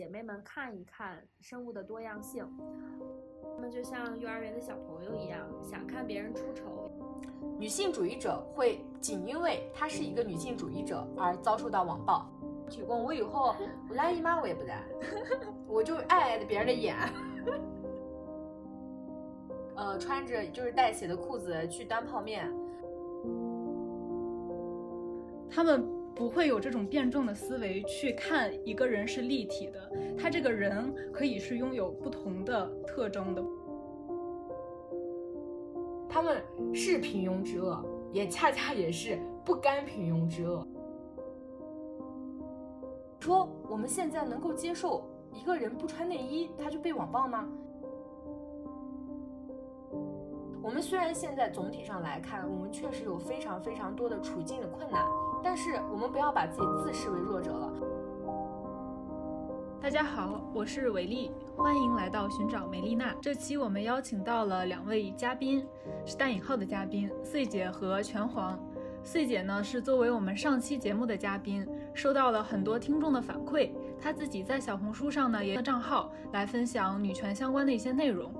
[0.00, 2.42] 姐妹们看一看生物的多样性。
[3.54, 6.90] 他们就像幼儿园的小朋友一样，想看别人出丑。
[7.58, 12.26] 女性主义者会仅因为她是一个女性主义者而遭受到网暴。
[12.70, 13.54] 提供我以后
[13.90, 14.82] 我来姨妈我也不来，
[15.68, 16.96] 我就爱别人的眼。
[19.76, 22.50] 呃，穿着就是带血的裤子去端泡面。
[25.50, 33.42] 他们不会有这种辩证的思维去看一个人是立体的，他这个人可以是拥有不同的特征的。
[36.08, 36.42] 他们
[36.74, 40.66] 是平庸之恶，也恰恰也是不甘平庸之恶。
[43.20, 47.48] 说我们现在能够接受一个人不穿内衣他就被网暴吗？
[50.62, 55.06] 我们虽然现在总体上来看，我们确实有非常非常多的处境的困难，
[55.42, 57.72] 但是我们不要把自己自视为弱者了。
[59.80, 63.14] 大家好，我是维丽，欢迎来到寻找梅丽娜。
[63.22, 65.66] 这期我们邀请到了两位嘉宾，
[66.04, 68.58] 是带引号的嘉宾，穗姐和拳皇。
[69.02, 78.30] 穗姐呢是作为我们上期节目的嘉宾，收到了很多听众的反馈，她自己在小红书上呢也有账号来分享女权相关的一些内容。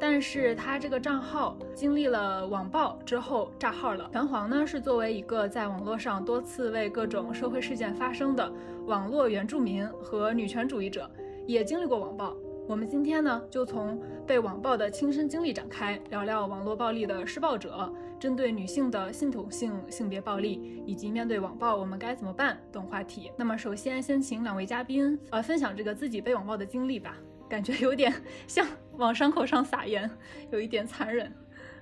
[0.00, 4.08] 但是他这个账号经历了网暴之后炸号了。
[4.12, 8.52] 拳皇呢是作为一个在网络上多次为各种社会事件发声的
[8.86, 11.10] 网络原住民和女权主义者，
[11.46, 12.34] 也经历过网暴。
[12.68, 23.32] 我们今天呢就从被网暴的亲身经历展开，聊聊网络暴力的施暴者，针对女性的系统性性别暴力，以及面对网暴我们该怎么办等话题。
[23.38, 27.16] 那么首先先请两位嘉宾呃分享这个自己被网暴的经历吧。
[27.48, 28.12] 感觉有点
[28.46, 28.66] 像
[28.98, 30.08] 往伤口上撒盐，
[30.50, 31.32] 有一点残忍。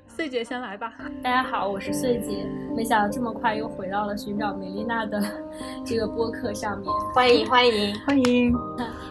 [0.07, 0.95] 穗姐先来吧。
[1.23, 2.47] 大家好，我是穗姐。
[2.75, 5.21] 没想到这么快又回到了寻找梅丽娜的
[5.85, 8.55] 这个播客上面，欢迎欢迎欢迎，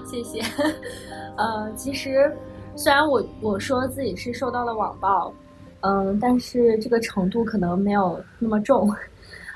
[0.05, 0.41] 谢谢。
[1.37, 2.33] 呃，其实
[2.75, 5.33] 虽然我我说自己是受到了网暴，
[5.81, 8.89] 嗯，但是这个程度可能没有那么重。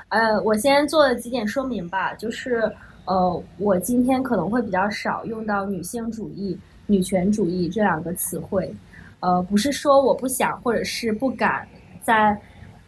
[0.08, 2.70] 呃，我先做几点说明吧，就是
[3.06, 6.58] 呃，我今天可能会比较少用到女性主义。
[6.90, 8.74] 女权主义这两个词汇，
[9.20, 11.66] 呃，不是说我不想或者是不敢
[12.02, 12.36] 在，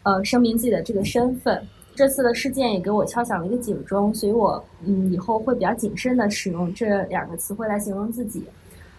[0.02, 1.62] 呃，声明自己的这个身份。
[1.94, 8.44] 这次的事件也给我敲响了一个警钟，所以我嗯以后会比较谨慎的使用这两个词汇来形容自己。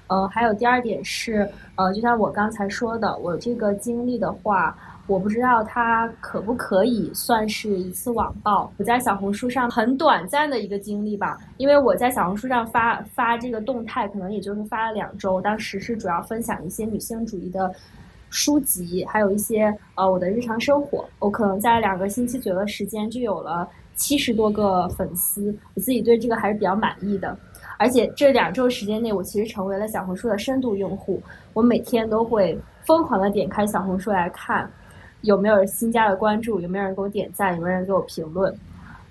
[0.07, 4.77] 呃，还有第二点是，呃，就像我刚才说的，我这个经历的话。
[5.05, 8.71] 我不知道它可不可以算是一次网暴。
[8.77, 15.41] 我在小红书上很短暂的一个经历吧，因为我在小红书上发发这个动态，可能也就是发了两周。
[15.41, 17.69] 当时是主要分享一些女性主义的
[18.29, 21.05] 书籍，还有一些呃我的日常生活。
[21.19, 27.37] 我可能在两个星期左右的时间就有了七十多个粉丝，我自己对这个还是比较满意的。
[27.77, 31.21] 而且这两周时间内，我其实成为了小红书的深度用户，
[31.51, 34.71] 我每天都会疯狂的点开小红书来看。
[35.23, 36.61] 有没有新加的关注？
[36.61, 37.53] 有没有人给我点赞？
[37.55, 38.55] 有没有人给我评论？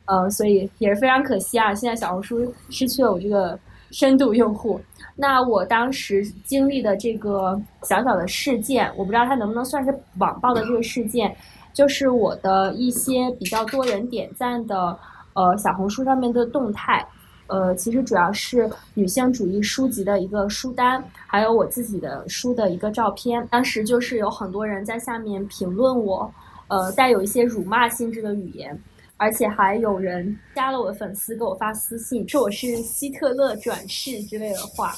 [0.07, 1.75] 呃，所以也是非常可惜啊！
[1.75, 3.59] 现在小红书失去了我这个
[3.91, 4.81] 深度用户。
[5.15, 11.35] 那我当时经历的这个小小的事件，我不知道它能不能算是网暴的这个事件，
[11.73, 14.99] 就是我的一些比较多人点赞的
[15.35, 17.07] 呃小红书上面的动态。
[17.49, 23.47] 呃，其实主要是女性主义书籍的一个书单，还有我自己的书的一个照片。
[23.51, 26.33] 当时就是有很多人在下面评论我，
[26.69, 28.81] 呃，带有一些辱骂性质的语言，
[29.19, 34.95] 而且还有人加了我的粉丝给我发私信，说我是希特勒转世之类的话。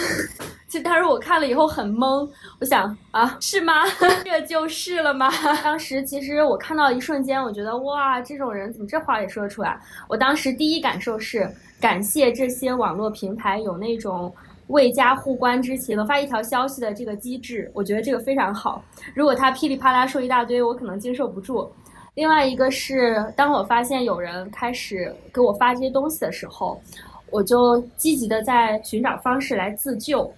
[0.68, 2.28] 其实当时我看了以后很懵，
[2.60, 3.72] 我想啊，是吗？
[4.24, 5.28] 这就是了吗？
[5.64, 9.76] 当时其实我看到一瞬间，我觉得哇，这种人怎么这话也说得出来？
[10.08, 11.50] 我当时第一感受是
[11.80, 14.32] 感谢这些网络平台有那种
[14.68, 18.80] 未加互关之前能发一条消息的这个机制，我觉得这个非常好。
[19.12, 21.68] 如果他噼里啪啦说一大堆，我可能接受不住。
[22.14, 26.80] 另外一个是，当我发现有人开始给我发这些东西的时候。
[27.30, 30.30] 我就积极的在寻找方式来自救，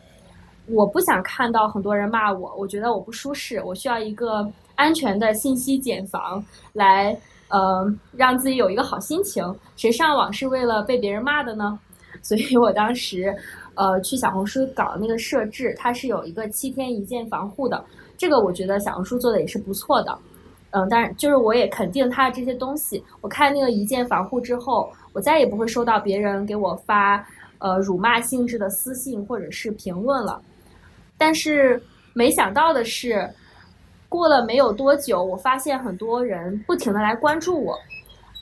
[0.67, 7.17] 我不想看到很多人骂我，我觉得我不舒适，我需要一个安全的信息茧房来，
[7.49, 7.85] 呃，
[8.17, 9.45] 让自己有一个好心情。
[9.77, 11.79] 谁上网是为了被别人骂的呢？
[12.23, 13.35] 所以我当时，
[13.75, 17.83] 呃，去小红书搞那个设置，它是有一个七天一键防护的，
[18.17, 20.17] 这个我觉得小红书做的也是不错的。
[20.71, 23.03] 嗯，当然就是我也肯定它的这些东西。
[23.21, 27.25] 我看那个一键防护之后，我再也不会收到别人给我发
[27.59, 30.41] 呃辱骂性质的私信或者是评论了。
[31.19, 31.81] 但是
[32.15, 33.29] 没想到的是，
[34.09, 37.79] 过了没有多久，我发现很多人不停的来关注我，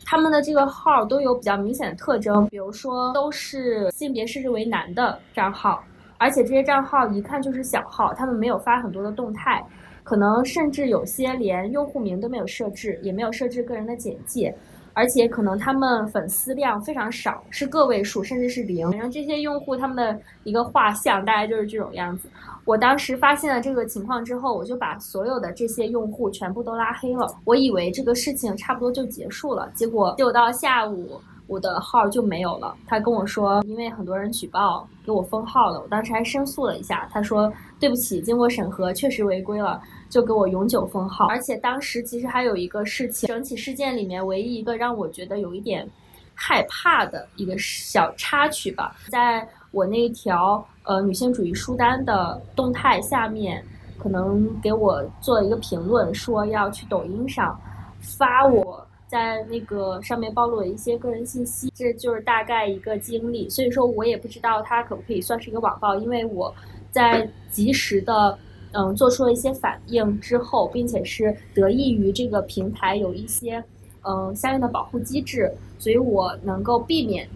[0.05, 5.85] 他们的这个号都有比较明显的特征，比如说都是性别设置为男的账号，
[6.19, 9.65] 而且这些账号一看就是小号，他们没有发很多的动态，
[10.03, 14.55] 可能甚至有些连用户名都没有设置，也没有设置个人的简介。
[14.93, 18.91] 而且可能他们粉丝量非常少，是个位数，甚至是零。
[18.93, 22.29] 然后这些用户他们的一个画像大概就是这种样子。
[22.65, 27.35] 我当时发现了这个情况之后，我就把所有的这些用户全部都拉黑了。
[27.45, 31.21] 我以为这个事情差不多就结束了，结果就到下午。
[31.47, 32.73] 我的号就没有了。
[32.87, 35.81] 他跟我说，因为很多人举报给我封号了。
[35.81, 41.27] 我当时还申诉了一下，他说对不起，经过审核确实违规了，就给我永久封号。
[41.29, 45.89] 而且当时其实还有一个事情，整起事件里面唯一一个让我觉得有一点
[46.35, 53.65] 害怕的一个小插曲吧，在我那条呃女性主义书单的动态下面，
[53.97, 57.59] 可能给我做了一个评论，说要去抖音上
[58.01, 58.87] 发我。
[59.07, 63.49] 在那个上面暴露了一些个人信息，这就是大概一个经历。
[63.49, 66.55] 所以说我也不知道它可不可以算是一个网暴，因为我
[66.93, 68.39] 在及时的
[68.73, 73.63] 嗯做出了一些反应之后，并且是得益于这个平台有一些
[74.03, 77.29] 嗯相应的保护机制，所以我能够避免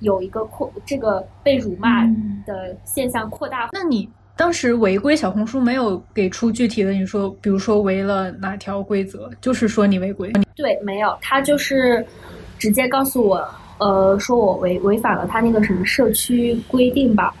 [0.00, 2.04] 有一个扩这个被辱骂
[2.46, 3.68] 的现象扩大。
[3.72, 4.08] 那你？
[4.36, 10.32] 当时违规，小红书没有给出具体的，你说，比如说违了哪条规则，就是说你违规。
[10.54, 12.06] 对，没有，他就是
[12.56, 13.44] 直接告诉我，
[13.78, 17.34] 呃，说我违违反了他那个什么社区规定吧。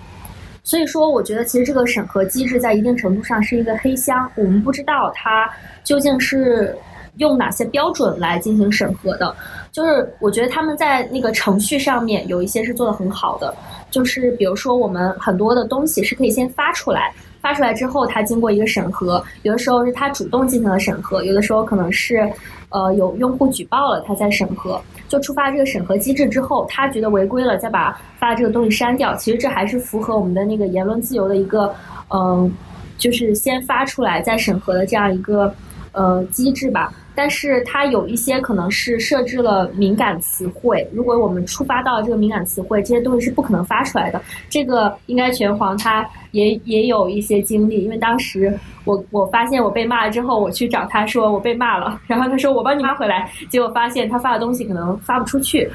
[0.68, 5.50] 所以说，我觉得其实这个审核机制在一定程度上是一个黑箱，我们不知道它
[5.82, 6.76] 究竟是
[7.16, 9.34] 用哪些标准来进行审核的。
[9.72, 13.54] 就是我觉得他们在那个程序上面有一些是做的很好的。
[13.90, 17.10] 就是比如说，我们很多的东西是可以先发出来，
[17.40, 22.30] 发出来之后，它经过一个审核，有的时候是他主动进行了审核，有的时候可能是，
[22.68, 29.14] 呃，有用户举报了，他在审核，就触发这个审核机制之后，他觉得违规了，再把发的这个东西删掉。
[29.16, 31.74] 其实这还是符合我们的那个言论自由的一个，
[32.10, 32.52] 嗯，
[32.96, 35.52] 就是先发出来再审核的这样一个，
[35.92, 36.92] 呃，机制吧。
[37.18, 44.22] 但是它有一些可能是设置了敏感词汇，如果我们触发到这个敏感词汇，这些东西是不可能发出来的。
[44.48, 55.68] 这个应该拳皇他也也有一些经历，因为当时我我发现我被骂了之后，我去找他说我被骂了， 然后他说我帮你发回来，结果发现他发的东西可能发不出去。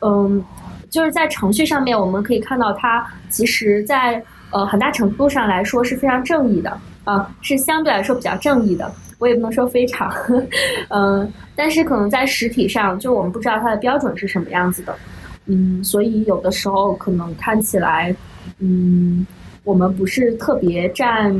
[0.00, 0.42] 嗯，
[0.88, 4.22] 就是在程序上面我们可以看到，它其实在
[4.52, 8.90] 呃很大程度上来说是非常正义的啊，是相对来说比较正义的。
[9.18, 10.12] 我也不能说非常，
[10.90, 14.92] 嗯， 但是可能在实体上，就我们不知道它的标准是什么样子的，
[15.46, 18.12] 嗯，所以有的时候可能看起来，
[18.58, 19.24] 嗯，
[19.62, 21.32] 我们不是特别占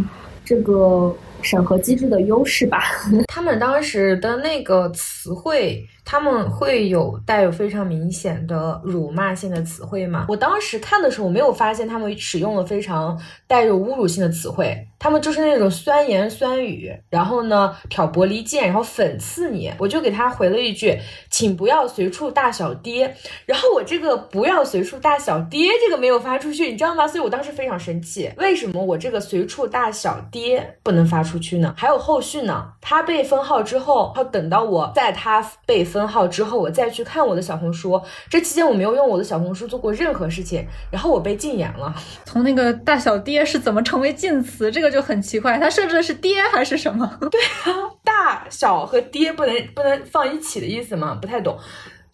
[0.44, 1.12] 这个
[1.42, 2.84] 审核机制的优势吧？
[3.26, 5.84] 他们当时的那个词汇。
[6.04, 10.26] 他们会有带有非常明显的辱骂性的词汇吗？
[10.28, 19.72] 我当时看的时候，我没有发现他们使用了非常带有侮辱性的词汇，他们就是那种酸言酸语，然后呢挑拨离间，然后讽刺你。
[19.78, 20.98] 我就给他回了一句，
[21.30, 23.16] 请不要随处大小爹。
[23.46, 27.06] 然后我这个不要随处大小爹这个没有发出去，你知道吗？
[27.06, 31.72] 所以我当时非常生气，为什么我这个随处大小爹不能发出去呢？
[31.76, 32.72] 还有后续呢？
[32.80, 35.86] 他被封号之后，要等到我在他被。
[35.92, 38.00] 分号之后，我再去看我的小红书。
[38.30, 41.94] 这期间我没有用我的小红书做过任何事情，然后我被禁言了。
[42.24, 44.70] 从那个大小爹是怎么成为禁词？
[44.70, 45.58] 这个就很奇怪。
[45.58, 47.18] 他设置的是爹还是什么？
[47.30, 51.18] 对啊，大小和爹不能不能放一起的意思吗？
[51.20, 51.58] 不太懂。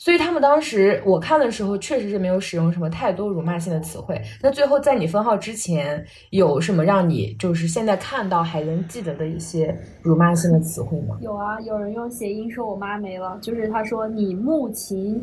[0.01, 4.21] 所以他们当时我看的时候，确实是没有使用什么太多辱骂性的词汇。
[4.41, 11.19] 那最后在你封号之前，有什么让你就是现在看到还能记得的一些辱骂性的词汇吗？
[11.21, 15.21] 有啊，有人用谐音说我妈没了，就是他说你母亲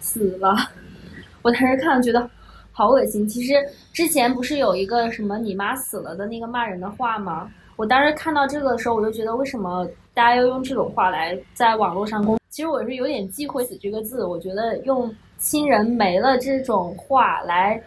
[0.00, 0.56] 死了。
[1.42, 2.28] 我当时看了觉得
[2.72, 3.24] 好恶心。
[3.28, 3.54] 其实
[3.92, 7.48] 之前不是有一个什么你妈死了的那个骂人的话吗？
[7.76, 12.36] 我当时看到这个的时候，我就觉得为什么大家要用这种话来在网络上公？
[12.54, 17.82] 其实我是有点忌讳“死”这个字，我觉得用亲人没了这种话来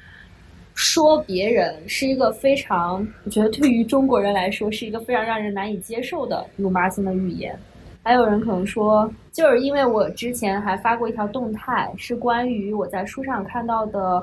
[0.75, 7.57] 说别人，是一个非常，我觉得对于中国人来说是一个非常让人难以接受的辱骂性的语言。
[8.03, 14.21] 还有人可能说，就是因为我之前还发过一条动态，是关于我在书上看到的，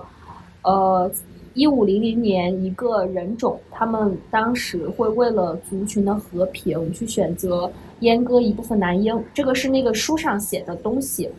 [0.60, 1.10] 呃，
[1.54, 7.70] 一五零零年一个人种，他们当时会为了族群的和平去选择。
[8.00, 11.30] 阉割一部分男婴，这个是那个书上写的东西。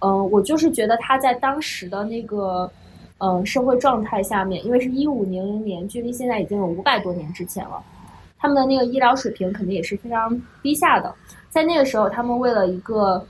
[0.00, 2.70] 嗯，我就是觉得他在当时的那个
[3.18, 7.80] 嗯社会状态下面，因为是一五零零年，距离现在已经有五百多年之前了，
[8.36, 11.14] 他们的那个医疗水平肯定也是非常低下的。
[11.48, 13.24] 在那个时候，他们为了一个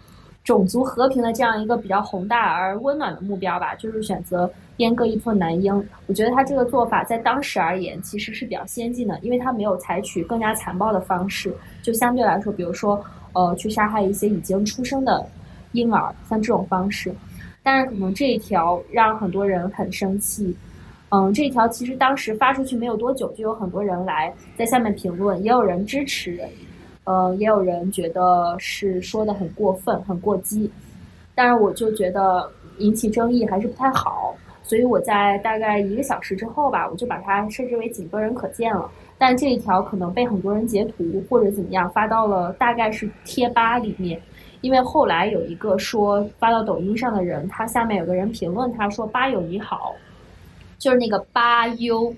[0.44, 5.72] 种族和平的这样一个比较宏大而温暖的目标吧，就是选择阉割一部分男婴。
[6.06, 13.02] 我觉得他这个做法在当时而言其实是比较先进的，因为他没有采取更加残暴的方式，就相对来说，比如说
[13.34, 15.24] 呃去杀害一些已经出生的
[15.72, 17.14] 婴儿，像这种方式。
[17.62, 20.56] 但是可能这一条让很多人很生气。
[21.10, 26.40] 嗯，这一条其实当时发出去没有多久，就有很多人来在下面评论，也有人支持。
[27.04, 30.70] 呃，也有人觉得是说的很过分、很过激，
[31.34, 38.90] 但是我就觉得引起争议还是不太好，所以我在大概一个小时之后吧，我就把它设置为仅个人可见了。
[39.18, 44.20] 但这一条可能被很多人截图或者怎么样发到了大概是贴吧里面，
[44.60, 49.94] 因为后来有一个说发到抖音上的人，他下面有个人评论他说：“吧友你好，
[50.78, 52.14] 就是那个吧优，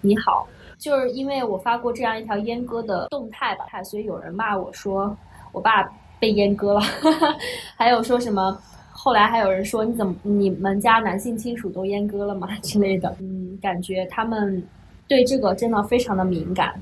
[0.00, 0.46] 你好。”
[0.82, 5.16] 就是因为我发过这样一条阉割的动态吧，所以有人骂我说
[5.52, 5.84] 我爸
[6.18, 6.80] 被阉割了，
[7.78, 8.60] 还有说什么，
[8.90, 14.60] 后来还有人说你怎么你们家男性亲属都阉割了吗 之类的，嗯，感觉他们
[15.06, 16.74] 对这个真的非常的敏感。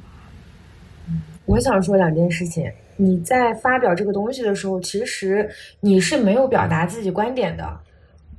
[1.45, 5.47] 我想说两件事情，你在发表这个东西的时候，其实
[5.81, 7.79] 你是没有表达自己观点的。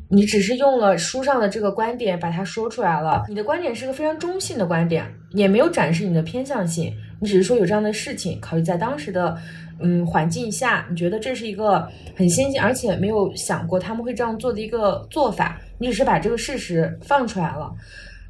[0.08, 9.38] 你只是用了书上的这个观点把它说出来了，你的观点是个非常中性的观点，也没有展示你的偏向性，你只是说有这样的事情，考虑在当时的
[9.80, 17.72] 嗯环境下，你觉得这是一个很先进，而且没有想过他们会这样做的一个做法，你只是把这个事实放出来了。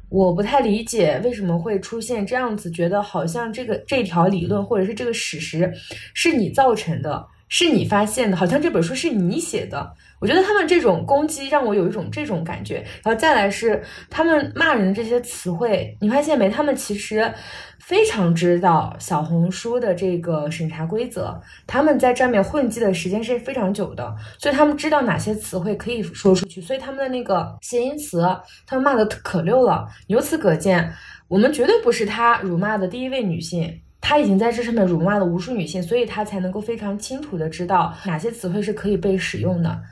[0.08, 5.72] 我不太理解为什么会出现这样子，觉得好像这个这条理论或者是这个史实
[6.12, 9.92] 是你造成的，是你发现的，好像这本书是你写的。
[10.22, 16.48] 我觉得他们这种攻击让我有一种这种感觉，然后再来是他们骂人这些词汇，你发现没？
[16.48, 17.34] 他们其实
[17.80, 28.22] 非常知道小红书的这个审查规则，他们在上面混迹的时间是非常久的，所以他们知道哪些词汇可以说出去，所以他们的那个谐音词，
[28.64, 29.88] 他们骂的可溜了。
[30.06, 30.92] 由此可见，
[31.26, 39.82] 我们绝对不是他辱骂的第一位女性，他已经在这上面辱骂了无数女性，所以他才能够非常清楚的知道哪些词汇是可以被使用的。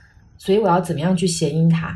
[0.40, 1.94] 所以我要怎么样去谐音它？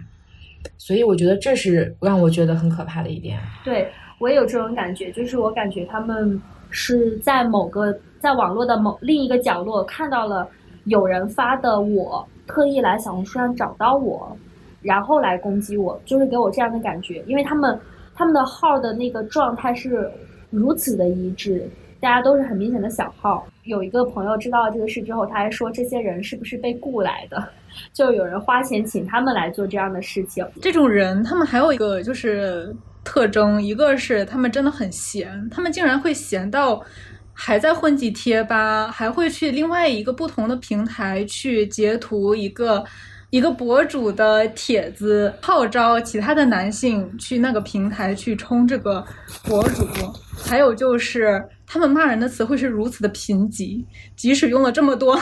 [0.77, 3.41] 所以我觉得这是让我觉得很可怕的一点。
[3.65, 10.47] 对我也有这种感觉，就是我感觉他们是在某个在网络的某另一个角落看到了
[10.85, 14.37] 有人发的，我特意来小红书上找到我，
[14.83, 17.25] 然后来攻击我，就是给我这样的感觉。
[17.27, 17.81] 因为他们
[18.15, 20.11] 他们的号的那个状态是
[20.51, 21.67] 如此的一致，
[22.05, 23.47] 大家都是很明显的小号。
[23.63, 27.43] 有一个朋友知道这个事之后，他还说这些人是不是被雇来的？
[27.95, 30.47] 就有人花钱请他们来做这样的事情。
[30.61, 36.85] 这种人，他们还有一个就是特征，一个是他们真的很闲，他们竟然会闲到
[37.33, 42.85] 还在混迹贴吧，还会去另外一个不同的平台去截图一个
[43.31, 49.03] 一个博主的帖子，号召其他的男性去那个平台去冲这个
[49.49, 49.87] 博主。
[50.37, 51.43] 还有就是。
[51.67, 53.83] 他们骂人的词汇是如此的贫瘠，
[54.15, 55.19] 即使用了这么多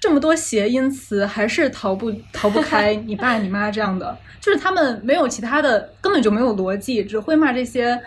[0.00, 4.16] 这么多谐音词，还是逃不逃不开你爸你妈这样的。
[4.40, 8.00] 就是他们没有其他的，根本就没有逻辑，只会骂这些，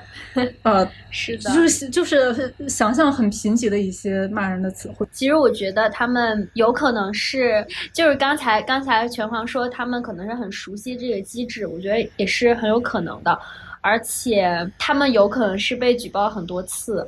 [0.64, 5.08] 呃， 是的，就是就是想象很贫瘠的一些骂人的词汇。
[5.12, 13.40] 其实我觉得他们有可能是，就是刚才刚才拳皇说他们可能是很熟悉这个机制，我觉得也是很有可能的，
[13.82, 17.08] 而且他们有可能是被举报很多次。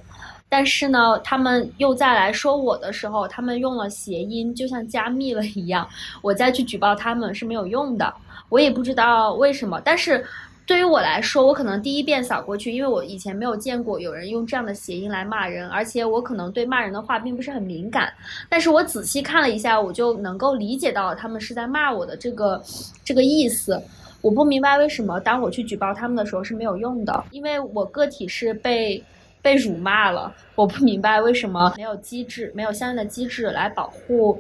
[0.52, 5.88] 但是呢，他们又再来说我的时候，他们用了谐音，就像加密了一样。
[6.24, 8.12] 我再去举报他们是没有用的，
[8.50, 9.80] 我也不知道为什么。
[9.86, 10.26] 但是
[10.66, 18.12] 对于我来说，我可能第一遍扫过去，因为我以前没有见过有人用这样的谐音来骂人，而且我可能对骂人的话并不是很敏感。
[18.50, 22.60] 但是我仔细看了一下，我就能够理解到他们是在骂我的这个
[23.06, 23.80] 这个意思。
[24.22, 29.04] 我不明白为什么当我去举报他们的时候是没有用的，因为我个体是被。
[29.42, 34.38] 被辱骂了，我不明白为什么没有机制，没有相应的机制来保护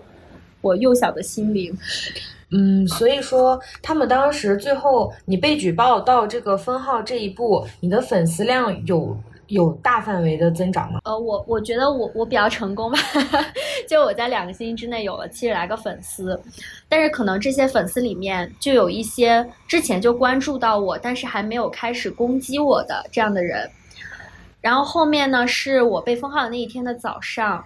[0.59, 1.73] 我幼小的心灵。
[2.51, 9.17] 嗯，所以说他们当时最后你被举报到这个封号这一步，你的粉丝量有
[9.49, 11.01] 有大范围的增长吗？
[11.03, 12.97] 呃，我我觉得我我比较成功吧，
[13.87, 16.39] 就我在两个星期之内有了七十来个粉丝，
[16.87, 23.69] 但是可能这些粉丝里面就有一些之前就关注到我，但是还没有开始攻击我的这样的人。
[24.61, 27.63] 然后后面呢，是我被封号的那一天的早上，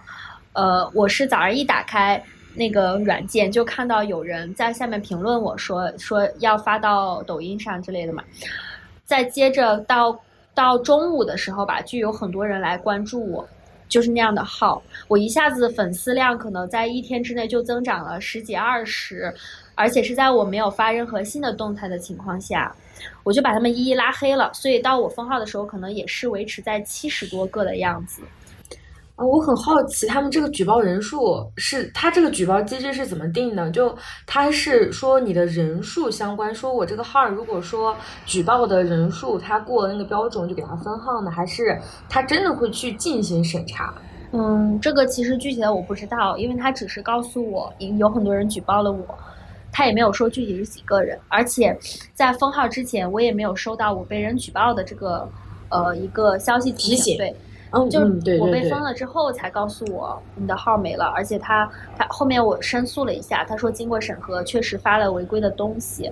[0.52, 2.22] 呃，我是早上一打开
[2.54, 8.22] 那个软件，就看到有人在下面评论我说说要发到抖音上之类的嘛。
[9.04, 10.18] 再接着到
[10.54, 13.46] 到中午的时候吧，就有很多人来关注我。
[13.86, 19.32] 就是那样的号，我一下子粉丝量可能在一天之内就增长了十几二十，
[19.76, 22.74] 而且是在我没有发任何新的动态的情况下，
[23.22, 24.50] 我就把他们一一拉黑了。
[24.52, 28.22] 所以到我封号的时候，可能也是维持在七十多个的样子。
[29.16, 33.70] 啊，我很好奇，他们这个举报人数是他这个举报机制是怎么定的？
[33.70, 41.30] 就他是说你的人数相关，说我这个号如果说举报的人数他过了那个标准，就给他分号呢？
[41.30, 41.78] 还是
[42.08, 43.94] 他真的会去进行审查？
[44.32, 49.16] 嗯，这个其实具体的我不知道，因为他只是告诉我有很多人举报了我，
[49.70, 51.78] 他也没有说具体是几个人，而且
[52.14, 55.28] 在封号之前，我也没有收到我被人举报的这个
[55.68, 57.16] 呃一个消息提醒。
[57.16, 57.32] 对。
[57.90, 66.10] 就是我被封了之后才告诉我你的号没了，而且他他后面我申诉了一下，他说经过审核确实发了违规的东西，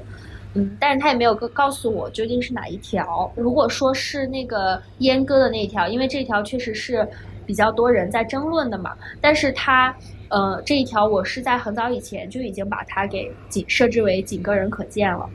[0.55, 3.31] 嗯，但是他也没有告告诉我究竟是哪一条。
[3.37, 7.07] 如果说是那个阉割的那一条，因为这条确实是
[7.47, 9.95] 比较多人在争论的嘛，但是他
[10.29, 15.29] 呃这一条我是在很早以前就已经把它给仅设置为仅个人可见了，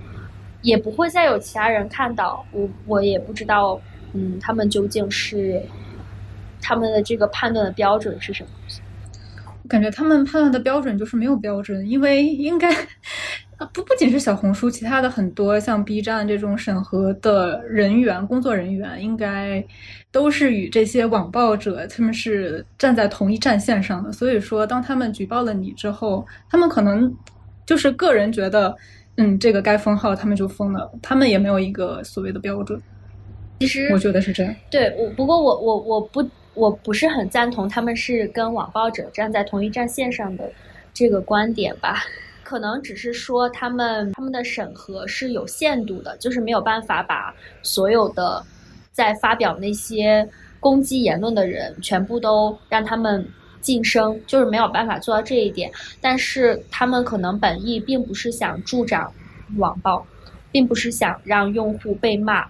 [0.61, 2.45] 也不会再有其他人看到。
[2.51, 3.79] 我我也不知道，
[4.13, 5.61] 嗯，他们究竟是。
[6.67, 8.49] 他们的这个判断的标准是什么？
[9.63, 12.69] 我感觉他们判断的标准就是没有标准，因为应该
[13.73, 19.63] 不不仅是小红书，其他的很多像 B 站这种审核的人员、工作人员，应该
[20.11, 24.11] 都是与这些网暴者他们是站在同一战线上的。
[24.11, 27.09] 所以说，当他们举报了你之后，他们可能
[27.65, 28.75] 就是个人觉得，
[29.15, 32.77] 嗯，这个该封号，他们就封了，他们也没有一个所谓的标准。
[33.61, 34.55] 其实我觉得是这样。
[34.69, 36.27] 对，我不过我我我不。
[36.57, 40.51] 我不是很赞同他们是跟网暴者站在同一战线上的
[40.91, 42.03] 这个观点吧，
[42.43, 48.43] 可能只是说他们他们的审核是有限度的，就是没有办法把所有的
[48.91, 50.27] 在发表那些
[50.59, 53.23] 攻击言论的人全部都让他们
[53.61, 55.71] 晋升，就是没有办法做到这一点。
[56.01, 59.13] 但是他们可能本意并不是想助长
[59.57, 60.03] 网暴，
[60.51, 62.47] 并不是想让用户被骂。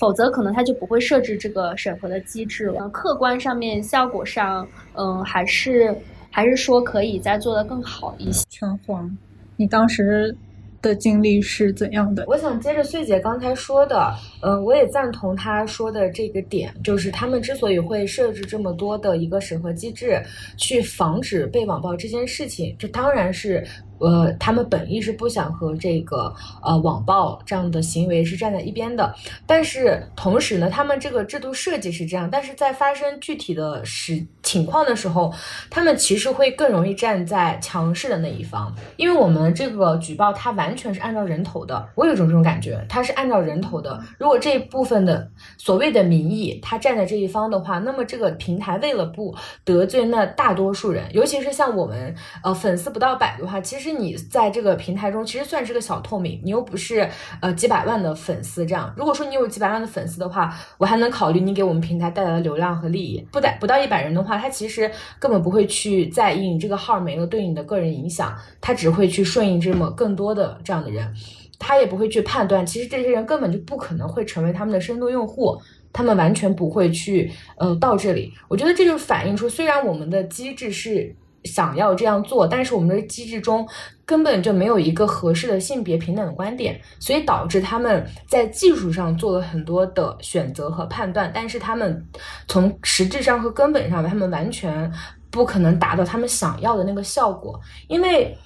[0.00, 2.88] 否则，可能他就不会设置这个审核的机制了。
[2.88, 5.94] 客观上面，效果上，嗯，还是
[6.30, 8.42] 还是说可以再做得更好一些。
[8.48, 9.14] 全黄，
[9.56, 10.34] 你当时
[10.80, 12.24] 的经历是怎样的？
[12.26, 14.10] 我想接着穗姐刚才说的，
[14.42, 20.22] 嗯，我也赞同他说的这个点，就是他们之所以会设置这么多的一个审核机制，
[20.56, 23.66] 去防止被网暴这件事情，这当然是。
[24.02, 29.14] 呃，他们本意是不想和这个呃网暴这样的行为是站在一边的，
[29.46, 35.30] 但是同时呢，他们这个制度设计是这样，但是在发生具体的实情况的时候，
[35.68, 44.02] 他们其实会更容易站在强势的那一方，因为我们这个举报它完全是按照人头的，我有种这种感觉，它是按照人头的。
[44.16, 53.90] 如果这部分的所谓的民意他站在这一方的话，那么这个平台为了不得罪那大多数人，尤其是像我们呃粉丝不到百的话，其实。
[53.90, 57.10] 你在这个平台中其实算是个小透明，你又不是
[57.42, 58.94] 呃几百万的粉丝这样。
[58.96, 63.26] 如果说你有几百万的粉丝的话，我还能考虑你给我们平台带来的流量和利益。
[63.32, 64.88] 不带不到一百人的话，他其实
[65.18, 71.12] 根本不会去在意你这个号没了对你的个人影响，他只会去顺应这么更多的这样的人，
[71.60, 75.56] 他也不会去判断，其实这些人根本就不可能会成为他们的深度用户，
[75.92, 78.34] 他们完全不会去呃到这里。
[78.48, 81.14] 我觉得这就是反映出，虽然我们的机制是。
[81.44, 83.66] 想要这样做，但是我们的机制中
[84.04, 92.06] 根本就没有一个合适的性别平等的观点，所以导致他们在技术上做了很多的选择和判断，但是他们
[92.46, 94.92] 从实质上和根本上，他们完全
[95.30, 97.58] 不可能达到他们想要的那个效果。
[97.88, 98.36] 因为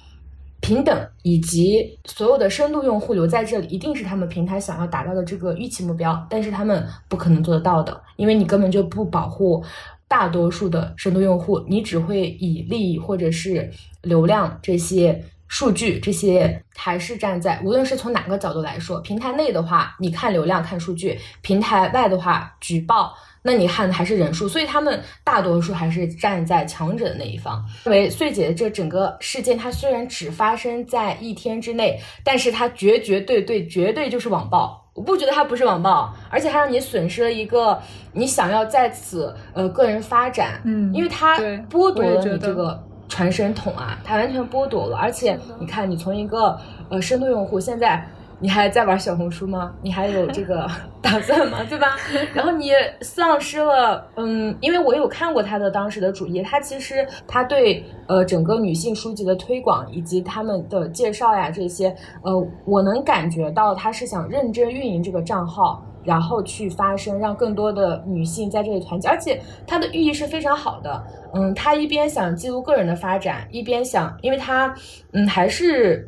[0.65, 9.63] 平等以及所有的深度用户留在这里，一定是他们平台想要达到的这个预期目标，但是他们不可能做得到的，因为你根本就不保护。
[10.07, 23.13] 大多数的深度用户，你只会以利益或者是流量这些数据，这些还是站在无论是从哪个角度来说，平台内的话，你看流量看数据；平台外的话，举报，
[23.45, 24.49] 那你看的还是人数。
[24.49, 27.63] 所以他们大多数还是站在强者的那一方。
[27.85, 34.83] 因为穗姐的这整个事件，它虽然只发生在一天之内，但是它绝绝对对绝对就是网暴。
[34.95, 37.79] 我不觉得它不是网暴，而且它让你损失了一个
[38.13, 41.37] 你想要在此呃个人发展，嗯，因为它
[41.69, 48.05] 剥夺了你这个传声筒啊，它完全剥夺了，而且你看你从一个呃深度用户现在。
[48.39, 49.73] 你还在玩小红书吗？
[49.81, 50.67] 你还有这个
[51.01, 51.59] 打算吗？
[51.69, 51.95] 对吧？
[52.33, 52.71] 然后你
[53.01, 65.83] 丧失了，嗯，因为我有看过他的当时的主页，他其实他对呃整个女性书籍的推广以及他们的介绍呀这些，呃，我能感觉到他是想认真运营这个账号。
[66.05, 71.03] 然后去发声，让更多的女性在这里团结，而且它的寓意是非常好的。
[71.33, 74.71] 嗯，他一边想记录个人的发展，一边想，因为他
[75.13, 76.07] 嗯还是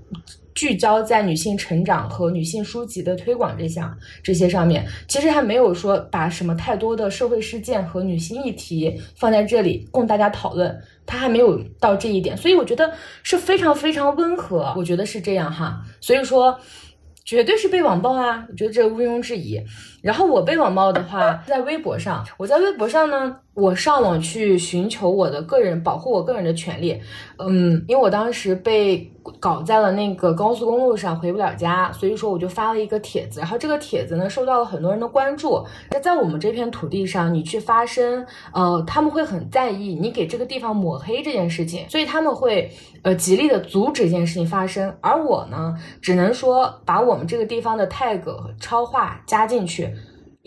[0.57, 12.91] 聚焦在女性成长和女性书籍的推广这项这些上面，其实还没有说把什么太多的社会事件和女性议题放在这里供大家讨论，他还没有到这一点，所以我觉得
[13.21, 16.59] 是非常非常温和，我觉得是这样哈，所以说。
[17.27, 18.45] 绝对是被网暴啊！
[18.49, 19.61] 我觉得这毋庸置疑。
[20.01, 23.37] 然后我被网暴的话，在微博上，我在微博上呢。
[23.57, 27.01] 我上网去寻求我的个人保护我个人的权利，
[27.39, 35.65] 嗯，因为我当时被搞在了那个高速公路上回不了家，所以说我就发了一个帖子，然后这个帖子呢受到了很多人的关注。
[35.89, 44.95] 那在我们这片土地上，你去发声，呃，他们会很在意你给这个地方抹黑这件事情，所以他们会呃极力的阻止这件事情发生。
[45.01, 48.21] 而我呢，只能说把我们这个地方的 tag
[48.59, 49.91] 超话加进去。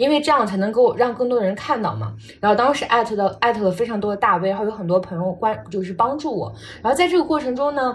[0.00, 2.14] 因为这样才能够让更多的人看到嘛。
[2.40, 6.50] 然后当时艾特的艾特了非常多的大 V，然后有很多朋友关就是帮助我。
[6.82, 7.94] 然后在这个过程中呢，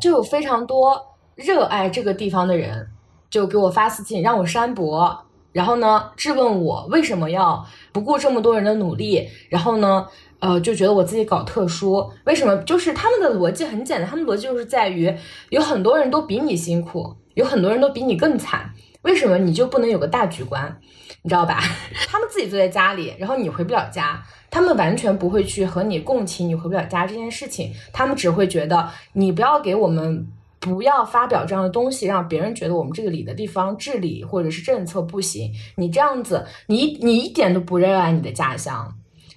[0.00, 0.96] 就有非常多
[1.34, 2.86] 热爱这个地方的人
[3.28, 5.18] 就给我发私信让我删博，
[5.50, 10.06] 然后呢质问我为什么要不顾这么多人的努力，然后呢
[10.38, 12.56] 呃就觉得我自己搞特殊，为什么？
[12.58, 15.12] 就是他们的逻辑很简单，他们逻辑就是在于
[15.50, 18.70] 有很多人都比你辛苦，有很多人都比你更惨。
[19.02, 20.80] 为什么你就不能有个大局观，
[21.22, 21.60] 你知道吧？
[22.08, 30.26] 他们自己坐在家里，然后你回不了家，他们完全不会去和你共情你回不了家这件事情，他们只会觉得你不要给我们
[30.60, 35.52] 不要发表这样的东西，让别人觉得我们这个里的地方治理或者是政策不行。
[35.76, 38.94] 你这样子，你你一点都不热爱你的家乡，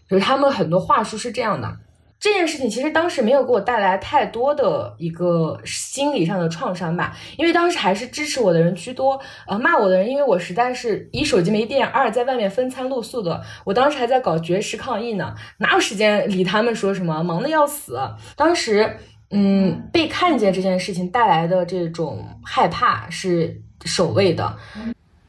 [0.07, 1.77] 就是他们很多话术是这样的。
[2.25, 17.99] 这件事情其实当时没有给我带来太多的一个心理上的创伤吧，因为当时还是支持我的人居多，呃，骂我的人，因为我实在是一手机没电，二在外面风餐露宿的，我当时还在搞绝食抗议呢，哪有时间理他们说什么，忙的要死。
[18.35, 18.97] 当时，
[19.29, 24.57] 嗯，被看见这件事情带来的这种害怕是首位的。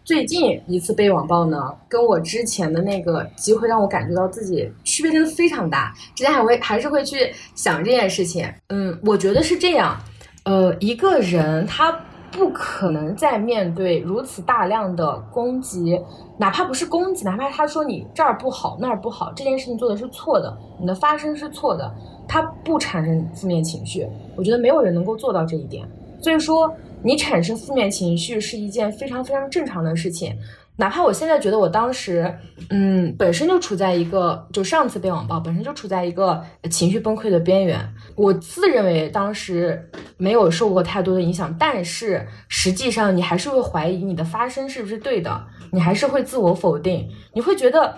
[0.07, 5.93] 最近一次被网暴呢，跟我之前的那个机会让我感觉到自己区别真的非常大。
[6.15, 9.99] 之前还会还是会去想这件事情，嗯，我觉得是这样，
[10.45, 11.91] 呃，一个人他
[12.31, 16.01] 不可能在面对如此大量的攻击，
[16.39, 21.93] 哪怕不是攻击，哪怕他说你这儿不好那儿不好，这件事情做的是错的，你的发声是错的，
[22.29, 25.85] 他不产生负面情绪，我觉得没有人能够做到这一点。
[26.23, 26.73] 所以说。
[27.03, 30.37] 你产生负面情绪是一件非常非常正常的事情，
[30.77, 32.37] 哪怕我现在觉得我当时，
[32.71, 37.79] 嗯，本身就处在一个，就上次被网暴，本身就处在一个情绪崩溃的边缘。
[38.17, 47.97] 我自认为当时没有受过太多的影响，但是实际上你还是会怀疑你的发声是不是对的，你还是会自我否定，你会觉得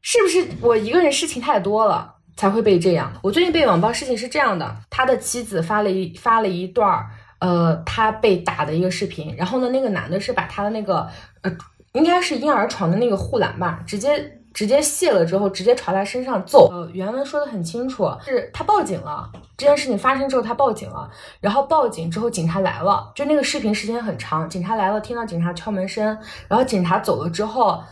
[0.00, 3.12] 是不是我一个人事情太多了才会被这样。
[3.22, 7.06] 我最近被网暴事情是这样的，他的妻子发了一发了一段儿。
[7.42, 11.08] 呃，他被打的一个视频，然后呢，那个男的是把他的那个
[11.40, 11.50] 呃，
[11.92, 16.68] 应该是婴儿床的那个护栏吧，直接直接卸了之后，直接朝他身上揍。
[16.70, 19.28] 呃，原文说的很清楚，是他报警了。
[19.56, 27.82] 这件事情发生之后，他报警了，然后报警之后，警察来了，就那个视频时间很长，警察来了，听到警察敲门声，然后警察走了之后，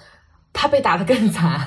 [0.53, 1.61] 他被打的更惨，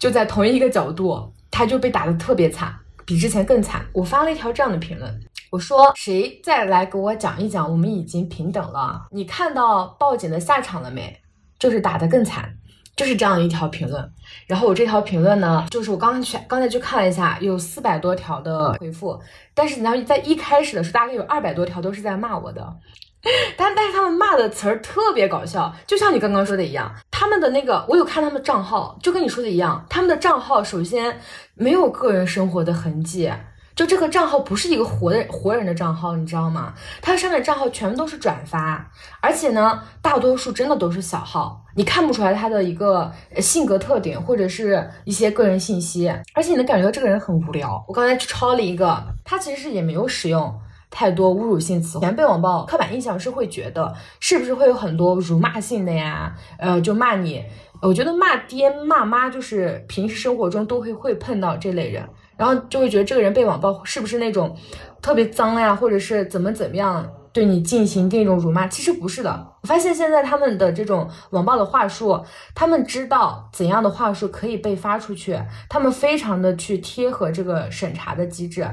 [0.00, 2.74] 就在同一个角度，他就被打的特别惨，
[3.08, 3.82] 比之前更惨。
[3.94, 5.20] 我发了一条这样的评论。
[5.50, 9.06] 我说谁再来给我讲一讲，我们已经平等了。
[9.10, 11.18] 你看到报警的下场了没？
[11.58, 12.54] 就是打得更惨，
[12.94, 14.12] 就是这样一条评论。
[14.46, 19.18] 然后我这条评论呢，就是我刚刚去刚才去看了一下，有四百多条的回复，
[19.54, 22.76] 但是你要在一开始的时候，大概有二百多条都是在骂我的。
[23.56, 31.20] 但但是他们骂的词儿特别搞笑，就像你刚刚说的一样，他们的那个我有看他们的账号，就跟你说的一样，他们的账号首先
[31.54, 33.32] 没有个人生活的痕迹。
[33.74, 36.74] 就这个账号不是一个活的活人的账号，你知道吗？
[37.00, 47.84] 它上面账号全部都是转发，而且呢，大多数真的都是小号，你看不出来他的一个性格特点或者是一些个人信息，而且你能感觉到这个人很无聊。
[47.86, 50.52] 我刚才去抄了一个，他其实是也没有使用
[50.90, 51.98] 太多侮辱性词。
[51.98, 56.34] 以前被网暴，刻板印象是会觉得是不是会有很多辱骂性的呀？
[56.58, 57.44] 呃，就骂你，
[57.82, 62.08] 我觉得骂爹骂妈就是平时生活中都会会碰到这类人。
[62.36, 64.56] 然后就会觉得这个人被网暴是不是那种
[65.02, 68.68] 特别脏呀，或者是怎么怎么样对你进行这种辱骂？
[68.68, 69.54] 其实不是的。
[69.60, 72.24] 我发现现在他们的这种网暴的话术，
[72.54, 75.36] 他们知道怎样的话术可以被发出去，
[75.68, 78.64] 他们非常的去贴合这个审查的机制。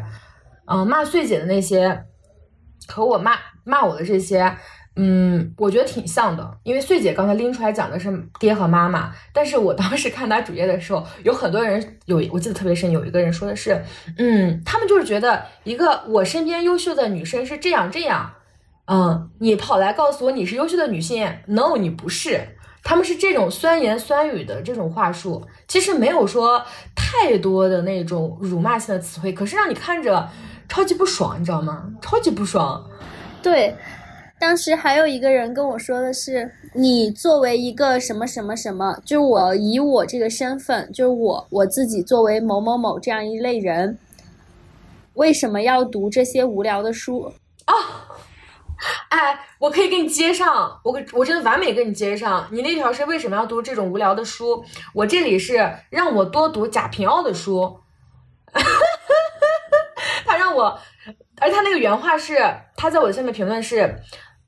[0.68, 2.06] 嗯，骂穗姐的那些
[2.88, 4.56] 和我骂骂我的这些，
[4.96, 13.84] 嗯，我觉得挺像的，因为穗姐刚才拎出来讲的是爹和妈妈，但是我当时看她主页的时候，有很多人有，我记得特别深，有一个人说的是，
[14.18, 18.34] 嗯，他们就是觉得一个我身边优秀的女生是这样这样，
[18.86, 22.40] 嗯，你跑来告诉我你是优秀的女性，no，你不是，
[22.84, 26.64] 他们是这种酸言酸语的这种话术，其实没有说
[26.96, 30.30] 太多的那种辱骂性的词汇，可是让你看着
[30.68, 31.92] 超级不爽，你知道吗？
[32.02, 32.84] 超级不爽，
[33.42, 33.76] 对。
[34.38, 43.98] 当时还有一个人跟我说的是，你作为一个什么什么什么，就是我以我这个身份，就是我我自己作为某某某这样一类人，
[45.14, 47.32] 为什么要读这些无聊的书
[47.64, 47.74] 啊？
[49.08, 52.46] 哎，我可以给你接上，我我真的完美跟你接上。
[52.52, 54.64] 你那条是为什么要读这种无聊的书？
[54.94, 57.80] 我这里是让我多读贾平凹的书，
[60.26, 60.80] 他让我，
[61.40, 62.38] 而他那个原话是，
[62.76, 64.00] 他在我的下面评论是。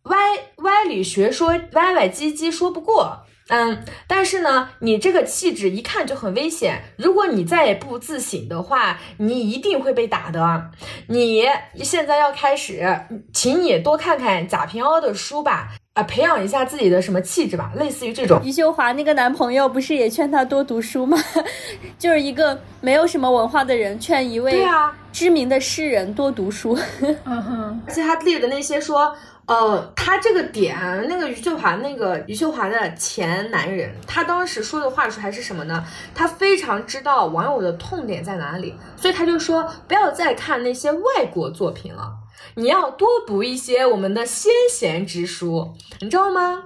[0.10, 0.16] 歪
[0.60, 6.82] 歪理学说歪歪唧唧说不过，嗯，但是呢，你这个气质一看就很危险。
[6.98, 10.72] 如果你再也不自省的话，你一定会被打的。
[11.10, 11.44] 你
[11.84, 13.02] 现在要开始，
[13.34, 18.40] 请你多看看贾平凹的书吧，啊，培养一下自己的什么气质吧，类似于这种。
[18.44, 21.18] 余秀华那个男朋友不是也劝她多读书吗？
[21.98, 26.78] 就是一个没有什么文化的人劝一位对啊知名的诗人多读书。
[27.26, 29.16] 嗯哼，而且他列的那些说。
[29.48, 35.82] 呃，他这个点，那个余秀华，那个余秀华的前男人，他当时说的话术还是什么呢？
[36.14, 42.14] 他非常知道网友的痛点在哪里，所以他就说不要再看那些外国作品了，
[42.58, 46.64] 你要多读一些我们的先贤之书，你知道吗？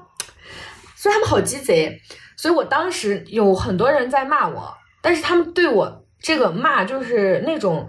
[0.96, 2.02] 所以他们好鸡贼，
[2.38, 7.88] 所以我当时有很多人在骂我，但是他们对我这个骂就是那种。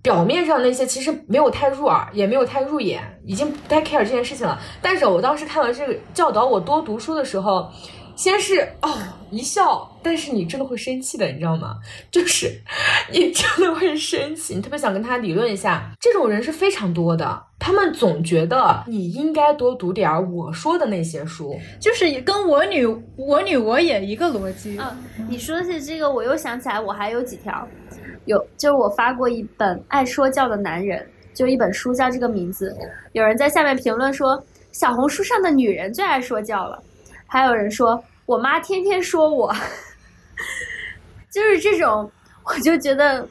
[0.00, 4.58] 表面上那些其实没有太入耳，也没有太入眼，已经不太 care 这件事情了。
[4.80, 7.68] 但是我当时看到这个教导我多读书的时候，
[8.18, 8.98] 先是哦
[9.30, 11.76] 一笑，但是你真的会生气的，你知道吗？
[12.10, 12.50] 就是
[13.12, 15.88] 你真的会生气，你特别想跟他理论一下。
[16.00, 24.76] 这种人是非常多的，他们总觉得你应该多读点我说的那些书，就是跟我女我女我也一个逻辑。
[24.80, 24.96] 嗯，
[25.28, 27.68] 你说起这个，我又想起来，我还有几条。
[28.24, 30.98] 有，就是我发过一本《爱说教的男人》，
[31.38, 32.76] 就一本书叫这个名字。
[33.12, 36.82] 有人在下面评论说，小红书上的女人最爱说教了。
[37.28, 39.54] 还有人说我妈天天说我，
[41.30, 42.10] 就是这种，
[42.42, 43.24] 我就觉得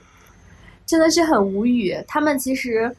[0.86, 1.94] 真的是很无语。
[2.08, 2.96] 他们其实。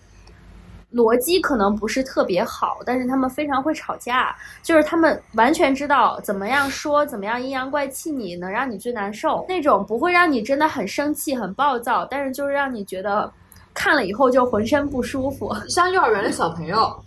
[0.94, 9.44] 逻辑可能不是特别好，但是他们非常会吵架，就是他们完全知道怎么样说，怎么样阴阳怪气你，能让你最难受。
[9.46, 13.30] 那种不会让你真的很生气、很暴躁，但是就是让你觉得
[13.74, 15.54] 看了以后就浑身不舒服。
[15.68, 16.98] 像幼儿园的小朋友，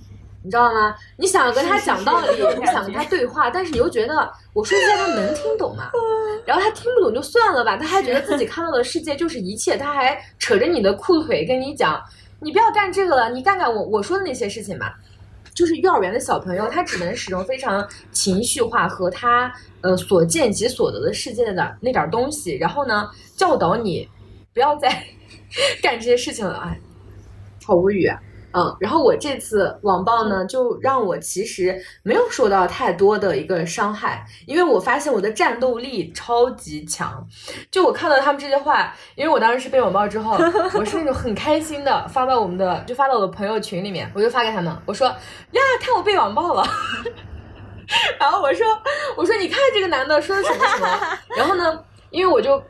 [0.43, 0.95] 你知道吗？
[1.17, 2.27] 你想跟他讲道理，
[2.59, 4.15] 你想跟他对话，但是你又觉得
[4.53, 5.89] 我说这些他能听懂吗？
[6.45, 12.01] 然后他听不懂就算了吧，他还觉得自己看到的世界就是一切，他还扯着你的裤腿跟你讲。
[12.39, 14.95] 你不要干这个了，你干干我我说的那些事情吧。
[15.53, 24.09] 就是幼儿园的小朋友，他只能使用非常情绪化和他呃所见即所得的世界的那点东西，然后呢教导你
[24.53, 24.89] 不要再
[25.83, 26.57] 干这些事情了。
[26.65, 26.79] 哎，
[27.63, 28.09] 好无语。
[28.53, 37.25] 嗯，然后我这次网暴呢，就让我其实没有受到太多的一个伤害，因为我发现我的战斗力超级强。
[37.69, 40.37] 就我看到他们这些话，因为我当时是被网暴之后，
[40.75, 46.63] 我是那种很开心的发到我们的，就发到我的朋友群里面，我就发给他们，我说呀，看我被网暴了。
[48.19, 48.67] 然后我说，
[49.17, 50.87] 我说你看这个男的说的什么什么。
[51.37, 52.61] 然后呢，因为我就。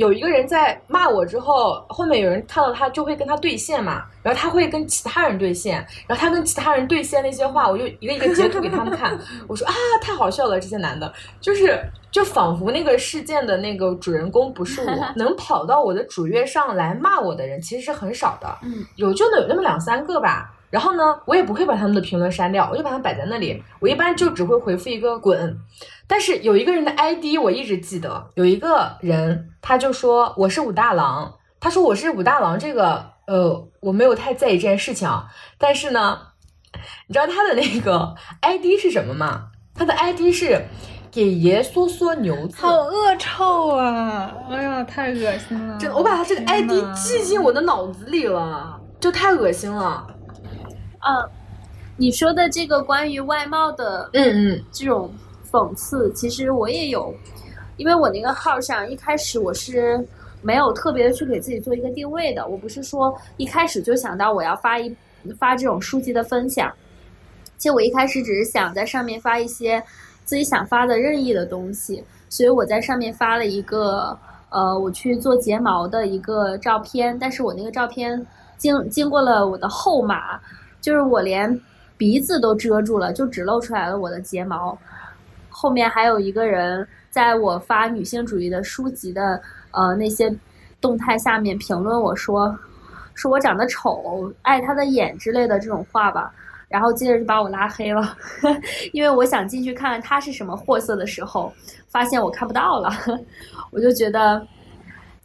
[0.00, 9.18] 有一个人在骂我之后，后面有人看到他就会跟他对线嘛，然后他会跟其他人对线，然后他跟其他人对线那些话，我就一个一个截图给他们看。
[9.46, 11.78] 我说啊，太好笑了，这些男的，就是
[12.10, 20.50] 就仿佛那个事件的那个主人公不是我， 能跑到我的主页上来骂我的人其实是很少的，嗯，有就有那么两三个吧。
[20.70, 23.62] 然后呢，我也不会把他们的评论删掉，我就把它摆在那里。
[23.80, 25.58] 我一般就只会回复一个滚。
[26.06, 35.08] 但是有一个人的 ID 我一直记得，有一个人他就说我是武大郎，他说我是武大郎，这个呃我没有太在意这件事情。
[35.58, 36.18] 但是呢，
[37.08, 39.46] 你知道他的那个 ID 是什么吗？
[39.74, 40.66] 他的 ID 是
[41.10, 44.32] 给爷嗦嗦牛子，好恶臭啊！
[44.50, 45.78] 哎呀，太恶心了！
[45.78, 50.06] 真的，我把他这个 ID 记进我的脑子里了，就太恶心了。
[51.00, 51.28] 嗯，
[51.96, 55.10] 你说的这个关于外貌的，嗯嗯，这种
[55.50, 57.14] 讽刺，其实我也有，
[57.76, 60.06] 因为我那个号上一开始我是
[60.42, 64.94] 没有特别的去给自己做一个定位的，我不是说一开始就想到我要发一
[65.38, 66.72] 发这种书籍的分享，
[67.56, 69.82] 其实我一开始只是想在上面发一些
[70.24, 74.16] 自己想发的任意的东西，所以我在上面发了一个
[74.50, 80.40] 呃我去做睫毛的一个照片，但是我那个照片经经过了我的后码，
[80.80, 81.60] 就是我连
[81.96, 84.76] 鼻子都遮住了，就只露出来了我的睫毛。
[85.48, 89.40] 后面还有一个人在我发女性主义的书籍的
[89.72, 90.34] 呃那些
[90.80, 92.56] 动态下面评论我说，
[93.14, 96.32] 说我长得丑，爱他的眼之类的这种话吧。
[96.68, 98.16] 然后接着就把我拉黑了，
[98.94, 101.52] 因为我想进去看看他是什么货色的时候，
[101.88, 102.90] 发现我看不到了，
[103.72, 104.40] 我就觉得，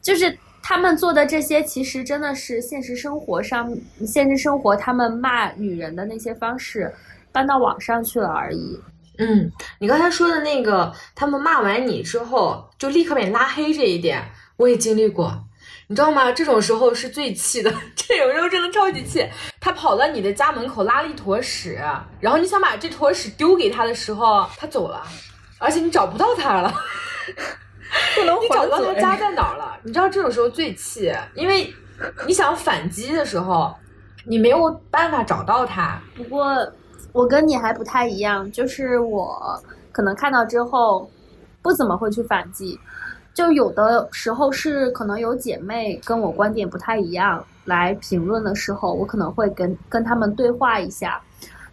[0.01, 0.35] 就是
[0.67, 3.71] 他们做的这些，其实真的是现实生活上，
[4.03, 6.91] 现实生活他们骂女人的那些方式
[7.31, 8.81] 搬到网上去了而已。
[9.19, 15.39] 嗯，你刚才说的那个，他们骂完你之后就立刻把你拉黑这一点，我也经历过。
[15.85, 16.31] 你知道吗？
[16.31, 19.23] 这种时候是最气的， 这有时候真的超级气。
[19.61, 21.79] 他跑到你的家门口拉了一坨屎，
[22.19, 25.03] 然后你想把这坨屎丢给他的时候，他走了，
[25.59, 26.73] 而且你找不到他了，
[28.15, 29.77] 不能你找不到他家在哪儿了。
[29.83, 31.73] 你知道这种时候最气，因为
[32.27, 33.73] 你想反击的时候，
[34.25, 35.99] 你没有办法找到他。
[36.15, 36.55] 不过
[37.11, 41.09] 我跟你还不太一样，就是我可能看到之后
[41.61, 42.79] 不怎么会去反击。
[43.33, 51.21] 就有的时候是可能有姐妹跟我观点不太一样来评论的时候，我可能会跟跟他们对话一下，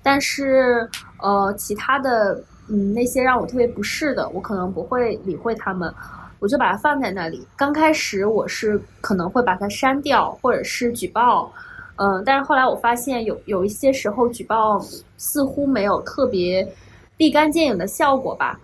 [0.02, 5.92] 但是呃其他的嗯那些让我特别不适的，我可能不会理会他们，
[6.38, 7.46] 我就把它放在那里。
[7.56, 11.52] 刚开始我是可能会把它删掉或者是举报，
[11.96, 14.80] 嗯，但是后来我发现有有一些时候举报
[15.16, 16.66] 似乎没有特别
[17.18, 18.58] 立竿见影的效果吧。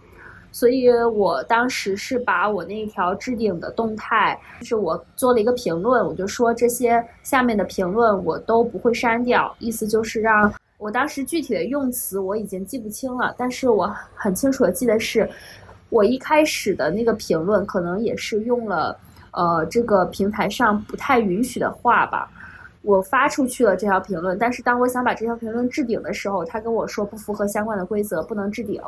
[0.51, 15.29] 所以我当时是把我那条置顶的动态，就是我做了一个评论，我就说这些下面的评论我都不会删掉，意思就是让我当时具体的用词我已经记不清了，但是我很清楚的记得是，
[15.91, 18.97] 我一开始的那个评论可能也是用了
[19.33, 22.31] 呃这个平台上不太允许的话吧，
[22.83, 28.81] 我发出去了这条评论，但是当我想把这条评论置顶的时候，他跟我说不符合相关的规则，不能置顶。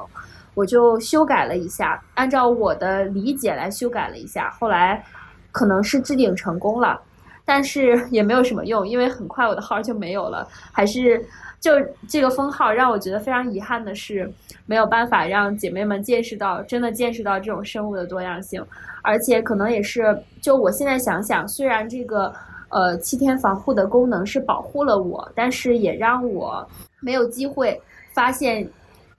[0.55, 5.05] 我就修改了一下，按照我的理解来修改了一下，后来
[5.51, 7.01] 可能是置顶成功了，
[7.45, 10.47] 但是也没有什么用，因为很快我的号就没有了。
[10.73, 11.25] 还是
[11.61, 11.73] 就
[12.09, 14.29] 这个封号让我觉得非常遗憾的是，
[14.67, 18.65] 没有办法让姐妹们见识到真的见识到这种生物的多样性，
[19.03, 22.33] 而且可能也是，就我现在想想，虽然这个
[22.71, 26.67] 呃七天防护的功能是保护了我，但是也让我
[27.01, 27.81] 没有机会
[28.15, 28.69] 发现。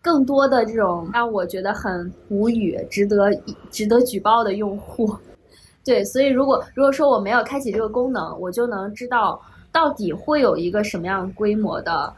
[0.04, 3.32] 更多的这种让我觉得很无语、值得
[3.69, 5.15] 值得举报的用户，
[5.86, 9.39] 对，所以如果如果说我没有开启这个功能，我就能知道
[9.71, 12.12] 到底会有一个什么样规模的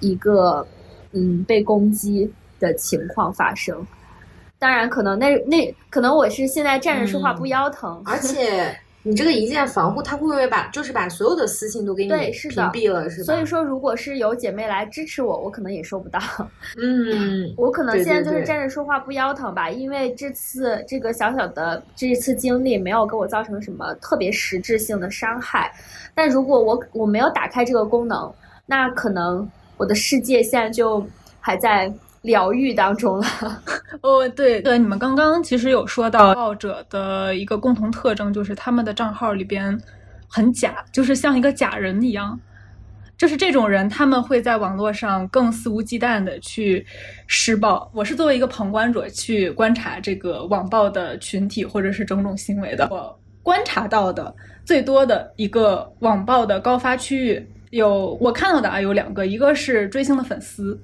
[0.00, 0.66] 一个
[1.12, 3.86] 嗯被攻击的情况发生。
[4.58, 8.76] 当然，可能那那可能我是现在站着说话不腰疼，而且。
[9.08, 13.26] 你这个一键防护，它会不会把就是把所有的私信都给你屏蔽了，是吧？
[13.26, 16.18] 所以说，如果是有姐妹来支持我，我可能也收不到。
[16.76, 25.72] 嗯， 我可能现在就是站着说话不腰疼吧，因为这次这个小小的这一次经历没有给我造成什么特别实质性的伤害。
[26.12, 28.34] 但如果我我没有打开这个功能，
[28.66, 31.06] 那可能我的世界现在就
[31.40, 31.92] 还在。
[32.22, 33.26] 疗愈当中了，
[34.02, 39.80] 哦，对对，你们刚刚其实有说到报者的一个共同特征，就是他们的账号里边
[40.26, 42.36] 很假，就是像一个假人一样。
[43.16, 46.84] 就是这种人，他们会在网络上更肆无忌惮的去
[47.28, 47.88] 施暴。
[47.94, 52.88] 我是作为一个旁观者去观察这个网暴的群体或者是种种行为的。
[52.90, 54.34] 我观察到的
[54.64, 57.48] 最多的一个网暴的高发区域。
[57.70, 60.78] 有我看到的啊，有两个，一个是追星的粉丝，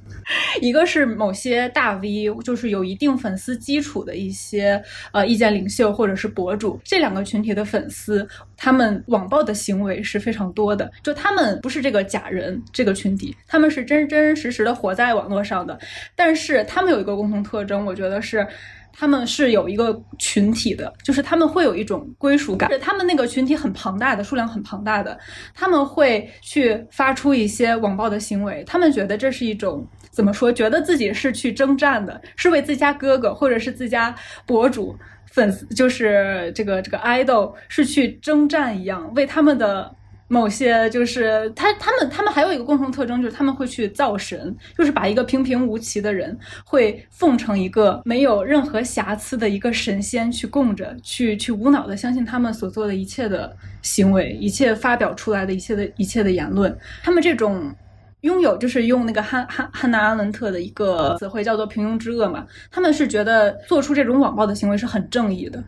[0.61, 6.81] 一个是某些大 V，就是有一定粉丝基础的一些呃意见领袖或者是博主。
[6.85, 10.91] 这两个群体的粉丝，他们网暴的行为是非常多的。
[11.03, 15.79] 就他们不是这个假人这个群体，他们是真真实实的活在网络上的。
[16.17, 18.47] 但是他们有一个共同特征，我觉得是。
[18.93, 25.19] 他们是有一个群体的，就是他们会有一种归属感，他们那个群体很庞大的，数量很庞大的，
[25.55, 30.53] 他们会去发出一些网暴的行为，他们觉得这是一种怎么说？
[30.53, 34.15] 觉得自己是去征战的，是为自家哥哥或者是自家
[34.47, 39.95] 博主粉丝，就是这个这个 idol 是去征战一样，为他们的。
[40.33, 56.75] 某些就是他，他们，他们还有一个共同特征，就是他们会去造神，就是把一个平平无奇的人，会奉成一个没有任何瑕疵的一个神仙去供着，去去无脑的相信他们所做的一切的行为，一切发表出来的一切的一切的言论。
[57.03, 57.71] 他们这种
[58.23, 65.63] 拥有就是用那个汉汉汉娜阿伦特的一个词汇叫做平庸之恶嘛，他们是觉得做出这种网暴的行为是很正义的。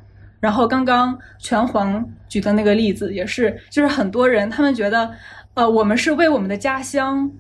[0.45, 5.11] 然后刚刚拳皇举的那个例子也是，就是很多人他们觉得，
[5.55, 7.31] 呃，我们是为我们的家乡。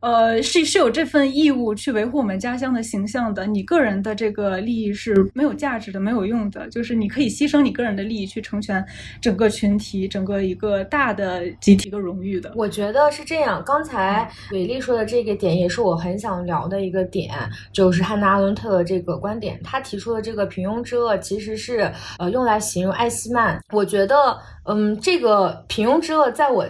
[0.00, 3.46] 呃，是是有这份义务去维护我们家乡的形象的。
[3.46, 6.68] 你个人的这个利益是没有价值的、没有用的。
[6.68, 8.84] 就是你可以牺牲你个人的利益去成全
[9.20, 12.52] 整个群体、整个一个大的集体的荣誉的。
[12.54, 13.62] 我觉得是这样。
[13.66, 17.34] 刚才伟丽说的这个点也是我很想聊的一个点，
[17.72, 19.58] 就是汉娜·阿伦特的这个观点。
[19.64, 23.58] 他提出的这个平庸之恶其实是呃用来形容艾希曼。
[23.72, 26.64] 我觉得，嗯，这个平庸之恶在我。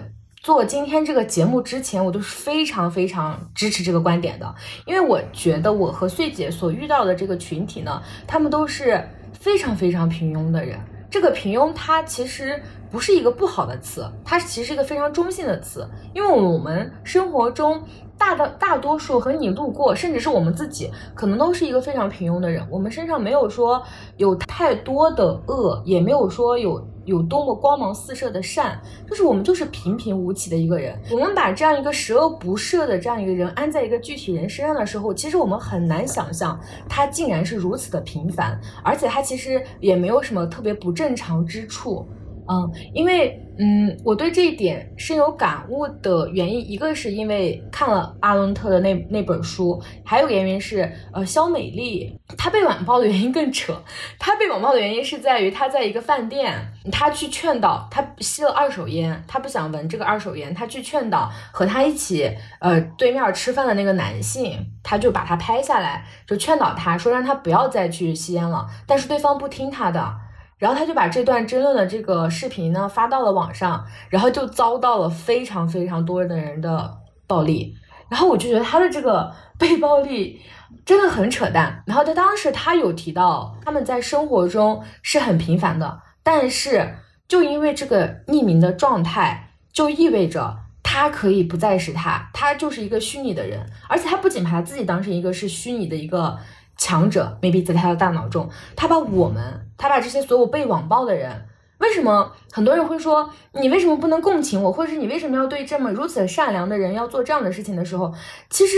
[0.47, 10.79] 做今天这个节目之前，我都是非常非常支持这个观点的，因为我觉得我和穗姐所遇到的这个群体呢，他们都是非常非常平庸的人。
[11.11, 15.85] 这个平庸它其实不是一个不好的词，它其实是一个非常中性的词，
[16.15, 17.83] 因为我们生活中
[18.17, 22.65] 大的大多数和你路过，甚至是我们自己，可能都是一个非常平庸的人。
[22.71, 23.83] 我们身上没有说
[24.17, 26.89] 有太多的恶，也没有说有。
[27.07, 28.79] 有多么光芒四射的善，
[29.09, 30.95] 就是我们就是平平无奇的一个人。
[31.11, 42.07] 我们把这样一个十恶不赦的这样一个人安在一个具体人身上的时候，其实我们很难想象他竟然是如此的平凡，而且他其实也没有什么特别不正常之处。
[42.49, 53.75] 嗯，因为嗯，我对这一点深有感悟的原因，一个是因为看了阿伦特的那那本书，还有个原因是，呃，肖美丽她被网暴的原因更扯。
[54.19, 56.55] 她被网暴的原因是在于她在一个饭店，
[56.93, 62.31] 她去劝导，她吸了二手烟，她不想闻这个二手烟，她去劝导和她一起
[62.61, 70.26] 呃对面吃饭的那个男性，她就把他拍下来，就劝导他说让他不要再去吸烟了，但是对方不听他的。
[70.59, 76.97] 然后他就把这段争论的这个视频呢发到了网上，然后就遭到了非常非常多的人的
[77.27, 77.75] 暴力。
[78.09, 80.41] 然后我就觉得他的这个 被暴力
[80.85, 81.83] 真的很扯淡。
[81.87, 86.97] 然后他当时他有提到他们在生活中是很平凡的，但是
[87.29, 96.39] 就因为这个匿名的状态，就意味着他可以不再是他，他就是一个虚拟的人，而且他不仅把他自己当成一个是虚拟的一个。
[96.77, 101.47] 强者 maybe 在他的大脑中，他把我们，他把这些所有被网暴的人，
[101.79, 108.13] 为什么很多人会说你为什么不能共情我，或者是你为什么要对这么如此善良的人要做这样的事情的时候，
[108.51, 108.77] 其实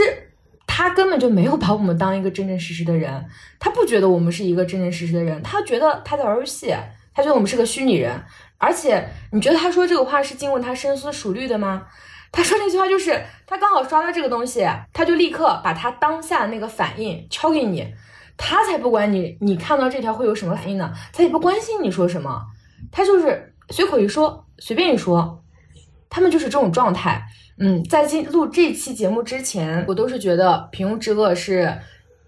[0.66, 3.26] 他根本就没有把我们当一个真真实实的人，
[3.58, 6.74] 他不觉得我们是一个真真实实的人，他觉得他在玩游戏，
[7.14, 8.22] 他觉得我们是个虚拟人，
[8.58, 11.86] 而且你觉得他说这个话是经过他深思熟虑的吗？
[12.30, 17.86] 他说那句话就是，他刚好刷到这个东西，他就立刻把他当下的那个反应敲给你，
[18.36, 20.92] 他才不管你，你看到这条会有什么反应呢？
[21.12, 22.42] 他也不关心你说什么，
[22.92, 25.42] 他就是随口一说，随便一说，
[26.08, 27.22] 他们就是这种状态。
[27.58, 31.78] 嗯，在进录这期节目之前，我都是觉得平庸之恶是。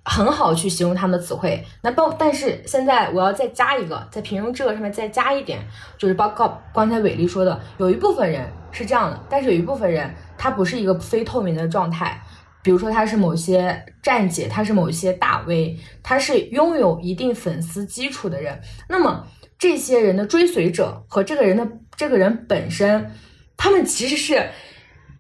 [0.03, 5.61] 很好去形容他们的词汇，那包但是现在我要再加一个，在平庸之恶上面再加一点，
[5.99, 12.21] 就是包括刚才伟丽说的，有一部分人是这样的，但是有一部分人他不是一个非透明的状态，
[12.63, 19.27] 比如说他是某些站姐，他是某些大 V，他是拥有一定粉丝基础的人，那么
[19.59, 23.11] 这些人的追随者和这个人的这个人本身，
[23.57, 24.49] 他们其实是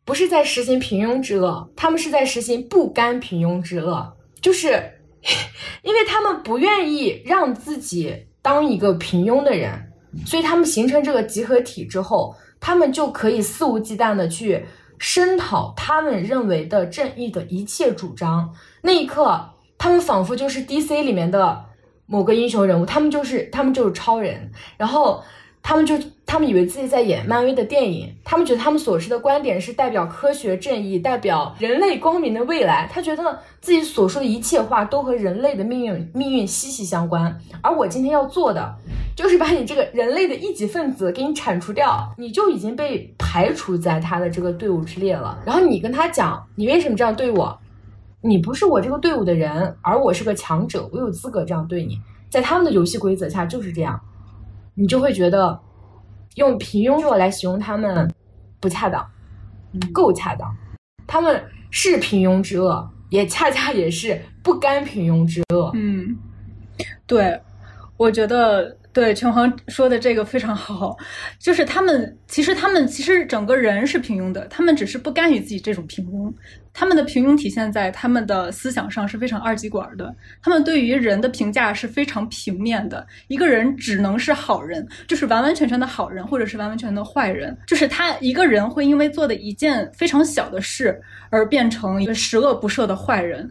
[0.04, 4.16] 不是在实行平庸之恶，他们是在实行不甘平庸之恶。
[4.40, 4.68] 就是，
[5.84, 9.92] 因为他们不愿意让自己当一个平庸的人，
[10.24, 14.66] 所以他们形成这个集合体之后，他们就可以肆无忌惮的去
[14.98, 18.54] 声讨他们认为的正义的一切主张。
[18.82, 21.64] 那一刻，他们仿佛就是 DC 里面的
[22.06, 25.24] 某个英雄人物，他们就是他们就是超人，然后。
[25.62, 25.94] 他们就
[26.24, 32.88] 他们以为自己在演漫威的电影，他们觉得他们所持的观点是代表科学正义，代表人类光明的未来。
[32.90, 37.38] 他觉得自己所说的一切话都和人类的命运命运息息相关。
[37.62, 38.74] 而我今天要做的，
[39.14, 45.38] 就是把你这个人类的一级分子给你铲除掉，你就已经被排除在他的这个队伍之列了。
[45.44, 47.58] 然后你跟他讲，你为什么这样对我？
[48.22, 51.98] 你不是我这个队伍的人，而我是个强者，我有资格这样对你。
[52.28, 54.00] 在他们的游戏规则下就是这样。
[54.80, 55.60] 你就会觉得，
[56.36, 58.10] 用平庸弱来形容他们
[58.58, 59.06] 不恰当，
[59.92, 60.50] 够恰当。
[61.06, 65.70] 他们是平庸之恶，也恰恰也是不甘平庸之恶。
[65.74, 66.16] 嗯，
[67.06, 67.38] 对，
[67.98, 70.96] 我觉得对拳皇说的这个非常好，
[71.38, 76.32] 就是他们其实他们其实整个人是平庸的，他们只是不甘于自己这种平庸。
[76.72, 80.12] 他们的平庸体现在他们的思想上是非常二极管的，
[80.42, 83.06] 他们对于人的评价是非常平面的。
[83.28, 87.56] 一个人只能是好人，就是完完全全的好人，或者是完完全全的坏人。
[87.66, 93.48] 就是他一个人会因为做的一件非常小的事而变成一个十恶不赦的坏人。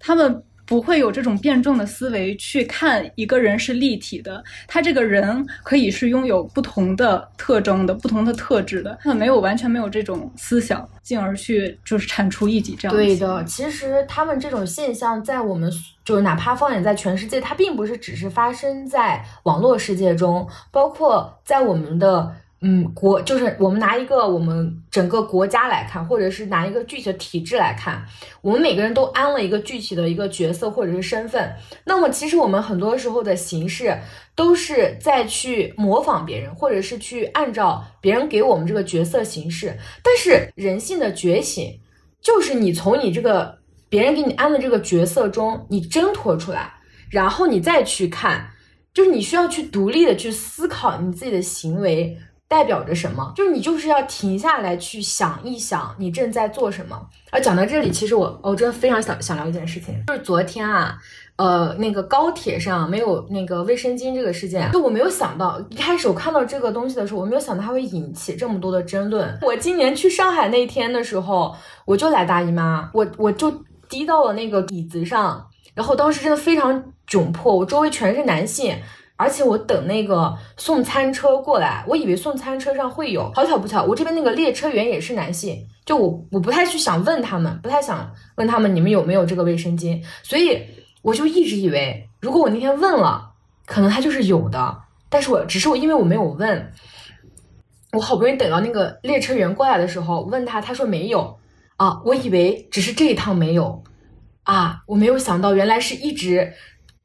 [0.00, 0.42] 他们。
[0.70, 12.96] 不会有这种辩证的思维去看一个人是立体的，他这个人可以是拥有不同的特征的、不同的特质的，他没有完全没有这种思想，进而去就是铲除异己这样。
[12.96, 15.68] 对的，其实他们这种现象在我们
[16.04, 22.32] 就是哪怕放眼在全世界，它并不是只是发生在网络世界中，包括在我们的。
[22.62, 28.04] 嗯，国就是我们拿一个我们整个国家来看，或者是拿一个具体的体制来看，
[28.42, 31.50] 我们每个人都安了一个具体的一个角色或者是身份。
[31.84, 33.96] 那么其实我们很多时候的形式
[34.34, 39.74] 都是在去模仿别人，或者是去按照别人给我们这个角色形式。
[40.02, 41.80] 但是人性的觉醒，
[42.20, 43.56] 就是你从你这个
[43.88, 46.74] 别人给你安的这个角色中，你挣脱出来，
[47.08, 48.50] 然后你再去看，
[48.92, 52.18] 就是你需要去独立的去思考你自己的行为。
[52.50, 53.32] 代表着什么？
[53.36, 57.00] 就是你就是要停下来去想一想，你正在做什么。
[57.30, 60.98] 而讲到这里，其实我我真的非常想想聊一件事情，就是昨天啊，
[61.36, 69.38] 呃，那个高铁上没有那个卫生巾这个事件，就我没有想到，一开始我看到这个东西的时候，我没有想到它会引起这么多的争论。
[69.42, 73.48] 我今年去上海那天的时候，我就来大姨妈，我我就
[73.88, 78.76] 滴到了那个椅子上，然后当时真的非常窘迫，我周围全是男性。
[79.20, 90.58] 而且我等那个送餐车过来，我以为送餐车上会有，好巧不巧，我这边那个列车员也是男性，就我我不太去想问他们，不太想问他们你们有没有这个卫生巾，所以
[91.02, 93.32] 我就一直以为，如果我那天问了，
[93.66, 94.78] 可能他就是有的，
[95.10, 96.72] 但是我只是我因为我没有问，
[97.92, 101.38] 我好不容易等到那个列车员过来的时候，问他，他说没有
[101.76, 103.84] 啊，我以为只是这一趟没有
[104.44, 106.54] 啊，我没有想到原来是一直。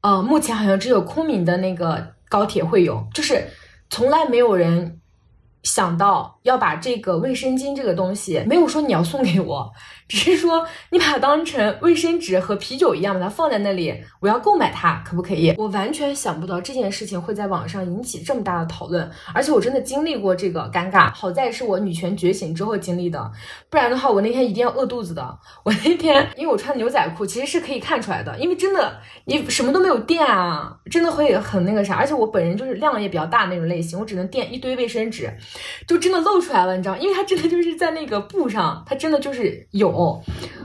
[0.06, 3.44] 呃，目前好像只有昆明的那个高铁会有，就是
[3.90, 5.00] 从来没有人
[5.64, 9.72] 想到要把这个卫生巾这个东西，没有说你要送给我。
[10.08, 15.52] 只是说，你把它当成卫生纸和啤酒一样，把它放在那里，我要购买它，可不可以？
[15.58, 23.32] 我完全想不到这件事情会在网上引起这么大的讨论，而且我真的经历过这个尴尬，好在是我女权觉醒之后经历的，
[23.68, 25.38] 不然的话，我那天一定要饿肚子的。
[25.64, 35.28] 我那天因为我穿牛仔裤，其实是可以看出来的，因为真的你什么都没有垫啊，真的会很那个啥，而且我本人就是量也比较大那种类型，我只能垫一堆卫生纸，
[35.88, 39.95] 就真的露出来了，你知道，因为它真的就是在那个布上，它真的就是有。
[39.96, 40.20] 哦，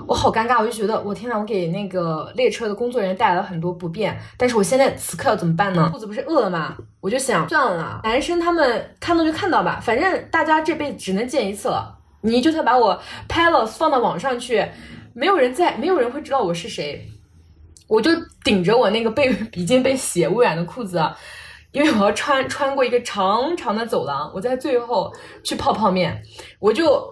[0.06, 4.20] 我好尴尬，我就觉得我天呐，我给那个列车的工作人员带来了很多不便。
[4.38, 5.90] 但是我现在此刻要怎么办呢？
[5.92, 6.76] 肚子不是饿了吗？
[7.00, 11.98] 我就想算了，男生他们看到就看到吧，反正大家这辈子只能见一次了。
[12.22, 14.64] 你就算把我拍了放到网上去，
[15.14, 17.08] 没有人在，没有人会知道我是谁。
[17.88, 18.12] 我就
[18.44, 21.02] 顶着我那个被 已经被血污染的裤子，
[21.72, 25.12] 因为我要穿穿过一个长长的走廊，我在最后
[25.44, 26.22] 去泡泡面，
[26.60, 27.04] 我就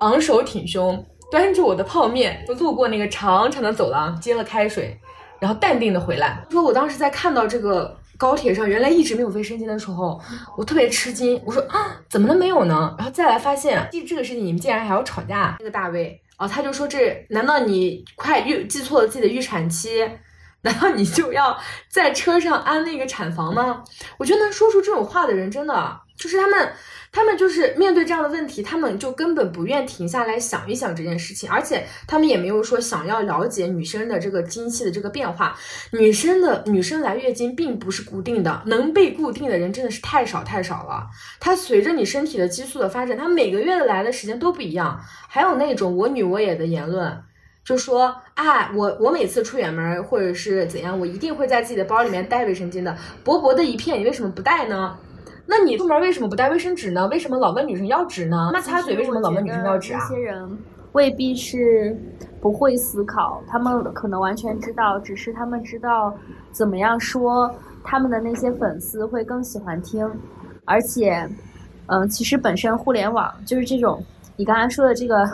[0.00, 1.04] 昂首挺胸。
[1.30, 4.98] 端着我的泡面，就路过那个长长的走廊，接了开水，
[5.38, 6.42] 然后淡定的回来。
[6.50, 10.18] 说我当时在看到这个高铁上原来一直没有卫生巾的时候，
[10.56, 11.40] 我特别吃惊。
[11.44, 12.94] 我说啊，怎么能没有呢？
[12.96, 15.56] 然后再来发现，记这个事情你们竟然还要吵架。
[15.58, 20.08] 那个大卫啊，他就说这难道你快预记错了自己的预产期？
[20.62, 21.56] 难道你就要
[21.88, 23.84] 在车上安那个产房吗？
[24.18, 26.72] 我觉得能说出这种话的人，真的就是他们。
[27.10, 35.56] 他们就是面对这样的问题，他们就根本不愿停下来想一想这件事情，而且他们也没有说想要了解女生的这个经期的这个变化。
[35.92, 41.06] 女生的女生来月经并不是固定的，能被固定的人真的是太少太少了。
[41.40, 45.00] 它随着你身体的激素的发展，它每个月的来的时间都不一样。
[45.28, 47.20] 还有那种我女我也的言论，
[47.64, 54.98] 就说啊，我我每次出远门或者是怎样，我一定会在自己的包里面带卫生巾的，薄薄的一片，你为什么不带呢？
[55.50, 57.08] 那你出门为什么不带卫生纸呢？
[57.08, 58.50] 为什么老问女生要纸呢？
[58.52, 60.00] 那擦嘴为什么老问女生要纸啊？
[60.06, 60.46] 这些人
[60.92, 61.96] 未必是
[62.38, 66.14] 不会思考，他们可能完全知道，只是他们知道
[66.52, 67.50] 怎么样说，
[67.82, 70.06] 他们的那些粉丝会更喜欢听。
[70.66, 71.26] 而且，
[71.86, 74.04] 嗯，其实本身互联网就是这种
[74.36, 75.26] 你刚才说的这个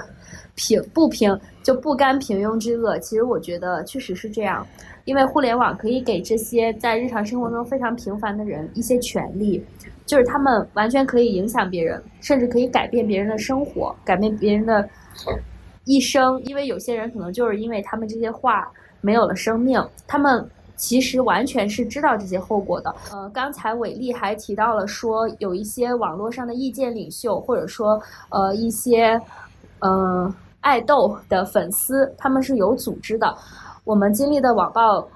[0.55, 4.66] 平不平就不甘平庸之恶，其实我觉得确实是这样。
[5.05, 9.62] 因为互联网可以给这些在日常生活中非常平凡的人一些权利，
[10.07, 14.88] 就是他们完全可以影响别人，甚至可以改变别人的生活，改变别人的
[15.84, 16.42] 一生。
[16.44, 18.66] 因为有些人可能就是因为他们这些话
[19.02, 22.94] 没有了生命，他们其实完全是知道这些后果的。
[23.12, 28.00] 呃，刚才伟丽还提到了说，有一些网络上的意见领袖，或者说
[28.30, 29.20] 呃一些
[29.80, 30.34] 呃
[30.64, 33.36] 爱豆的粉丝，他们是有组织的。
[33.84, 35.06] 我们经历的网暴，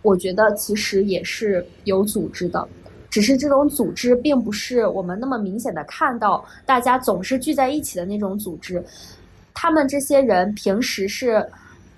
[0.00, 2.66] 我觉得其实也是有组织的。
[3.10, 8.82] 只是这种组织并不是我们那么明显的看到，大家总是聚在一起的那种组织。
[9.52, 11.44] 他们这些人平时是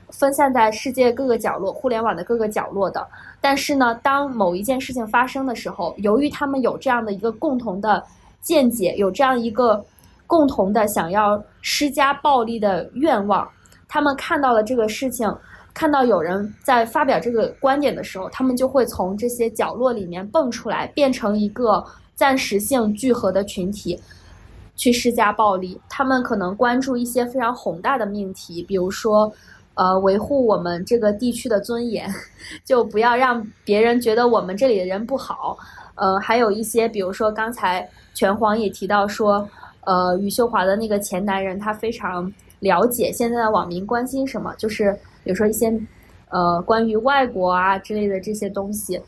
[0.09, 3.07] 分散在世界各个角落、互联网的各个角落的。
[3.39, 8.03] 但是呢，当某一件事情发生的时候，由于他们有这样的一个共同的
[8.41, 9.85] 见解，有这样一个
[10.35, 13.49] 共同的想要施加暴力的愿望，
[13.87, 15.33] 他们看到了这个事情。
[15.73, 21.85] 看到有人在发表这个观点的时候，他们就会从这些角落里面蹦出来，变成一个
[22.17, 24.01] 暂时性聚合的群体，
[24.75, 25.81] 去施加暴力。
[25.89, 29.33] 他们可能关注一些非常宏大的命题，比如说，
[29.75, 32.09] 呃，维护我们这个地区的尊严，
[32.65, 35.57] 就不要让别人觉得我们这里的人不好。
[35.97, 39.49] 呃，还有一些，比如说刚才拳皇也提到说，
[39.87, 44.97] 呃，余秀华的那个前男人，他非常了解现在的网民关心什么，就是。
[45.25, 45.73] 比如说一些，
[46.29, 49.01] 呃，关于外国啊之类的这些东西，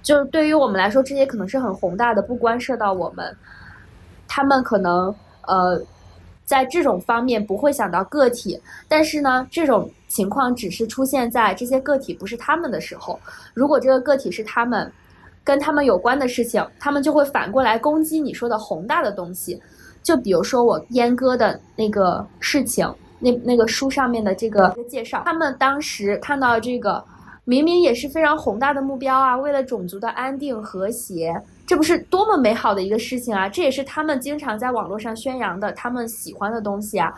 [0.00, 3.36] 就对于我们来说，这些可能是很宏大的，不关涉到我们。
[4.26, 5.78] 他们可能呃，
[6.46, 8.58] 在这种方面不会想到个体，
[8.88, 13.20] 但是呢，这种情况只是出现在这些个体不是他们的时候。
[13.52, 14.90] 如果这个个体是他们，
[15.44, 19.60] 跟他们有关的事情，他们就会反过来攻击你说的宏大的东西。
[20.08, 22.90] 就比如说我阉割的那个事情。
[23.20, 27.04] 那那个书上面的这个介绍，他们当时看到这个，
[27.44, 31.34] 明明也是非常宏大的目标啊，为了种族的安定和谐，
[31.66, 33.48] 这不是多么美好的一个事情啊！
[33.48, 37.12] 这也是他们经常在网络上宣扬的，他们喜欢的东西啊。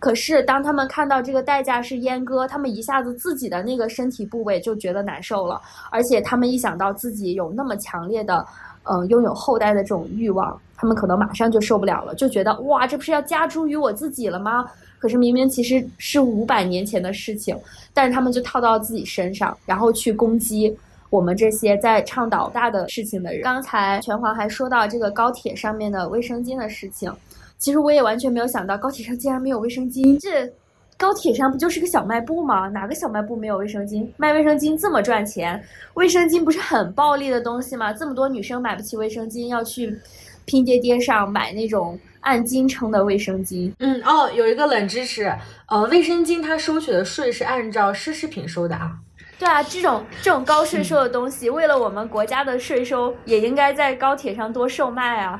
[0.00, 8.44] 可是当他们看到这个代价是阉割，他们一下子自己的那个身体部位就觉得难受了，而且他们一想到自己有那么强烈的，
[8.90, 14.66] 嗯，拥有后代的这种欲望，他们可能马上就受不了了，就觉得哇，这不是要加诸于我自己了吗？
[14.98, 17.54] 可是明明其实是五百年前的事情，
[17.92, 20.74] 但是他们就套到自己身上，然后去攻击
[21.10, 23.42] 我们这些在倡导大的事情的人。
[23.42, 27.12] 刚才拳皇还说到这个高铁上面的卫生巾的事情，
[27.58, 30.18] 其实我也完全没有想到高铁上竟然没有卫生巾。
[30.18, 30.50] 这
[30.96, 32.68] 高铁上不就是个小卖部吗？
[32.68, 34.06] 哪个小卖部没有卫生巾？
[34.16, 35.62] 卖卫生巾这么赚钱，
[35.94, 37.92] 卫生巾不是很暴利的东西吗？
[37.92, 39.98] 这么多女生买不起卫生巾，要去
[40.44, 41.98] 拼爹爹上买那种。
[42.24, 45.30] 按斤称的卫生巾，嗯哦，有一个冷知识，
[45.66, 48.92] 呃，卫生巾它收取的税是按照奢侈品收的啊。
[49.38, 55.38] 对啊，这种这种高税收的东西，为了我们国家的税收，也应该在高铁上多售卖啊。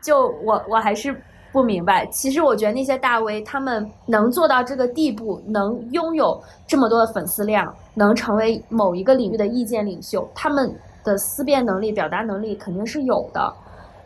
[0.00, 1.14] 就我我还是
[1.52, 10.74] 不明白，其实我觉得那些大 V 他们能做到这个地步，能拥有这么多的粉丝量，能成为某一个领域的意见领袖，他们
[11.04, 13.54] 的思辨能力、表达能力肯定是有的。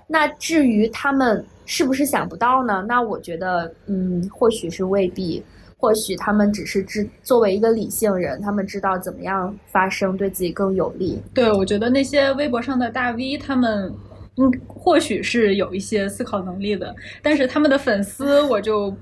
[0.06, 1.44] 那至于他们。
[1.68, 2.84] 是不是想不到呢？
[2.86, 5.42] 那我觉得，嗯，或许是未必，
[5.76, 11.20] 或许他们只是知作为一个理性人，他们知道怎么样发声对自己更有利。
[11.34, 13.92] 对，我觉得那些微博上的大 V，他们
[14.36, 18.96] 嗯，或许是有一些思考能力的，但是他们的粉丝，我就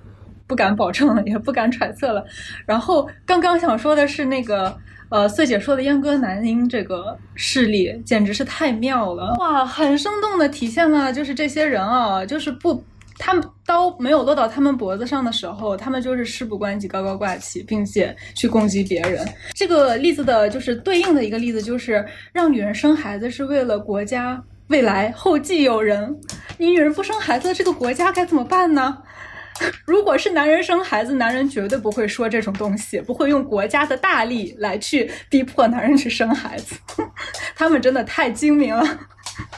[0.46, 2.24] 不敢保证了，也不敢揣测了。
[2.64, 4.74] 然后刚刚想说的是那个。
[5.10, 12.82] 呃，穗姐说的阉割男婴这个事例简直是太妙了哇，很生动的体现了就是这些人啊，就是不，
[13.18, 19.24] 他们刀没有落到他们脖子上的时候，他们就是事不关己高高挂起，并且去攻击别人。
[19.54, 26.18] 这个例子的就是对应的一个例子，就是让女人生孩子是为了国家未来后继有人，
[26.58, 28.98] 你女人不生孩子，这个国家该怎么办呢？
[29.86, 36.76] 如果是男人生孩子，男人绝对不会说这种东西，不会用国家的大力来去逼迫男人去生孩子。
[37.54, 38.84] 他们真的太精明了。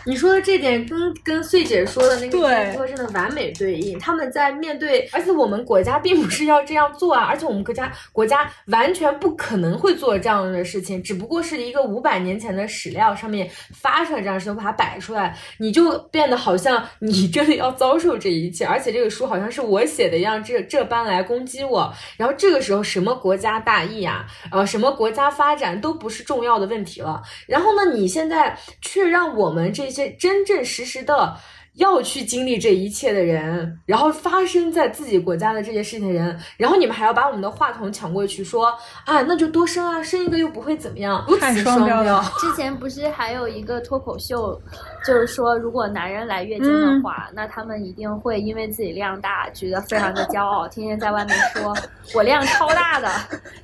[0.05, 3.99] 你说的这点跟跟穗姐说的那个真的完美对应。
[3.99, 21.93] 他们在面对，而且我们国家并不是要这样做啊，而且我们国家国家完全不可能会做这样的事情，只不过是一个五百年前的史料上面发生了这样的事情，把它摆出来，你就变得好像你真的要遭受这一切，而且这个书好像是我写的一样，这这般来攻击我。
[22.17, 27.21] 然后这个时候，什么国家大义啊，呃，什么国家发展都不是重要的问题了。
[27.49, 29.66] 然后呢，你现在却让我们。
[29.73, 31.37] 这些真正实实的
[31.75, 38.67] 要去经历这一切的人，然后发生在自己国家的这些事情的人，然后你们还要把我们的话筒抢过去说
[39.05, 42.03] 啊，那就多生啊，生一个又不会怎么样，太双标。
[42.41, 44.59] 之前不是还有一个脱口秀，
[45.07, 51.73] 就是说，如果男人来月经的话，那他们一定会因为自己量大，觉得非常的骄傲，天天在外面说
[52.15, 53.09] 我量超大的，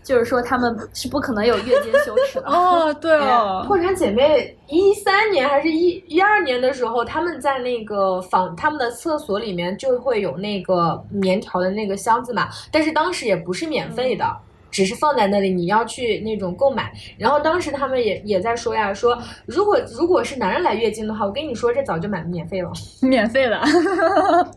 [0.02, 2.46] 就是说他们是不可能有月经羞耻的。
[2.46, 14.24] 哦，对哦，破产姐妹一三年还是一一二年的时候，他们在那个房他们的厕所里面就会有那个棉条的那个箱子嘛，但是当时也不是免费的。
[14.72, 16.90] 只是放在那里，你要去那种购买。
[17.16, 19.16] 然后当时他们也也在说呀，说
[19.46, 23.62] 如果如果是男人来月经的话，我跟你说这早就买免费了， 免费了，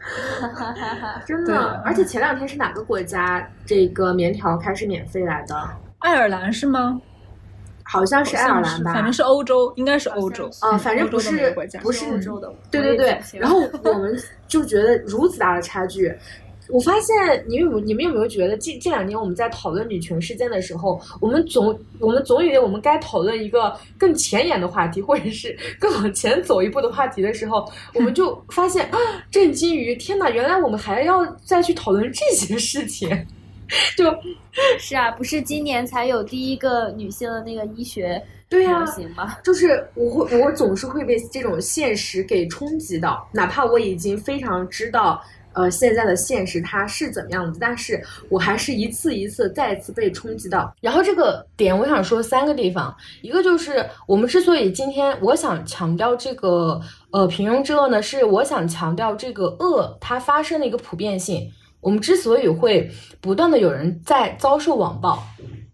[1.28, 1.82] 真的。
[1.86, 5.56] 而且前两天是哪个国家这个棉条开始免费来的？
[6.00, 7.00] 爱尔兰是吗？
[7.88, 11.54] 好像是爱尔兰吧，反正是欧洲，应该是欧洲啊，反正不是
[11.84, 12.52] 不是欧洲的。
[12.72, 13.20] 对对对。
[13.34, 16.12] 然后 我们就觉得如此大的差距。
[16.70, 17.16] 我发现
[17.48, 28.98] 你有你们有没有觉得，近这两年我们在讨论女权事件的时候，我们总我们总以为我们该讨论一个更前沿的话题，或者是更往前走一步的话题的时候，我们就发现啊，
[29.30, 33.10] 震惊于天哪，原来我们还要再去讨论这些事情，
[33.96, 34.06] 就
[34.80, 38.86] 是啊，不是今年才有第一个女性的那个医学对呀？
[39.44, 45.22] 就是我会我总是会被这种现实给冲击到，哪怕我已经非常知道。
[45.56, 47.58] 呃，现在的现实它是怎么样子？
[47.60, 50.76] 但是我还是一次一次再次被冲击到。
[50.82, 56.80] 然后这个点，我想说三个地方，一个就是我们之所以今天我想强调这个
[57.12, 61.50] 呃平庸之恶呢，是我想强调这个恶它发生的一个普遍性。
[61.80, 62.92] 我们之所以会
[63.22, 65.24] 不断的有人在遭受网暴，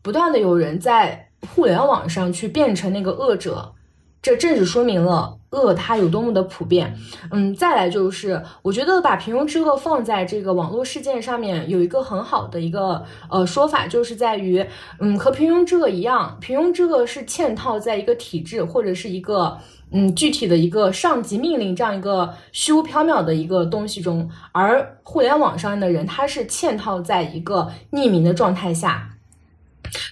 [0.01, 3.73] 不断的有人在互联网上去变成那个恶者。
[4.22, 6.95] 这正是说明了恶它有多么的普遍。
[7.32, 14.65] 嗯，再来就是，我觉得把平庸之恶放在这个网络事件上面，有一个很好的一个呃说法，就是在于，
[14.99, 19.57] 嗯，和平庸之恶一样，平庸之恶是嵌套在一个体制或者是一个
[19.91, 29.11] 嗯具体的一个上级命令这样一个虚无缥缈的一个东西中，而互联网上的人他是嵌套在一个匿名的状态下。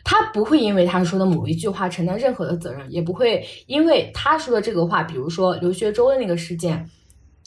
[0.03, 6.89] 他不会因为他说的某一句话承担任何的责任，也不会因为他说的这个话，比如说刘学周的那个事件，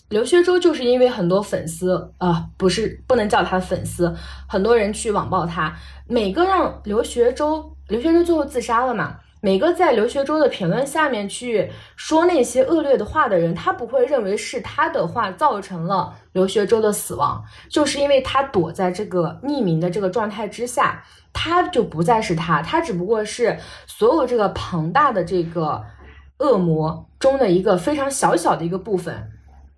[0.09, 4.15] 刘学周就是因为很多粉丝啊，不是不能叫他粉丝，
[4.49, 5.77] 很多人去网暴他，
[6.07, 9.19] 每个让刘学周，刘学周最后自杀了嘛。
[9.45, 25.85] 每个在刘学周的评论下面去说那些恶劣的话的人，他不会认为是他的话造成了刘学周的死亡，就是因为他躲在这个匿名的这个状态之下，他就不再是他，他只不过是所有这个庞大的这个
[26.39, 29.33] 恶魔中的一个非常小小的一个部分。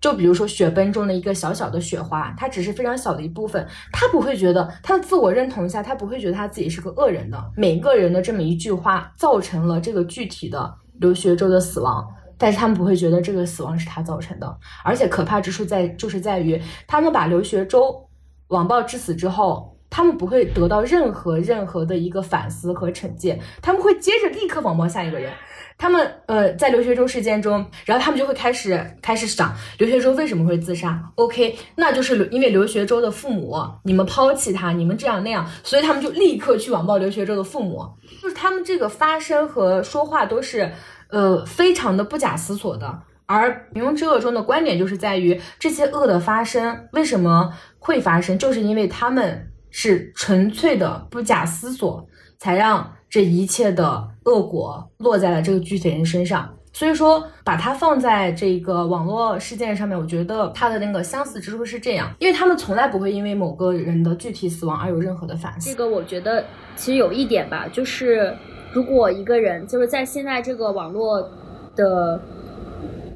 [0.05, 7.51] 就比如说雪崩中的一个小小的雪花，它只是非常小的一部分，他不会觉得他的自我认同下，他不会觉得他自己是个恶人的。
[7.57, 14.59] 每个人的这么一句话，造成了这个具体的刘学周的死亡，但是他们不会觉得这个死亡是他造成的。
[14.83, 18.07] 而且可怕之处在就是在于，他们把刘学周
[18.49, 25.33] 网暴致死之后，他们不会得到任何任何的一个反思和惩戒，他们会接着立刻网暴下一个人。
[25.77, 37.85] 他们呃，在刘学周事件中，然后他们就会开始开始想刘学周为什么会自杀？OK，那就是因为刘学周的父母，你们抛弃他，你们这样那样，所以他们就立刻去网暴刘学周的父母。
[38.21, 40.71] 就是他们这个发声和说话都是
[41.09, 43.01] 呃非常的不假思索的。
[43.25, 52.07] 而平庸之恶中的观点就是在于这些恶的发生为什么会发生，就是因为他们是纯粹的不假思索，
[52.39, 52.93] 才让。
[53.15, 65.69] 这一切的恶果落在了这个具体人身上，所以说把它放在这个网络事件上面，我觉得它的那个相似之处是这样，因为他们从来不会因为某个人的具体死亡而有任何的反思。
[65.69, 66.43] 这个我觉得
[66.75, 68.35] 其实有一点吧，就是
[68.73, 71.21] 如果一个人就是在现在这个网络
[71.73, 72.21] 的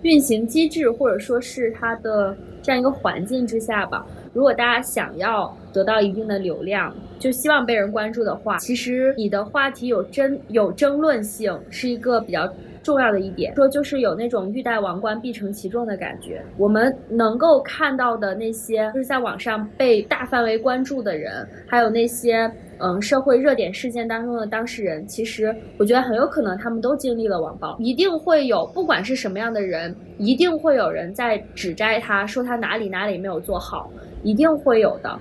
[0.03, 2.33] 运行机制或者说是它的
[2.63, 4.05] 这样一个环境之下吧。
[4.34, 12.51] 如果大家想要得到一定的流量，就希望被人关注的话，其实你的话题有争有争论性是一个比较
[12.89, 13.53] 重要的一点。
[13.55, 16.43] 说就是有那种欲戴王冠必承其重的感觉。
[16.57, 33.91] 我们能够看到的那些就是在网上被大范围关注的人，还有那些嗯社会热点事件当中的当事人，其实我觉得很有可能他们都经历了网暴，一定会有不管是什么样的人，一定会有人在指摘他，说他哪里哪里没有做好。
[34.21, 35.17] 一定会有的，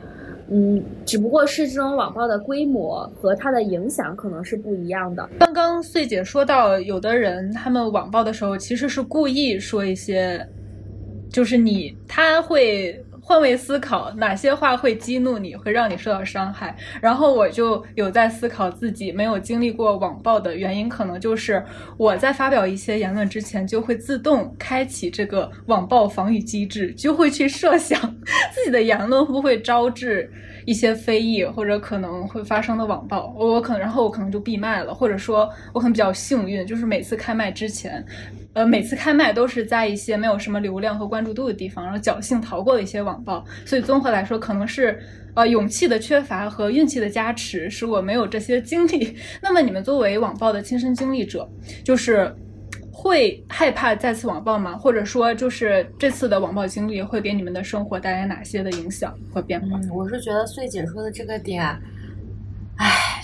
[0.51, 5.29] 嗯，只不过是这种网暴的规模和它的影响可能是不一样的。
[5.39, 10.43] 刚刚穗姐说到，有的人他们网暴的时候其实是故意说一些，
[11.31, 16.75] 就是你他会换位思考，哪些话会激怒你，会让你受到伤害。
[16.99, 21.63] 然后我就有在思考自己没有经历过网暴的原因，可能就是
[21.99, 28.01] 我在发表一些言论之前，就会自动开启这个网暴防御机制，就会去设想
[28.51, 30.33] 自己的言论会不会招致
[30.65, 33.35] 一些非议，或者可能会发生的网暴。
[33.37, 38.03] 我可能，然后我可能就闭麦了，或者说我可能比较幸运，就是每次开麦之前。
[38.55, 43.45] 呃，每次开麦都是在一些没有什么流量和关注度的地方，然后侥幸逃过了一些网暴。
[43.65, 44.99] 所以综合来说，可能是
[45.35, 49.15] 呃勇气的缺乏和运气的加持，使我没有这些经历。
[49.41, 51.49] 那么你们作为网暴的亲身经历者，
[51.85, 52.35] 就是
[52.91, 54.77] 会害怕再次网暴吗？
[54.77, 59.79] 或者说，就是这次的网暴经历会给你们的生活带来哪些的影响和变化？
[59.95, 61.79] 我是觉得穗姐说的这个点。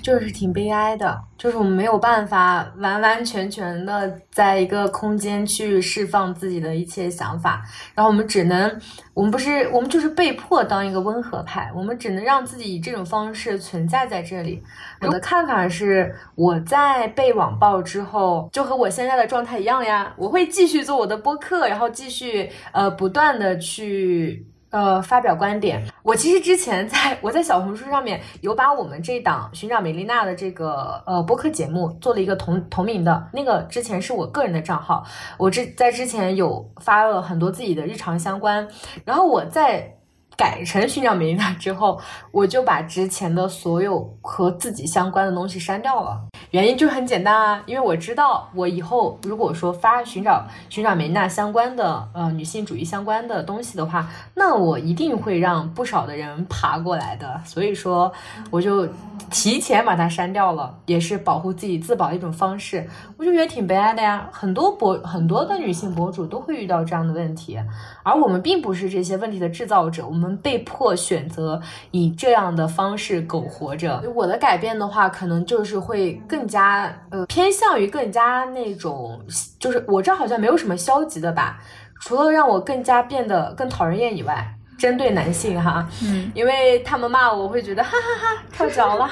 [0.05, 7.63] 就是挺悲哀的，就是我们没有办法完完全全的在一个空间去释放自己的一切想法，
[7.95, 8.79] 然后我们只能，
[9.15, 14.63] 我们不是，我们就是被迫当一个温和派，我们只能让自己以这种方式存在在这里。
[15.01, 24.47] 我的看法是，我在被网暴之后，就和我现在的状态一样呀，我会继续做我的播客，然后继续呃不断的去。
[24.71, 25.81] 呃，发表观点。
[26.05, 35.03] 我其实之前在我在小红书上面有把我们这档寻找美丽娜的这个呃播客节目做了一个同同名的那个，之前是我个人的账号，
[35.39, 38.69] 我之在之前有发了很多自己的日常相关，
[39.05, 39.97] 然后我在。
[40.37, 46.21] 改成寻找梅丽娜之后，我就把之前的所有和自己相关的东西删掉了。
[46.51, 57.41] 原因就很简单啊，因为我知道我以后如果说发寻找寻找梅丽娜相关的呃女性主义相关的东西的话，那我一定会让不少的人爬过来的。
[57.45, 58.13] 所以说，
[58.51, 58.89] 我就
[59.31, 62.89] 提前把它删掉了，也是保护自己自保的一种方式。
[63.17, 67.59] 我就觉得挺悲哀的呀，很多博很多的女性博主都会遇到这样的问题，
[68.03, 70.24] 而我们并不是这些问题的制造者，我们。
[70.39, 71.61] 被迫选择
[71.91, 74.03] 以这样的方式苟活着。
[74.15, 79.21] 我的改变的话，可能就是会更加呃偏向于更加那种，
[79.59, 81.61] 就是我这好像没有什么消极的吧，
[82.01, 84.47] 除了让我更加变得更讨人厌以外，
[84.79, 89.09] 针对男性哈，嗯，因为他们骂我，我会觉得哈哈哈跳脚了。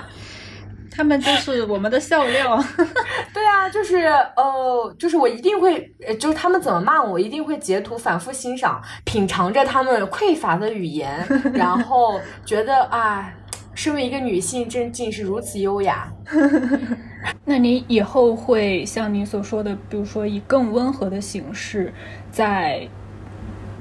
[0.95, 2.63] 他们就是我们的笑料，
[3.33, 3.97] 对啊，就是
[4.37, 5.91] 呃，就是我一定会，
[6.21, 13.33] 就是他们怎么骂我，我一定会截图反复欣赏，品尝着他们匮乏的语言，然后觉得啊，
[13.75, 16.13] 身为一个女性，真竟是如此优雅。
[17.45, 21.93] 那你以后会像你所说的，比如说以更温和的形式，
[22.31, 22.87] 在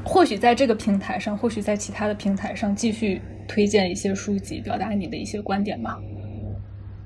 [0.03, 5.97] 或许在这个平台上，或许在其他的平台上继续推荐一些书籍，表达你的一些观点吗？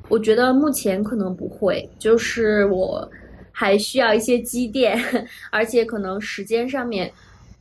[0.08, 3.10] 我觉得目前可能不会，就是我
[3.52, 4.98] 还需要一些积淀，
[5.52, 7.12] 而且可能时间上面，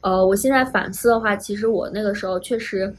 [0.02, 2.92] 呃，我现在反思的话，其实我那个时候确实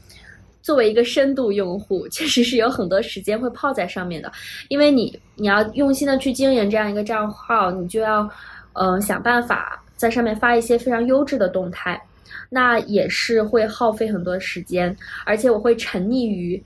[0.62, 4.30] 作为一个深度用户， 确实是有很多时间会泡在上面的，
[4.68, 8.28] 因为你你要用心的去经营这样一个账号，你就要
[8.72, 12.02] 嗯想办法在上面发一些非常优质的动态，
[12.50, 14.94] 那也是会耗费很多时间，
[15.24, 16.60] 而且我会沉溺于。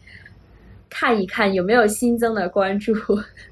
[0.90, 2.92] 看一看有没有新增的关注，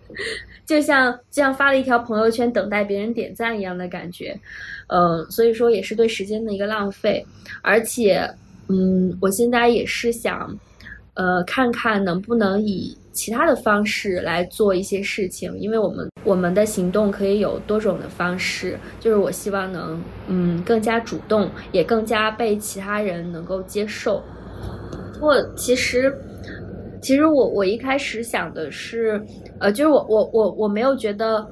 [0.67, 4.39] 就像就像发了一条朋友圈等待别人点赞一样的感觉，
[4.89, 7.25] 呃，所以说也是对时间的一个浪费。
[7.63, 8.29] 而且，
[8.69, 10.55] 嗯，我现在也是想，
[11.15, 24.23] 呃，看看能不能以其他的方式来做一些事情，因为我们我们的行动可以有多种的方式，就是我希望能，嗯，更加主动，也更加被其他人能够接受。
[25.15, 26.13] 不过其实。
[27.01, 29.21] 其实我我一开始想的是，
[29.59, 31.47] 呃，就是我我我我没有觉得，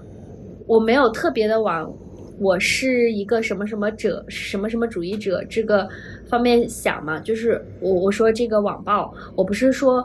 [0.66, 1.92] 我没有特别的往
[2.38, 5.88] 我是一个什么什么者什么什么主义者这个
[6.28, 7.18] 方面想嘛。
[7.20, 10.04] 就是我我说这个网暴，我不是说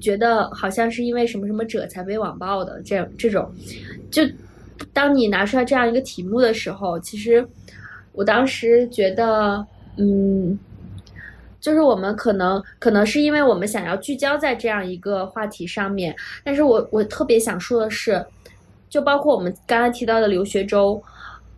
[0.00, 3.50] 觉得好像是因为什么什么者才被网暴的这样这种。
[4.10, 4.22] 就
[4.92, 7.46] 当你拿出来这样一个题目的时候，其实
[8.12, 9.64] 我当时觉得，
[9.96, 10.58] 嗯。
[11.60, 18.24] 就是我们可能可能是因为我们想要聚焦在这样一个话题上面，但是我我特别想说的是，
[18.88, 21.02] 就包括我们刚才提到的留学周，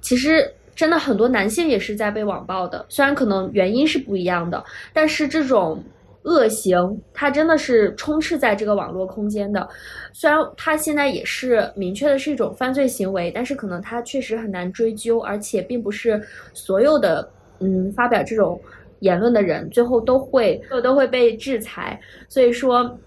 [0.01, 5.85] 其实真的很多男性也是在被网暴的，虽然可能原因是不一样的，但是这种
[6.23, 9.69] 恶行它真的是充斥在这个网络空间的，
[10.15, 16.21] 虽然它现在也是明确的是一种犯罪行为，但是可能它确实很难追究，而且并不是
[16.55, 17.29] 所有的
[17.59, 18.59] 嗯发表这种。
[19.01, 22.99] 言论的人最后都会都会被制裁，所以说，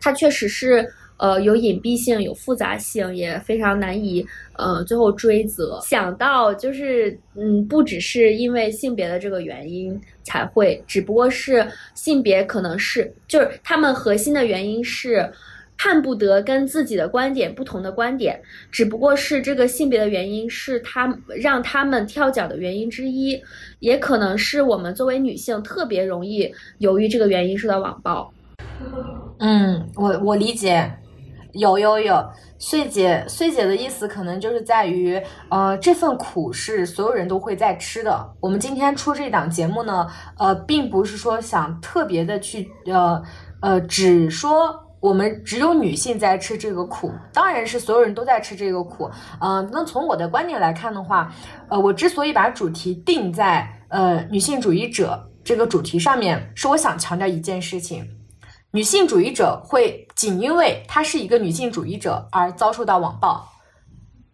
[0.00, 0.88] 它确实是
[1.18, 4.24] 呃，有隐蔽性，有复杂性，也非常难以
[4.56, 5.80] 呃最后追责。
[5.82, 15.30] 想到就是嗯，不只是因为性别的这个原因才会，只不过是性别可能是就是他们核心的原因是。
[15.78, 23.40] 看不得跟自己的观点不同的观点，只不过是这个性别的原因是他让他们跳脚的原因之一，
[23.78, 28.30] 也可能是我们作为女性特别容易由于这个原因受到网暴。
[29.38, 30.92] 嗯，我我理解，
[31.52, 38.28] 有有有，穗姐穗姐的意思可能就是在于，呃，这份苦是所有人都会在吃的。
[38.40, 43.22] 我们今天出这档节目呢，呃，并不是说想特别的去，呃
[43.60, 44.87] 呃，只说。
[45.00, 49.08] 我们只有女性在吃这个苦，当然是所有人都在吃这个苦。
[49.40, 51.32] 嗯，那从我的观点来看的话，
[51.68, 58.04] 呃，我之所以把主题定在呃女性主义者这个主题上面，是我想强调一件事情：
[58.72, 63.48] 女性主义者会仅因为她是一个女性主义者而遭受到网暴。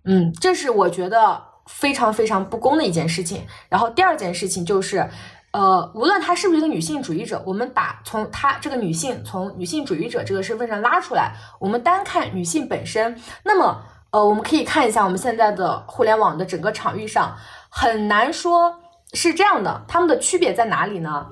[0.05, 3.43] 嗯，这是我觉得非常非常不公的一件事情。
[3.69, 5.07] 然后第二件事情就是。
[5.55, 13.81] 呃，无论她是不是一个女性主义者，我们把从她这个女性从女性主义者这个身份上拉出来，我们单看女性本身，那么
[14.11, 17.37] 呃，我们可以看一下我们现在的互联网的整个场域上，
[17.71, 18.81] 很难说
[19.13, 21.29] 是这样的，他们的区别在哪里呢？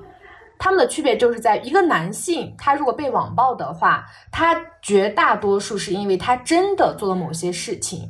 [0.57, 8.09] 他们的区别就是在一个男性，他如果被网暴的话，他绝大多数是因为他真的做了某些事情，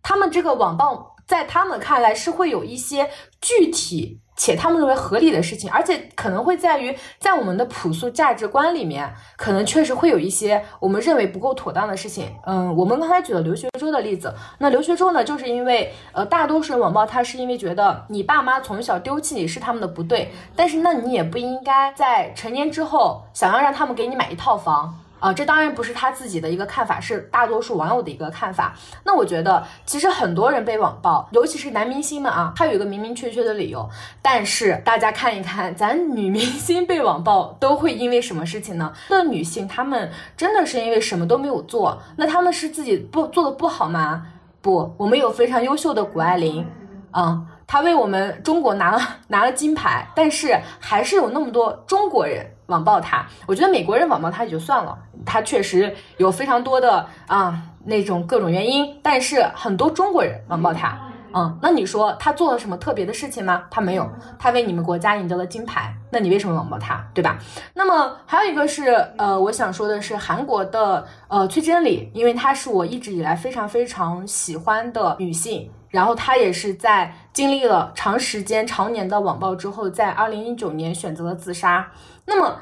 [0.00, 4.20] 他们这个网暴在他们看来是会有一些具体。
[4.40, 12.34] 且他们认为合理的事情，而且可能会在于，在我们的朴素价值观里面，可能确实会有一些我们认为不够妥当的事情。
[12.46, 24.96] 嗯，我们刚才举了刘学周的例子，那刘学周呢，就是因为呃，大多数人网暴他是因为觉得你爸妈从小丢弃你是他们的不对，但是那你也不应该在成年之后想要让他们给你买一套房。
[25.20, 28.74] 啊，这当然不是他自己的一个看法，是大多数网友的一个看法。
[29.04, 33.88] 那我觉得，其实很多人被网暴，尤其是男明星们啊，他有一个明明确确的理由。
[34.22, 38.92] 但是大家看一看，咱女明星被网暴都会因为什么事情呢？
[39.08, 42.00] 那女性她们真的是因为什么都没有做？
[42.16, 44.26] 那她们是自己不做的不好吗？
[44.62, 46.66] 不，我们有非常优秀的谷爱凌，
[47.10, 52.46] 啊，她为我们中国拿了拿了金牌，但是还是有那么多中国人。
[52.70, 54.96] 网暴他，我觉得美国人网暴他也就算了，
[55.26, 60.98] 他确实有非常多的啊那种各种原因，但是很多中国人网暴他，
[61.34, 63.64] 嗯，那你说他做了什么特别的事情吗？
[63.70, 64.08] 他没有，
[64.38, 67.38] 他为你们国家赢得了金牌，那你为什么网暴他，对吧？
[67.74, 81.90] 那么还有一个是，呃，我想说的是韩国的呃崔真理，因为她是我一直以来非常非常喜欢的女性，然后她也是在经历了长时间常年的网暴之后，在二零一九年选择了自杀。
[82.30, 82.60] 那么，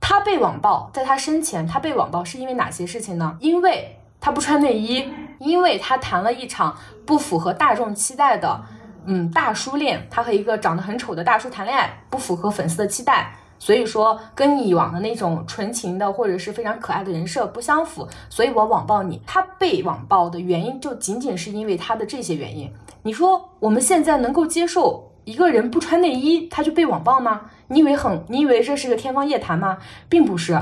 [0.00, 3.36] 他被网暴，在他生前，他被网暴是因为哪些事情呢？
[3.40, 8.62] 因为他不穿内衣，因为他谈了一场不符合大众期待的，
[9.06, 19.20] 嗯，大叔恋，他和一个长得很丑的大叔谈恋爱，不符合粉丝的期待，所以说跟以往的那种纯情的或者是非常可爱的人设不相符，所以我网暴你。
[19.26, 22.72] 他被网暴的原因就仅仅是因为他的这些原因。
[23.02, 27.42] 你说我们现在能够接受一个人不穿内衣他就被网暴吗？
[27.68, 28.24] 你以为很？
[28.28, 29.78] 你以为这是个天方夜谭吗？
[30.08, 30.60] 并不是，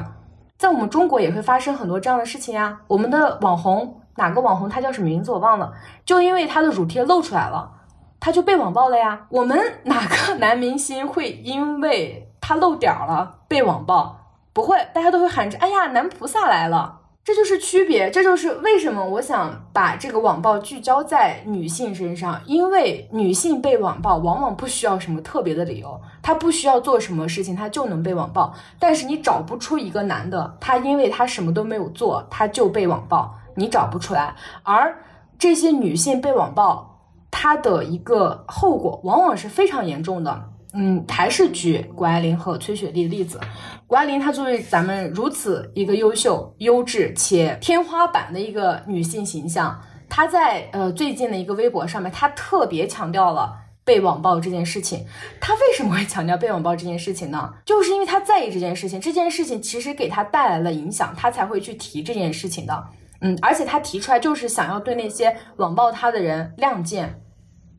[0.58, 2.80] 在我们中国也会发生很多这样的事情呀。
[2.88, 5.72] 我们的网红哪个网红他叫什么名字我忘了，
[6.04, 7.70] 就因为他的乳贴露出来了，
[8.18, 9.26] 他就被网暴了呀。
[9.30, 14.18] 我们哪个男明星会因为他露点儿了被网暴？
[14.52, 28.54] 不会，大家都会喊着：“哎呀，男菩萨来了。”这就是区别，这就是为什么我想把这个网暴聚焦在女性身上，因为女性被网暴往往不需要什么特别的理由，她不需要做什么事情，她就能被网暴。
[28.78, 34.36] 但是你找不出一个男的，他因为他什么都没有做，他就被网暴，你找不出来。
[34.62, 34.96] 而
[35.36, 37.00] 这些女性被网暴，
[37.32, 40.50] 她的一个后果往往是非常严重的。
[40.74, 43.40] 嗯，还是举谷爱凌和崔雪莉的例子。
[43.86, 53.54] 谷爱凌她作为咱们如此一个优秀、优质且天花板的一个女性形象，她在呃最近的一个微博上面，她特别强调了
[53.84, 55.06] 被网暴这件事情。
[55.40, 57.54] 她为什么会强调被网暴这件事情呢？
[57.64, 62.84] 就是因为她在意这件事情，这件事情其实给她带来了影响，她才会去提这件事情的。
[63.22, 67.22] 嗯，而且她提出来就是想要对那些网暴她的人亮剑。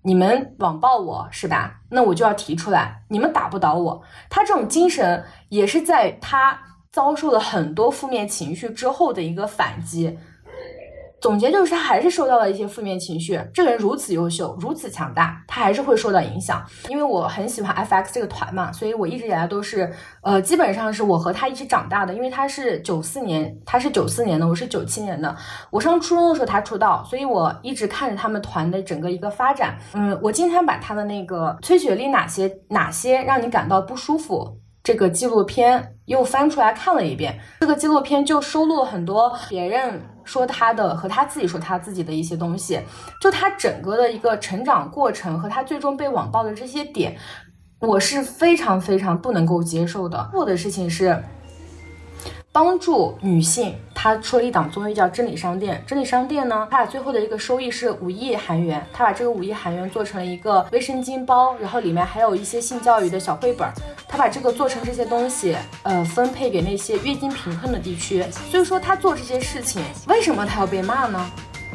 [0.07, 1.81] 你们网暴我是吧？
[1.89, 4.01] 那我就要提出来，你们打不倒我。
[4.29, 6.57] 他这种精神也是在他
[6.93, 10.17] 遭受了很多负面情绪之后的一个反击。
[11.19, 13.39] 总结就是他还是受到了一些负面情绪。
[13.53, 16.63] 这个人如此优秀，如此强大，他还是会受到影响。
[16.89, 19.91] 因为我很喜欢 FX 这个团嘛，所以我一直以来都是，
[20.21, 22.13] 呃，基本上是我和他一起长大的。
[22.13, 25.35] 因为他是九四年，他是九四年的，我是九七年的。
[25.71, 29.77] 我上初中的时候他出道，所以我一直看着他们团的整个一个发展。
[29.93, 34.59] 嗯，我今天把他的那个崔雪莉哪些哪些让你感到不舒服？
[34.83, 42.79] 这个纪录片又翻出来看了一遍，这个纪录片就收录了很多别人说他的和他自己说他自己的一些东西，
[43.19, 47.17] 就他整个的一个成长过程和他最终被网暴的这些点，
[47.79, 50.29] 我是非常非常不能够接受的。
[50.31, 51.23] 做的事情是。
[52.57, 55.79] 帮助女性，他出了一档综艺叫《真理商店》。
[55.87, 63.69] 真理商店呢，他把最后的一个收益是五亿韩元，他把这个五亿韩元做成了一个卫生巾包，然后里面还有一些性教育的小绘本。
[64.07, 68.25] 他把这个做成这些东西，呃，分配给那些月经贫困的地区。
[68.49, 71.29] 所以说他做这些事情，为什么他要被骂呢？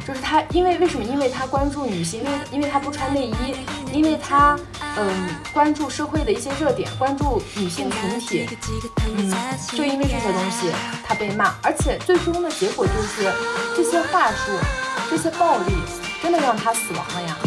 [0.07, 1.03] 就是他，因为为什么？
[1.03, 3.55] 因为他关注女性，因为因为他不穿内衣，
[3.91, 4.59] 因为他
[4.97, 8.47] 嗯关注社会的一些热点，关注女性群体，
[9.05, 9.31] 嗯，
[9.71, 10.71] 就因为这些东西
[11.05, 13.31] 他被骂，而且最终的结果就是
[13.75, 14.51] 这些话术，
[15.09, 15.73] 这些暴力
[16.21, 17.37] 真的让他死亡了呀。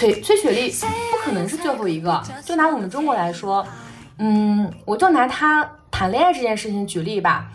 [0.00, 0.72] 崔崔雪莉
[1.10, 3.62] 不可能是最后一个，就拿我们中国来说，
[4.16, 7.50] 嗯，我就拿他谈恋爱这件事情举例吧。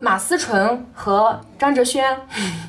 [0.00, 2.04] 马思纯和张哲轩，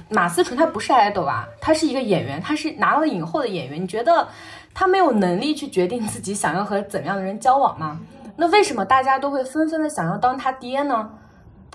[0.07, 3.81] 马思纯他不是爱豆啊，他是一个演员，他是拿了影后的演员。
[3.81, 4.27] 你觉得
[4.71, 7.99] 他没有能力去决定自己想要和怎样的人交往吗？
[8.35, 11.09] 那为什么大家都会纷纷的想要当他爹呢？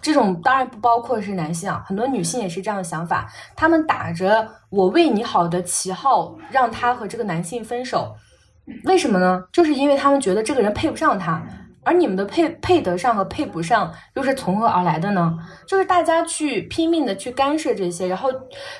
[0.04, 3.26] 这种当然不包括是男性啊，很多女性也是这样的想法。
[3.56, 8.14] 他们打着我为你好的旗号，让他和这个男性分手，
[8.84, 9.42] 为什么呢？
[9.50, 11.42] 就是因为他们觉得这个人配不上他。
[11.84, 15.38] 而你们的配配得上和配不上又是从何而来的呢？
[15.66, 18.30] 就是大家去拼命的去干涉这些，然后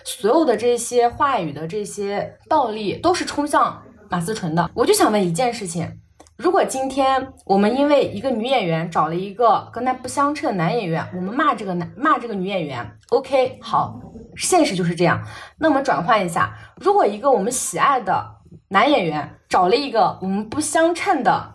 [0.05, 4.71] 所有的这些话语的这些暴力都是冲向马思纯的。
[4.75, 5.91] 我就想问一件事情。
[6.37, 14.01] 如果今天我们因为一个女演员找了一个跟她不相称的男演员，我们骂这个男骂这个女演员，OK，好，
[14.37, 15.25] 现实就是这样。
[15.59, 18.37] 那我们转换一下，如果一个我们喜爱的
[18.69, 21.55] 男演员找了一个我们不相称的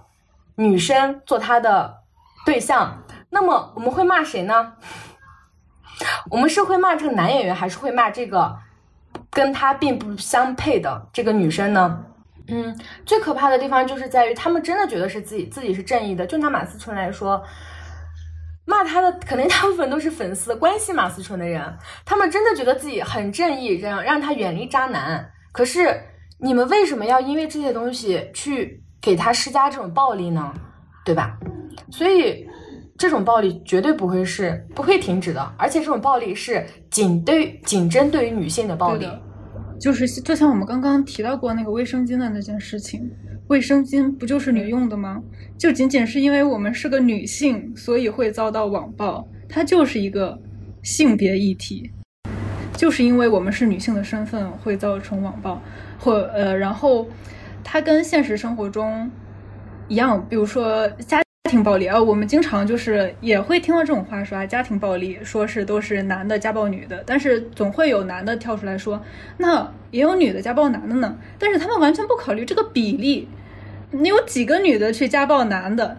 [0.56, 2.04] 女生做他的
[2.46, 4.74] 对象，那么我们会骂谁呢？
[6.32, 8.58] 我们是会骂这个男演员，还是会骂这个
[9.30, 12.06] 跟他并不相配的这个女生呢？
[12.50, 12.76] 嗯，
[13.06, 16.26] 最可怕的地方就是在于，他们真的觉得是自己自己是正义的。
[16.26, 17.44] 就拿马思纯来说，
[18.66, 21.62] 骂他的肯定大部分都是粉丝，关心马思纯的人，
[22.06, 25.32] 他们真的觉得自己很正义，让让他远离渣男。
[25.52, 26.02] 可是
[26.40, 30.54] 你们为什么要因为这些东西去给他施加这种暴力呢？
[31.06, 31.38] 对吧？
[31.92, 32.48] 所以
[32.98, 39.08] 这种暴力绝对不会是不会停止的，而且这种暴力是仅对仅针对于女性的暴力。
[39.80, 43.10] 就是就像我们刚刚提到过那个卫生巾的那件事情，
[43.48, 45.22] 卫生巾不就是女用的吗？
[45.58, 50.38] 就仅仅是因为我们是个女性，所以会遭到网暴，它就是一个
[50.84, 51.92] 性别议题，
[52.74, 55.62] 就是因为我们是女性的身份会造成网暴，
[55.98, 57.08] 或呃，然后
[57.64, 59.10] 它跟现实生活中
[59.88, 61.22] 一样，比如说家。
[61.46, 69.02] 家庭暴力啊，我们经常就是也会听到这种话说啊，家庭暴力说是都是男的家暴女的，但是总会有男的跳出来说，
[69.38, 71.18] 那也有女的家暴男的呢。
[71.40, 73.30] 但是他们完全不考虑这个比例，
[73.92, 75.98] 你有几个女的去家暴男的？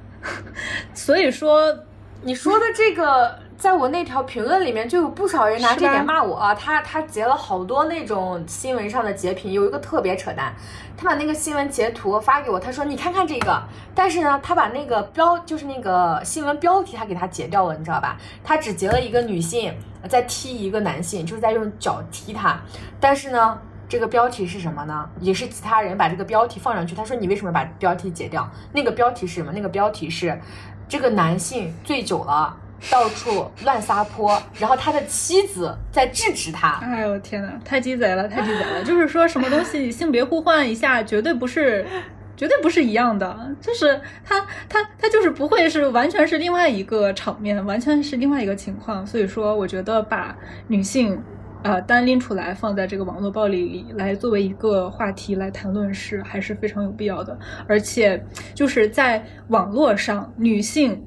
[0.93, 1.75] 所以说，
[2.23, 3.39] 你说的这个。
[3.61, 6.55] 在我那条评论里面，就有不少人拿这点骂我啊。
[6.55, 10.55] 他他截了好多那种新闻上的截屏，有一个特别扯淡，
[10.97, 13.63] 他把那个新闻截图发给我，他说你看看这个，
[13.95, 18.17] 但是呢，他把那个标就是那个新闻标题他给他截掉了，你知道吧？
[18.43, 19.75] 他只截了一个女性
[20.09, 22.59] 在踢一个男性，就是在用脚踢他，
[22.99, 25.07] 但是呢，这个标题是什么呢？
[25.21, 28.51] 也是其他人把这个标题放上去，他说你为什么把标题截掉？
[28.73, 29.53] 那个标题是什么？
[29.53, 30.41] 那个标题是
[30.89, 32.57] 这个男性醉酒了。
[32.91, 36.79] 到处乱撒泼，然后他的妻子在制止他。
[36.83, 38.83] 哎呦天哪，太鸡贼了，太鸡贼了！
[38.87, 41.85] 就是说什么东西性别互换一下，绝对不是，
[42.37, 43.55] 绝对不是一样的。
[43.61, 49.07] 就是他，他，他就是不会是完全是另外一个场面，完全是另外一个情况。
[49.07, 50.37] 所以说，我觉得把
[50.69, 51.21] 女性。
[51.63, 57.39] 呃，单拎出来放在这个网络暴力里来作为一个话题来谈论是还是非常有必要的。
[57.69, 61.05] 而且就是在网络上，女性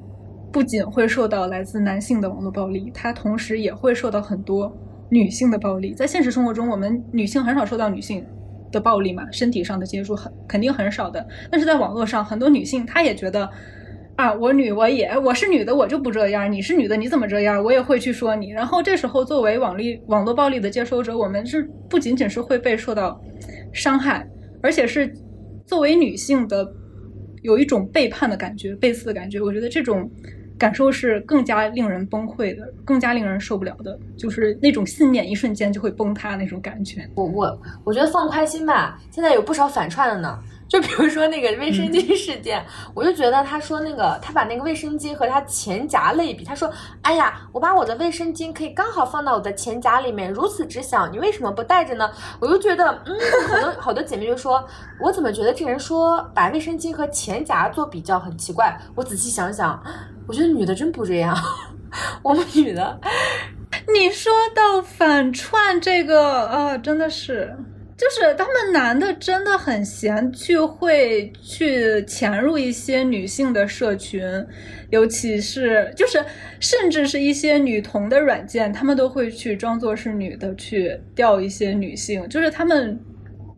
[0.53, 4.71] 不仅会受到来自男性的网络暴力，她同时也会受到很多
[5.09, 5.93] 女性的暴力。
[5.93, 8.23] 在现实生活中，我们女性很少受到女性
[8.71, 11.27] 的暴力嘛，身体上的接触很肯定很少的。
[11.51, 13.49] 但是在网络上，很多女性她也觉得。
[14.15, 16.49] 啊，我女我也我是女的，我就不这样。
[16.51, 17.63] 你是女的，你怎么这样？
[17.63, 18.51] 我也会去说你。
[18.51, 23.19] 然后这时候，作为网力网络暴力的接收者，我们是不仅仅是会被受到
[23.73, 24.23] 伤害，
[24.61, 25.11] 而且是
[25.65, 26.63] 作为女性的
[27.41, 29.41] 有一种背叛的感觉、背刺的感觉。
[29.41, 30.07] 我觉得这种
[30.63, 37.05] 感受是更加令人崩溃的，更加令人受不了的，就是那种信念一瞬间就会崩塌那种感觉。
[37.15, 40.39] 我我我觉得放宽心吧，现在有不少反串的呢。
[40.69, 42.65] 就比如说那个卫生巾事件，
[42.95, 46.71] 我就觉得他说那个他把那个卫生巾和他钱夹类比，他说
[47.03, 52.09] ：“哎呀，我把我的卫生巾可以刚好放到我的钱夹里面，如此之小，你为什么不带着呢？”
[52.39, 53.15] 我就觉得，嗯，
[53.47, 54.65] 好多好多姐妹就说，
[54.99, 58.75] 我怎么觉得这人说把卫生巾和钱夹做比较很奇怪？
[58.95, 59.79] 我仔细想想，
[60.27, 61.35] 我觉得女的真不这样，
[62.23, 62.99] 我们女的，
[63.93, 67.53] 你说到反串这个啊，真的是。
[67.95, 74.21] 就是他们男的真的很闲，去会去潜入一些女性的社群，
[74.89, 76.21] 尤其是就是
[76.59, 82.99] 甚至是一些女同的软件，他们都会去装作是女的去钓一些女性，就是他们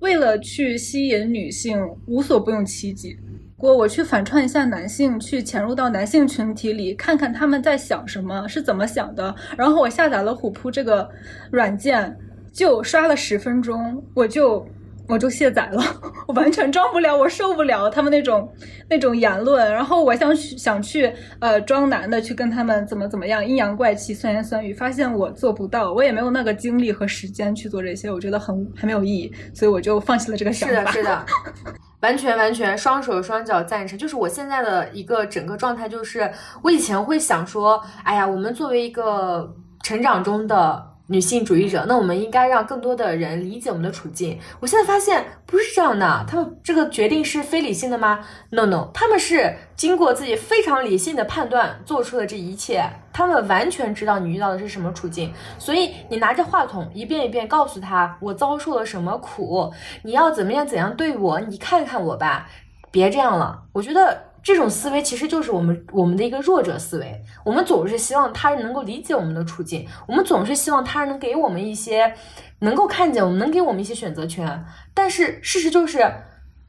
[0.02, 3.18] 为了去吸引女性，无所不用其极。
[3.58, 9.36] 我我去反串一下男性，去潜入到男性群体里，看看他们在想什么，是怎么想的。
[9.58, 11.10] 然后我下载了虎扑这个
[11.52, 12.18] 软件。
[12.56, 14.66] 就刷了十分钟，我就
[15.08, 15.82] 我就卸载了，
[16.28, 18.52] 我完全装不了，我受不了他们那种
[18.90, 19.72] 那种言论。
[19.72, 30.92] 然后我想去想去呃装男的去跟他们怎么怎么样阴阳怪气酸言酸语，发现我做不到，我也没有那个精力和时间去做这些，我觉得很很没有意义，所以我就放弃了这个想法。
[30.92, 31.26] 是的，
[31.56, 33.98] 是 的，完全完全双手双脚赞成。
[33.98, 36.32] 就是我现在的一个整个状态，就是
[36.64, 39.54] 我以前会想说，哎呀，我们作为一个
[39.84, 40.95] 成长中的。
[41.08, 44.40] 女性主义者，那我们应该让更多的人理解我们的处境。
[44.60, 55.32] 我现在发现不是这样的，他们这个决定是非理性的吗？No No，他们是经过自己非常理性的判断做出的这一切，他们完全知道你遇到的是什么处境。
[55.60, 59.72] 所以你拿着话筒一遍一遍告诉他我遭受了什么苦，
[60.04, 62.50] 你要怎么样怎样对我，你看看我吧，
[62.90, 63.64] 别这样了。
[63.74, 64.35] 我觉得。
[64.46, 72.14] 这种思维其实就是我们我们的一个弱者思维，我们总是希望他人能够理解我们的处境，我们总是希望他人能给我们一些
[72.60, 74.64] 能够看见我们，能给我们一些选择权。
[74.94, 76.00] 但是事实就是，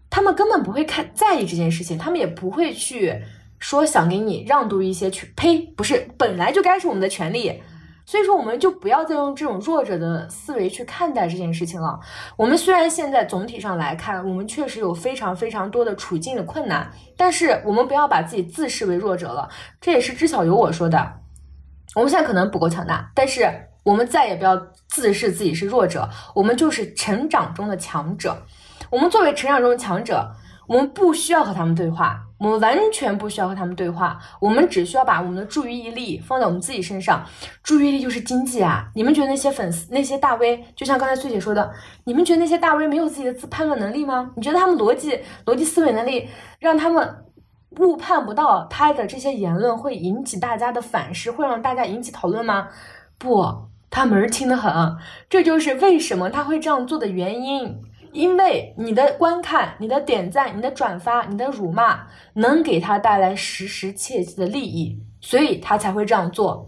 [0.08, 3.22] 他们根本不会看在意这件事情，他们也不会去
[3.58, 5.28] 说想给你让渡一些权。
[5.36, 7.60] 呸，不是，本来就该是我们的权利。
[8.06, 11.98] 所以说，我们就不要再用这种弱者的思维去看待这件事情了。
[12.36, 19.48] 我们虽然现在总体上来看，我们确实有非常非常多的处境的困难，但是我们不要把自己自视为弱者了。
[19.80, 21.12] 这也是知晓有我说的。
[21.94, 23.50] 我们现在可能不够强大，但是
[23.84, 24.56] 我们再也不要
[24.88, 28.40] 自视自己是弱者，我们就是成长中的强者。
[28.88, 30.30] 我们作为成长中的强者。
[30.68, 37.24] 我们不需要和他们对话，我们完全不需要和他们对话，我们只需要把我们的注意力放在我们自己身上。
[37.62, 38.88] 注意力就是经济啊！
[38.94, 41.72] 你们觉得那些粉丝、那些大 V，就像刚才翠姐说的，
[42.04, 44.30] 你们觉得那些大 V 没有自己的自判断能力吗？
[44.36, 47.24] 你觉得他们逻辑、逻辑思维能力让他们
[47.78, 52.68] 误判不到他的这些言论会引起大家的反噬，会让大家引起讨论吗？
[53.18, 54.96] 不，他门儿清的很，
[55.30, 57.82] 这就是为什么他会这样做的原因。
[58.16, 62.00] 因为你的观看、你的点赞、你的转发、你的辱骂，
[62.32, 66.66] 能给他带来实实切切的利益，所以他才会这样做。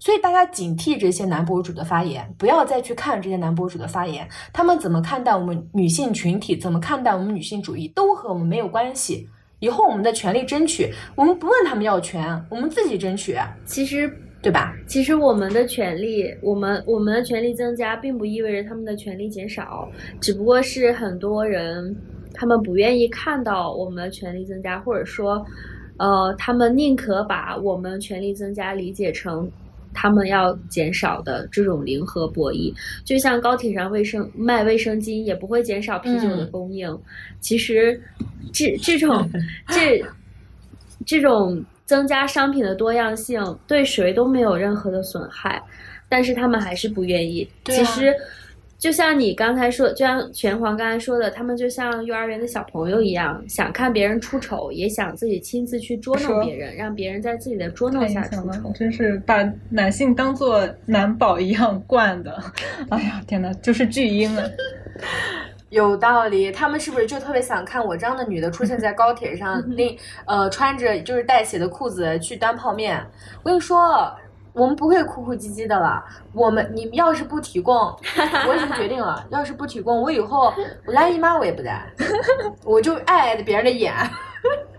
[0.00, 9.28] 所以大家警惕这些男博主的发言，不要再去看这些男博主的发言，他们怎么看待我们女性群体，怎么看待我们女性主义，都和我们没有关系。
[9.60, 13.38] 以后我们的权利争取，我们不问他们要权，我们自己争取。
[13.64, 14.12] 其实。
[14.42, 14.74] 对吧？
[14.86, 19.86] 其实我们的权利，我们我们的权利增加，并不意味着他们的权利减少，
[20.18, 21.94] 只不过是很多人
[22.32, 25.44] 他们不愿意看到我们的权利增加，或者说，
[25.98, 29.46] 呃，他们宁可把我们权利增加理解成
[29.92, 32.72] 他们要减少的这种零和博弈。
[33.04, 36.98] 就像高铁上卫生卖卫生巾，也不会减少啤酒的供应。
[37.40, 38.00] 其实，
[38.54, 39.28] 这这种
[39.68, 40.02] 这
[41.04, 41.62] 这种。
[41.90, 45.60] 增加商品的多样性对谁都没有任何的损害，
[46.08, 47.44] 但是他们还是不愿意。
[47.64, 48.14] 其实，
[48.78, 58.72] 就像你刚才说，就像拳皇刚才说的，他们就像幼儿园的小朋友一样，想看别人出丑，也想自己亲自去捉弄别人，让别人在自己的捉弄下出丑。
[58.72, 62.40] 真是把男性当做男宝一样惯的。
[62.90, 64.44] 哎呀，天哪，就是巨婴啊！
[65.70, 73.04] 有道理，他们是不是就特别想看我这样的女的出现在高铁上， 那呃穿着就是带血的裤子去端泡面？
[73.42, 74.14] 我跟你说。
[74.52, 76.04] 我们不会哭哭唧唧的了。
[76.32, 80.52] 我们你们要是不提供，我已经决定了，要是不提供，我以后
[80.86, 81.86] 我来姨妈我也不带，
[82.64, 83.94] 我就爱挨着别人的眼，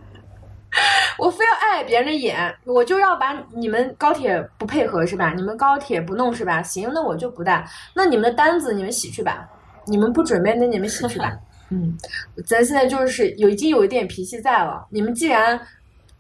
[1.17, 5.31] 我非要碍别人的眼，我就要把你们高铁不配合是吧？
[5.37, 6.61] 你们高铁不弄是吧？
[6.61, 7.65] 行，那我就不带。
[7.95, 9.47] 那你们的单子你们洗去吧，
[9.85, 11.37] 你们不准备那你们洗去吧。
[11.69, 11.97] 嗯，
[12.45, 14.85] 咱现在就是有已经有一点脾气在了。
[14.89, 15.59] 你们既然。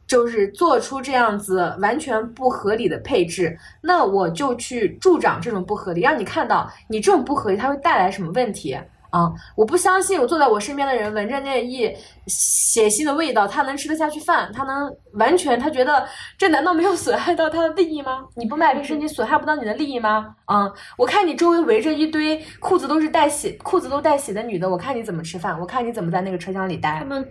[0.07, 8.77] 就是做出这样子完全不合理的配置，那我就去助长这种不合理，让你看到你这种不合理它会带来什么问题
[9.11, 9.31] 啊！
[9.55, 11.93] 我不相信我坐在我身边的人闻着那一
[12.27, 16.07] 血腥的味道，他能吃得下去饭，他能完全他觉得
[16.37, 18.25] 这难道没有损害到他的利益吗？
[18.35, 20.35] 你不卖卫生巾损害不到你的利益吗？
[20.45, 20.71] 啊！
[20.97, 26.97] 我看你周围围着一堆裤子都是带血裤子都带血的女的，我看你怎么吃饭，我看你怎么在那个车厢里待。
[26.99, 27.27] 他们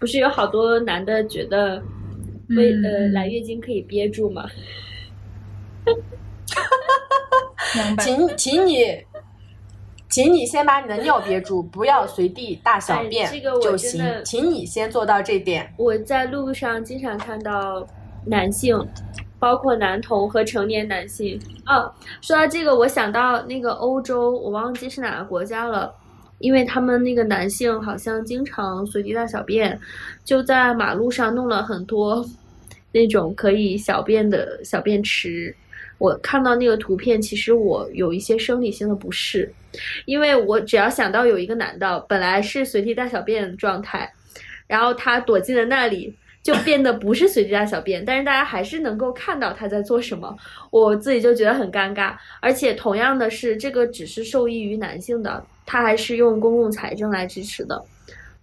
[0.00, 1.82] 不是有好多男的觉得。
[2.50, 4.42] 为呃来月经可以憋住吗？
[6.54, 6.62] 哈
[7.72, 8.84] 哈请请你，
[10.14, 13.28] 请你先把你的尿憋住，不要随地大小便
[13.60, 14.00] 就行。
[14.24, 15.68] 请你先做到这点。
[15.76, 17.84] 我在路上经常看到
[18.24, 18.78] 男性，
[19.40, 21.36] 包括男童和成年男性。
[21.66, 25.92] 哦，说到这个，我想到那个欧洲，我忘记是哪个国家了。
[26.38, 29.76] 因为他们那个男性好像经常随地大小便，
[30.24, 32.24] 就在马路上弄了很多
[32.92, 35.52] 那种可以小便的小便池。
[35.98, 39.52] 我看到那个图片，其实我有一些生理性的不适，
[40.04, 44.12] 因为我只要想到有一个男的本来是随地大小便状态，
[44.66, 46.14] 然后他躲进了那里。
[46.44, 50.36] 就变得不是随地大小便，但是大家还是能够看到他在做什么，
[50.70, 52.14] 我自己就觉得很尴尬。
[52.38, 57.82] 而且同样的是，这个只是受益于男性的，他还是用公共财政来支持的，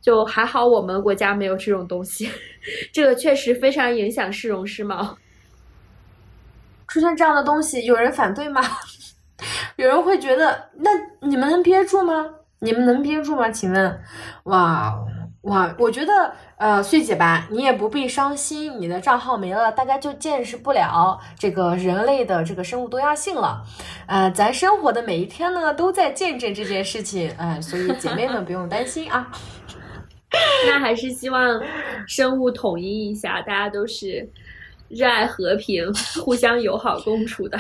[0.01, 2.27] 就还好我们国家没有这种东西，
[2.91, 5.15] 这个确实非常影响市容市貌。
[6.91, 8.61] 出现这样的东西，有人反对吗？
[9.77, 10.91] 有人会觉得，那
[11.22, 12.30] 你们能憋住吗？
[12.59, 13.49] 你们能憋住吗？
[13.49, 13.99] 请问，
[14.43, 14.93] 哇。
[15.43, 23.63] 哇，我觉得，呃，穗姐吧，你也不必伤心，你的账号没了，大家就见识不了这个人类的这个生物多样性了。
[24.05, 29.31] 呃，咱生活的每一天呢，都在见证这件事情，哎，所以姐妹们不用担心啊。
[30.68, 31.59] 那还是希望
[32.07, 34.30] 生物统一一下，大家都是
[34.91, 35.85] 热爱和平、
[36.23, 37.57] 互相友好共处的。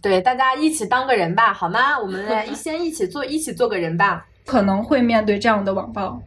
[0.00, 1.98] 对，大家一起当个人吧，好吗？
[1.98, 4.26] 我们来一 先一起做，一起做个人吧。
[4.46, 6.20] 可能会面对这样的网暴。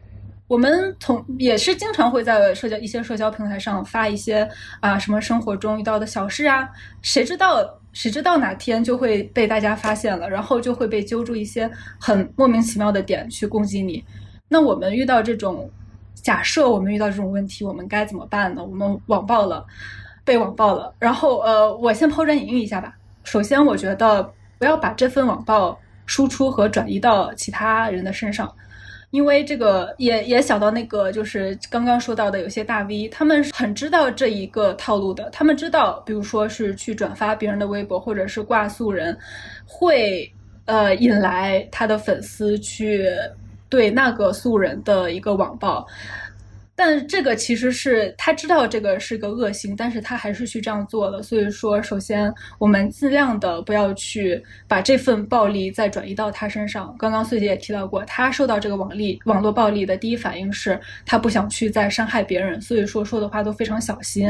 [0.48, 4.48] 我们同也是经常会在社交一些社交平台上发一些
[4.78, 6.68] 啊什么生活中遇到的小事啊，
[7.02, 11.68] 谁知道谁知道哪天就会被大家发现了，然后就会被揪住一些
[11.98, 14.04] 很莫名其妙的点去攻击你。
[14.48, 15.68] 那我们遇到这种
[16.26, 18.60] 假设，我们遇到这种问题，我们该怎么办呢？
[18.60, 19.64] 我们网暴了，
[20.24, 22.92] 被网暴了，然后呃，我先抛砖引玉一下吧。
[23.22, 24.28] 首先，我觉得
[24.58, 28.52] 不要把这份网暴输出和转移到其他人的身上。
[29.12, 35.30] 因为这个也也想到那个，就是刚刚说到的有些大 V，他们很知道这一个套路的。
[35.30, 39.16] 他们知道，比如说是去转发别人的微博，或者是挂素人，
[39.64, 40.28] 会
[40.64, 43.08] 呃引来他的粉丝去
[43.68, 45.86] 对那个素人的一个网暴。
[46.78, 51.22] 但这个其实是他知道这个是个恶行，但是他还是去这样做了。
[51.22, 56.94] 所以说，首先我们尽量的不要去把这份暴力再转移到他身上。
[56.98, 64.28] 刚刚穗姐也提到过，他受到这个网力网络暴力的第一反应是他不想去再伤害别人，所以说说的话都非常小心。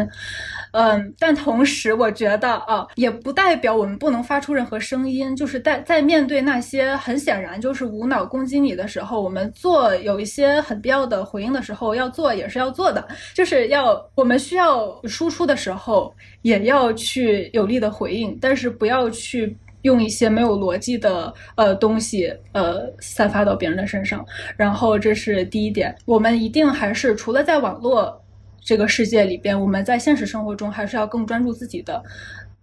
[0.79, 5.35] 嗯，但同时我觉得啊，也不代表我们不能发出任何声音。
[5.35, 12.27] 就是在在面对那些很显然就是无脑攻击你的时候，我们做有一些很必要的回应的时候要做。
[12.37, 24.23] 也是要做的，就是要我们需要输出的时候，也要去有力的回应，但是不要去用一些没有逻辑的呃东西呃散发到别人的身上。
[24.57, 28.21] 然后这是第一点，我们一定还是除了在网络
[28.67, 32.03] 这个世界里边，我们在现实生活中还是要更专注自己的。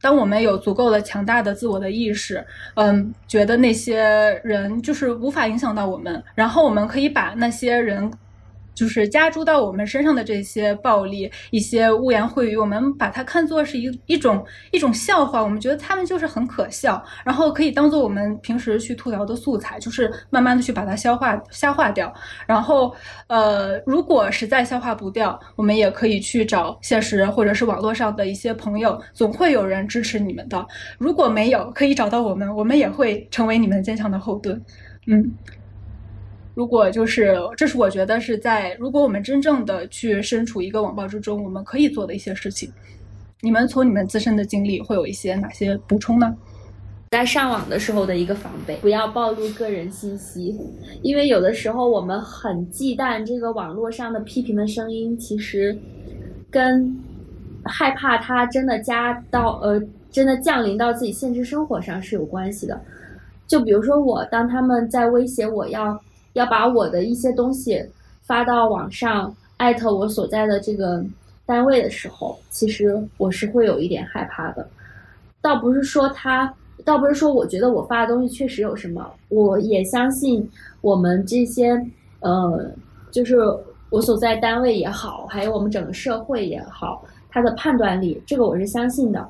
[0.01, 4.03] 当我们有足够的强大的自我的意识，嗯，觉得那些
[4.43, 8.11] 人就是无法影响到我们，然后我们可以把那些人。
[8.73, 22.13] 就是加诸到我们身上的这些暴力、一些污言秽语，我们把它看作是一一种一种笑话，我们觉得他们就是很可笑，然后可以当做我们平时去吐槽的素材，就是慢慢的去把它消化消化掉。
[22.47, 22.93] 然后，
[23.27, 30.65] 呃，如果实在消化不掉，我们也可以去找现实或者是网络上的一些朋友，总会有人支持你们的。
[30.97, 34.61] 如果没有，可以找到我们，我们也会成为你们坚强的后盾。
[35.07, 35.33] 嗯。
[36.55, 42.71] 如果就是，这是我觉得是在，如果我们真正的去身处一个网暴之中，我们可以做的一些事情。
[43.41, 46.35] 你们从你们自身的经历会有一些哪些补充呢？
[47.09, 50.55] 在上网的时候的一个防备，不要暴露个人信息，
[51.01, 55.75] 因为有的时候我们很忌惮这个网络上的批评的声音，其实
[56.51, 56.95] 跟
[57.65, 59.81] 害怕它真的加到呃，
[60.11, 62.79] 真的降临到自己现实生活上是有关系的。
[63.47, 65.99] 就比如说我，当他们在威胁我要。
[66.33, 67.83] 要把我的一些东西
[68.21, 71.03] 发到网上，艾特我所在的这个
[71.45, 74.67] 单位的时候，其实我是会有一点害怕的。
[75.41, 76.53] 倒不是说他，
[76.85, 80.49] 倒不是说我觉得我发的东西确实有什么，我也相信
[80.81, 81.79] 我们这些，
[82.21, 82.71] 呃，
[83.11, 83.37] 就是
[83.89, 89.29] 我所在单位也好，还有我们整个社会也好，他的判断力，这个我是相信的。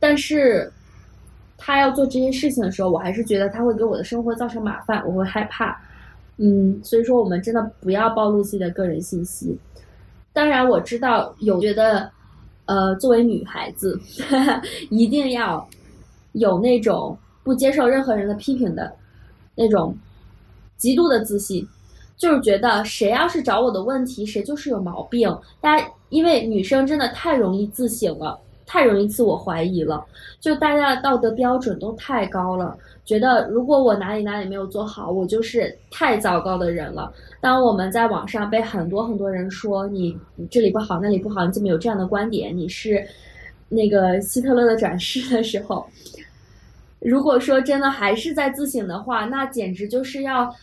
[0.00, 0.70] 但是，
[1.56, 5.80] 他要做这些事情的时候，我还是觉得他会给我的生活造成麻烦，我会害怕。
[6.36, 9.56] 嗯，所以说我们真的不要暴露自己的个人信息。
[10.32, 12.10] 当然，我知道有觉得，
[12.66, 14.00] 呃，作为女孩子，
[14.90, 15.64] 一定要
[16.32, 18.92] 有那种不接受任何人的批评的
[19.54, 19.96] 那种
[20.76, 21.64] 极度的自信，
[22.16, 25.32] 就是觉得谁要是找我的问题，谁就是有毛病。
[25.60, 28.36] 大家因为女生真的太容易自省了。
[28.66, 30.04] 太容易自我怀疑了，
[30.40, 37.12] 就大家的道德标准都太高了，觉得如果我哪里哪里没有做好，我就是太糟糕的人了。
[37.40, 40.16] 当我们在网上被很多很多人说你
[40.50, 42.56] 这里不好那里不好，你怎么有这样的观点？
[42.56, 43.06] 你是
[43.68, 45.86] 那个希特勒的转世的时候，
[47.00, 50.54] 如果说真的还是在自省的话，那简直就是要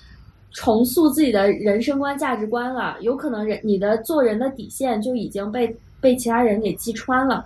[0.54, 2.98] 重塑自己的人生观价值观了。
[3.02, 7.46] 有可能人你的做人的底线就已经被被其他人给击穿了。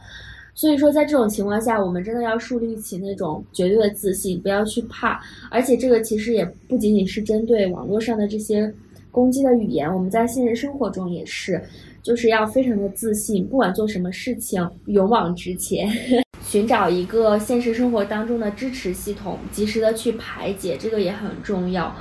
[0.58, 5.22] 所以说，在这种情况下，我们真的要树立起那种绝对的自信，不要去怕。
[5.52, 8.74] 而且，这个其实也不仅仅是针对网络上的这些
[9.12, 11.62] 攻击的语言，我们在现实生活中也是，
[12.02, 15.92] 就是要非常的自信，不管做什么事情，勇往直前，
[16.42, 21.94] 寻找一个现实生活当中的支持系统，及时的去排解，这个也很重要。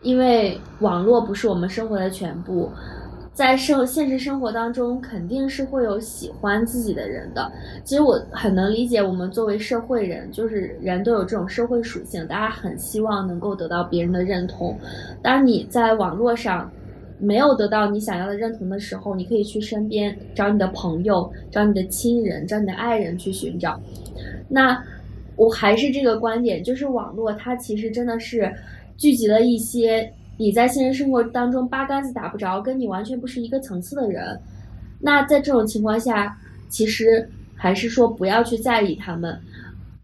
[0.00, 2.72] 因为网络不是我们生活的全部。
[3.38, 7.48] 在生现实生活当中，肯定是会有喜欢自己的人的。
[7.84, 14.76] 其实我很能理解，我们作为社会人，就是人都有这种社会属性，大家很希望能够得到别人的认同。
[15.22, 16.68] 当你在网络上
[17.20, 23.80] 没有得到你想要的认同的时候，你可以去身边找你的朋友、找你的亲人、找你的爱人去寻找。
[24.48, 24.82] 那
[25.36, 28.52] 我还是这个观点，就是网络它其实真的是
[28.96, 30.12] 聚集了一些。
[30.38, 34.40] 你在现实生活当中八竿子打不着，跟你完全不是一个层次的人，
[35.00, 36.34] 那在这种情况下，
[36.68, 39.38] 其实还是说不要去在意他们。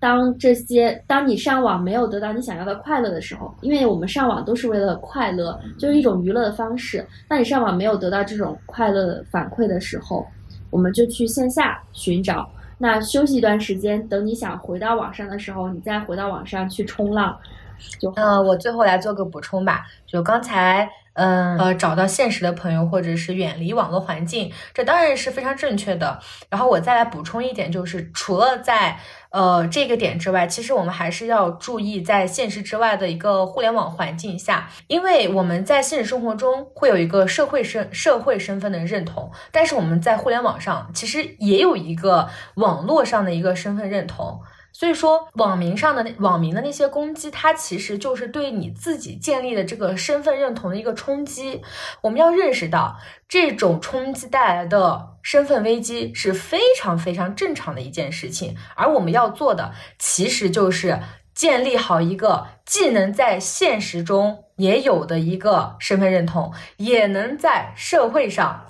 [0.00, 7.06] 当这些，当你上网没有得到你想要的快乐的时候，因为我们上网都是为了快乐，就是一种娱乐的方式。
[7.26, 10.26] 当你上网没有得到这种快乐反馈的时候，
[10.68, 12.46] 我们就去线下寻找。
[12.76, 17.38] 那休息一段时间，等你想回到网上的时候，你再回到网上去冲浪。
[17.98, 19.84] 就嗯，我最后来做个补充吧。
[20.06, 26.20] 就刚才，嗯呃，找到现实的朋友，或者是远离网络环境，这当然是非常正确的。
[26.48, 28.96] 然后我再来补充一点，就是除了在
[29.30, 44.40] 呃这个点之外，其实我们还是要注意在现实之外的一个互联网环境下，因为我们在现实生活中会有一个社会身社会身份的认同，但是我们在互联网上其实也有一个网络上的一个身份认同。
[44.76, 51.62] 所以说，网民上的网民的那些攻击，它其实就是对你自己建立的这个身份认同的一个冲击。
[52.00, 52.98] 我们要认识到，
[53.28, 58.56] 这种冲击带来的身份危机是非常非常正常的一件事情。
[58.74, 60.98] 而我们要做的，其实就是
[61.32, 68.66] 建立好一个既能在现实中也有的一个身份认同，也能在社会上。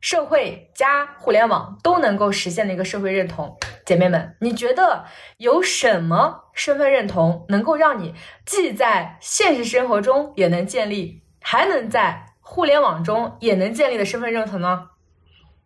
[0.00, 3.58] 社会加互联网都能够实现的一个社会认同，
[3.90, 5.04] 姐妹们，你觉得
[5.38, 8.14] 有什么身份认同能够让你
[8.46, 14.90] 既在现实生活中也能建立，还能在互联网中也能建立的身份认同呢？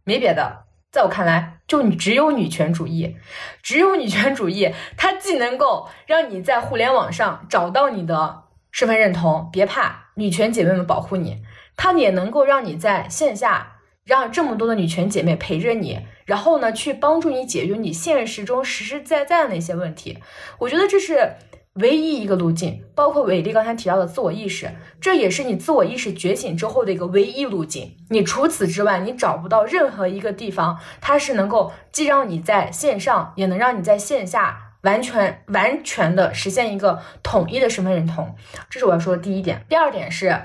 [0.05, 3.15] 没别的，在我看来，就你只有女权主义，
[3.63, 11.43] 只有女权主义，它既能够让你在互联网上找到你的身份认同，别怕，女权姐妹们保护你。
[11.77, 20.19] 它也能够让你在线下让这么多的女权姐妹陪着你，然后呢，去帮助你解决你现实中实实在在的那些问题。
[20.59, 21.37] 我觉得这是。
[21.81, 24.71] 唯一一个路径，包括伟丽刚才提到的自我意识，
[25.01, 27.97] 这也是你自我意识觉醒之后的一个唯一路径。
[28.11, 38.37] 你除此之外，你找不到任何一个地方，它是能够既让你在线上，也能让你在线下完全完全的实现一个统一的身份认同。
[38.71, 39.67] 这是我要说的第一点。
[39.69, 40.43] 第二点是，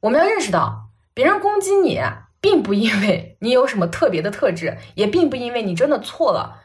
[0.00, 1.98] 我们要认识到，别人攻击你，
[2.40, 6.62] 并不因为你有什么特别的特质， 也并不因为你真的错了，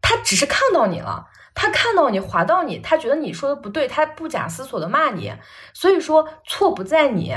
[0.00, 1.28] 他只是看到你了。
[1.54, 5.34] 他看到你划到你，他觉得你说的不对，他不假思索的骂你。
[5.74, 7.34] 所以说错不在你，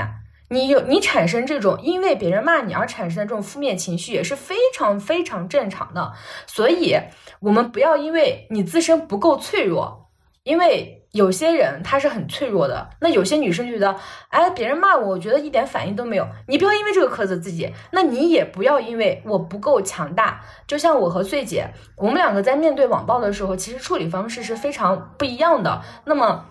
[0.48, 6.14] 你有你产生这种因为别人骂你而产生的这种负面情绪也是非常非常正常的。
[6.46, 6.96] 所以
[7.40, 10.10] 我们不要因为你自身不够脆弱，
[10.44, 11.03] 因为。
[11.14, 13.96] 有些人他是很脆弱的，那有些女生就觉得，
[14.30, 16.26] 哎，别人骂我，我觉得一点反应都没有。
[16.48, 20.40] 你不要因为这个苛责自己，那你也不要因为我不够强大。
[20.66, 25.82] 就像我和穗姐，我们两个在面对网暴的时候，其实处理方式是非常不一样的。
[26.04, 26.46] 那么，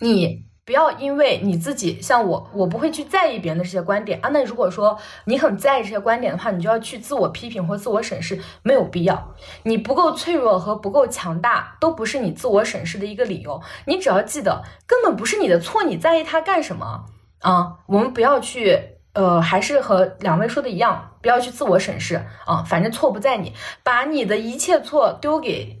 [0.00, 0.45] 你。
[0.66, 4.28] 不要因为你自己像我，我不会去在意别人的这些观点啊。
[4.30, 9.32] 那如果说你很在意这些观点的话，你就要去自我批评或自我审视，没有必要。
[9.62, 13.62] 你不够脆弱和不够强大，都不是你自我审视的一个理由。
[13.84, 17.04] 你只要记得，根本不是你的错，你在意他干什么
[17.42, 17.74] 啊？
[17.86, 18.76] 我们不要去，
[19.12, 22.64] 呃，还是和两位说的一样，不要去自我审视啊。
[22.64, 25.80] 反正错不在你，把你的一切错丢给。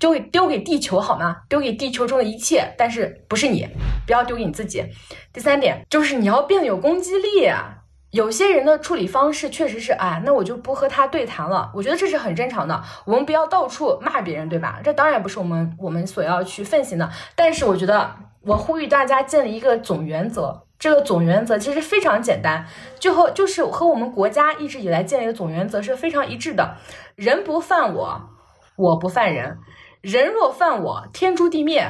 [0.00, 1.42] 丢给丢给地球好吗？
[1.48, 3.68] 丢给地球中的一切，但是不是你，
[4.06, 4.84] 不要丢给你自己。
[5.32, 7.76] 第三点就是你要变得有攻击力啊。
[8.10, 11.70] 有些人的处理方式确实是，哎，那我就不和他对谈了。
[11.74, 12.82] 我觉得这是很正常的。
[13.04, 14.80] 我们不要到处骂别人，对吧？
[14.82, 17.08] 这当然不是我们我们所要去奉行的。
[17.36, 20.66] 但是我觉得，我呼吁大家建立一个总原则。
[20.78, 22.66] 这个总原则其实非常简单，
[22.98, 26.78] 就和就是和我们国家一直以来建立的总原则是非常一致的。
[27.16, 28.30] 人不犯我，
[28.76, 29.58] 我不犯人。
[30.00, 31.82] 人若犯我，天诛地灭；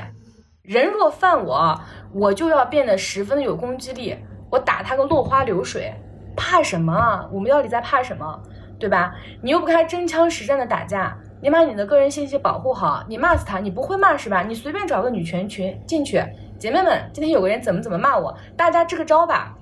[0.63, 1.81] 人若犯我，
[2.13, 4.17] 我就要变得十分的有攻击力。
[4.51, 5.95] 我打他个落花流水，
[6.37, 7.29] 怕什么？
[7.33, 8.43] 我们到底在怕什么？
[8.81, 9.15] 对吧？
[9.43, 13.05] 你又不开真枪实战的打架，你把你的个人信息保护好。
[13.09, 14.43] 你骂死他，你不会骂是吧？
[14.43, 16.21] 你随便找个女权群进去，
[16.59, 19.55] 姐妹们，今天有个人怎么怎么骂我，大家支个招吧，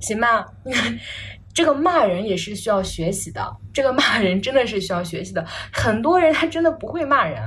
[0.00, 0.44] 行吗？
[1.54, 5.46] 这个骂人也是需要学习的，这个骂人真的是需要学习的。
[5.72, 7.40] 很多人他真的不会骂人。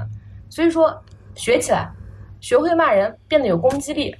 [0.50, 1.02] 所以说，
[1.36, 1.92] 学起来，
[2.40, 4.16] 学会骂人，变得有攻击力，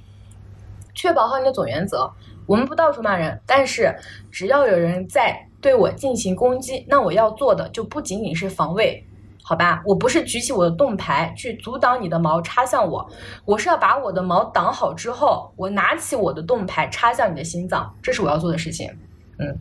[0.94, 2.10] 确保好你的总原则。
[2.46, 3.94] 我们不到处骂人，但是
[4.30, 9.04] 只要有人在对我进行攻击，那我要做的就不仅仅是防卫，
[9.42, 9.82] 好吧？
[9.84, 13.06] 我不是举起我的盾牌去阻挡你的矛插向我，
[13.44, 18.90] 我是要把我的矛挡好之后，我拿起我的盾牌插向你的心脏，这是我要做的事情。
[19.38, 19.58] 嗯，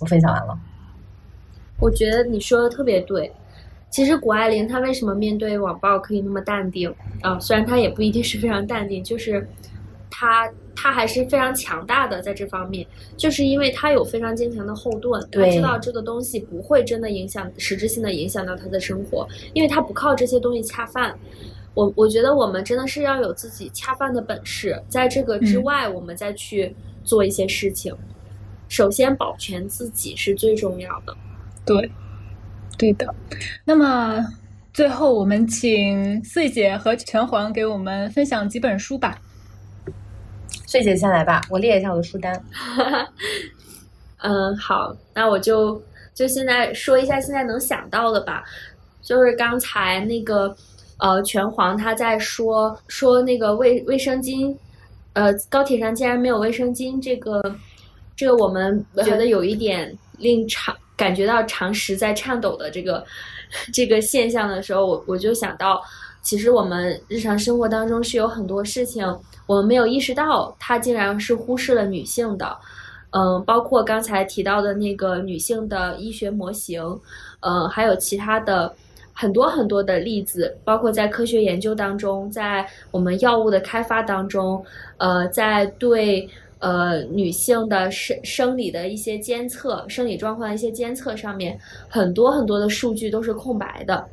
[0.00, 0.56] 我分享完了。
[1.80, 3.32] 我觉得你说的特别对。
[3.94, 6.92] 其实谷爱凌她为什么面对网暴可以那么淡定
[7.22, 7.38] 啊？
[7.38, 9.48] 虽然她也不一定是非常淡定，就是
[10.10, 12.84] 她她还是非常强大的在这方面，
[13.16, 21.16] 就是因为她有非常坚强的后盾，她知道这个东西不会真的影响实质性的影响到她的生活，因为她不靠这些东西恰饭。
[21.74, 27.94] 我我觉得我们真的是要有自己恰饭的本事，在这个之外，我们再去做一些事情。
[28.66, 31.16] 首先保全自己是最重要的。
[31.64, 31.88] 对。
[32.76, 33.14] 对的，
[33.64, 34.24] 那么
[34.72, 39.18] 最后我们请穗姐和拳皇给我们分享几本书吧。
[40.66, 42.42] 穗姐先来吧，我列一下我的书单。
[44.18, 45.80] 嗯，好，那我就
[46.14, 48.42] 就现在说一下现在能想到的吧。
[49.02, 50.56] 就是刚才那个
[50.98, 54.56] 呃，拳皇他在说说那个卫卫生巾，
[55.12, 57.40] 呃，高铁上竟然没有卫生巾，这个
[58.16, 60.74] 这个我们觉得有一点令常。
[60.96, 63.04] 感觉到常识在颤抖的这个
[63.72, 65.82] 这个现象的时候，我我就想到，
[66.22, 69.04] 其实我们日常生活当中是有很多事情
[69.46, 72.56] 我们没有意识到，它竟然是忽视了女性的。
[73.10, 76.82] 嗯，包括刚才提到的那个女性的医学模型，
[77.40, 78.74] 嗯，还有其他的
[79.12, 84.64] 很多很多的例子，包括在科学研究当中，在我们药物的开发当中，
[84.98, 86.28] 呃，在对。
[86.58, 91.58] 呃，女性的生生理的一些监测，生理状况的一些监测上面，
[91.88, 94.06] 很多很多的数据都是空白的。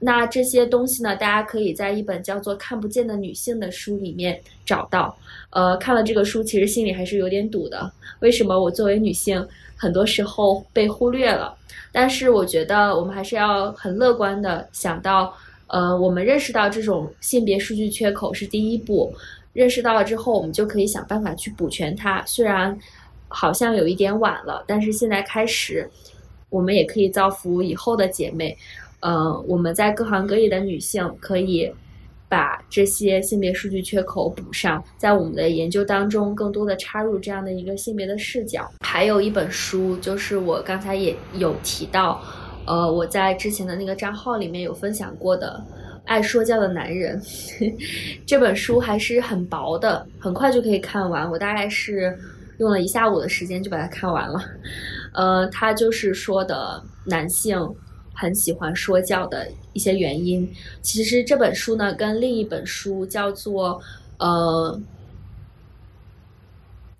[0.00, 5.16] 那这些东西呢，大家可以在一本叫做《看不见的女性》的书里面找到。
[5.50, 7.90] 呃，看了这个书，其实心里还是有点堵的。
[8.20, 9.46] 为什么我作为女性，
[9.76, 11.56] 很多时候被忽略了？
[11.92, 15.32] 但是我觉得我们还是要很乐观的想到，
[15.68, 19.14] 呃，我们认识到这种性别数据缺口是第一步。
[19.54, 22.22] 认识到了之后，我们就可以想办法去补全它。
[22.26, 22.78] 虽然
[23.28, 25.88] 好像有一点晚了，但是现在开始，
[26.50, 28.54] 我们也可以造福以后的姐妹。
[29.00, 31.70] 呃，我们在各行各业的女性可以
[32.28, 38.68] 把这些性别数据缺口补上，在我们的研究当中更多的插入这样的一个性别的视角。
[38.80, 42.20] 还有一本书，就是我刚才也有提到，
[42.66, 45.62] 呃，我在之前的那个账号里面有分享过的
[46.04, 47.20] 《爱说教的男人》
[48.26, 51.30] 这本书，还是很薄的，很快就可以看完。
[51.30, 52.16] 我大概是
[52.58, 54.40] 用了一下午的时间就把它看完了。
[55.12, 57.56] 呃，他就是说的男性。
[58.16, 60.48] 很喜欢说教的一些原因，
[60.82, 63.74] 其实这本书呢，跟另一本书叫做
[64.18, 64.80] 《呃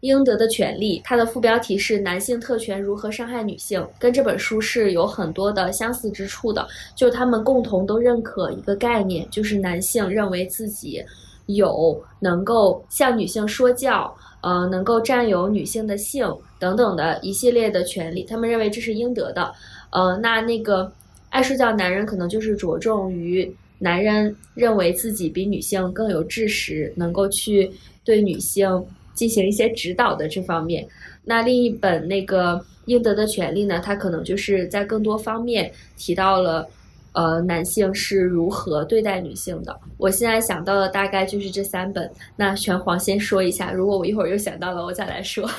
[0.04, 6.66] 应得的权利》，它的副标题是“男性特权如何伤害女性”，跟这本书是有很多的相似之处的。
[6.94, 11.02] 就他们共同都认可一个概念，就是男性认为自己
[11.46, 19.52] 有能够向女性说教，呃，能够占有女性的性等等的一系列的权利，他们认为这是应得的。
[19.90, 20.92] 呃，那那个。
[21.30, 27.68] 爱说教男人可能就是着重于男人认为自己比女性更有知识，能够去
[28.04, 30.86] 对女性进行一些指导的这方面。
[31.24, 36.68] 那另一本那个应得的权利呢，它可能就是在更多方面提到了，
[37.12, 39.74] 呃，男性是如何对待女性的。
[39.96, 42.10] 我现在想到的大概就是这三本。
[42.36, 45.48] 那玄黄先说一下，如果我一会儿又想到了，我再来说。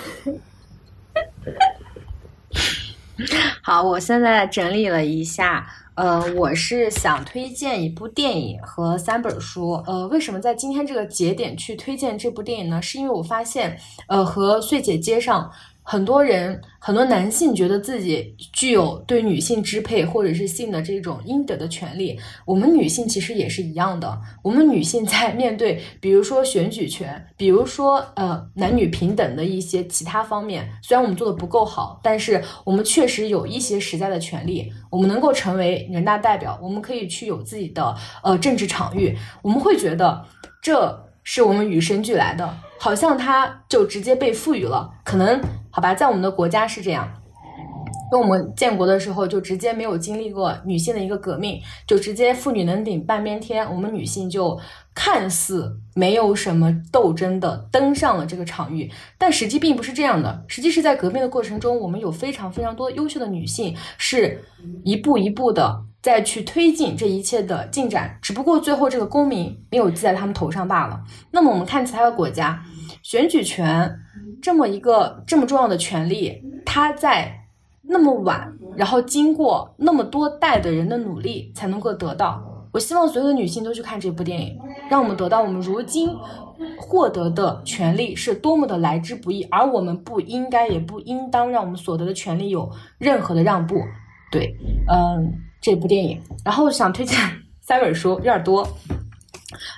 [3.63, 9.81] 好，我现在整理了一下，呃，我是想推荐一部电影和三本书。
[9.87, 12.81] 呃，为什么在今天这个节点去推荐这部电影呢？
[12.81, 15.49] 是因为我发现，呃，和穗姐接上。
[15.87, 22.19] 很多人，很多男性觉得自己具有对女性支配或者是性的这种应得的权利。
[22.43, 24.19] 我们女性其实也是一样的。
[24.41, 34.73] 我们女性在面对，比如说选举权，比如说呃男女平等的一些其他方面，虽然我们做的不够好，但是我们确实有一些实在的权利。
[34.89, 39.15] 我们能够成为人大代表，我们可以去有自己的呃政治场域。
[39.43, 40.25] 我们会觉得
[40.63, 45.39] 这是我们与生俱来的，好像它就直接被赋予了，可能。
[45.75, 47.05] 好吧，在我们的国家是这样，
[48.09, 54.57] 跟我们建国的时候就直接没有经历过女性的一个革命，就直接妇女能顶半边天，我们女性就
[54.93, 60.45] 看似没有什么斗争的登上了这个场域，但实际并不是这样的。
[60.47, 64.45] 实际是在革命的过程中，我们有非常非常多优秀的女性，是
[64.85, 71.01] 一步一步的再去推进这一切的进展，只不过最后这个功名没有记在他们头上罢了。
[71.31, 72.63] 那么我们看其他的国家，
[73.01, 73.91] 选举权。
[74.39, 77.47] 这么一个这么重要的权利，它在
[77.81, 82.43] 那么晚，然后经过那么多代的人的努力才能够得到。
[82.71, 84.59] 我希望所有的女性都去看这部电影，
[84.91, 86.15] 让我们得到我们如今
[86.77, 92.69] 获得的权利是多么的来之不易，而我们不应该也不应当让我们所得的权利有
[92.99, 93.81] 任何的让步。
[94.31, 94.55] 对，
[94.87, 95.33] 嗯，
[95.65, 97.17] 这部电影，然后想推荐
[97.59, 98.67] 三本书，有点多。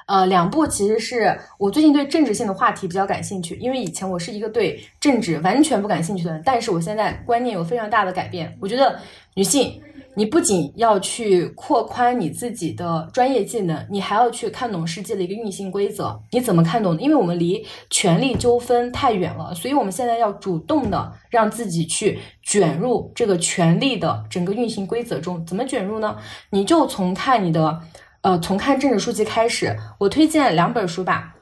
[0.06, 8.54] 呃，两部其实是我最近对政治性的话题比较感兴趣，因为以前我是一个对政治完全不感兴趣的人，但是我现在观念有非常大的改变。
[8.60, 9.00] 我觉得
[9.36, 9.82] 女性，
[10.18, 16.20] 你不仅要去扩宽你自己的专业技能，你还要去看懂世界的一个运行规则。
[16.32, 17.00] 你怎么看懂？
[17.00, 25.46] 因为我们离权力纠纷太远了，所以我们现在要主动的让自己去卷入这个权力的整个运行规则中。
[25.46, 26.18] 怎么卷入呢？
[26.50, 27.80] 你就从看你的。
[28.22, 31.36] 呃，从看政治书籍开始，我推荐两本书吧。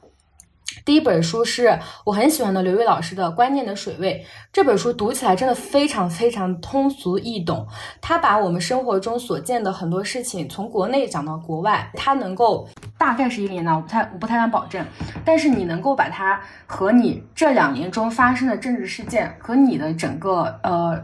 [0.86, 7.66] 第一本书是我很喜欢的刘瑜老师的《观念的水位》，这本书读起来真的非常非常通俗易懂。
[8.00, 14.86] 他把我们生活中所见的很多事情，从国内讲到国外，他能够大概是一年代，我不太我不太敢保证，
[15.24, 20.96] 但是你能够把它和你这两年中发生的政治事件和你的整个呃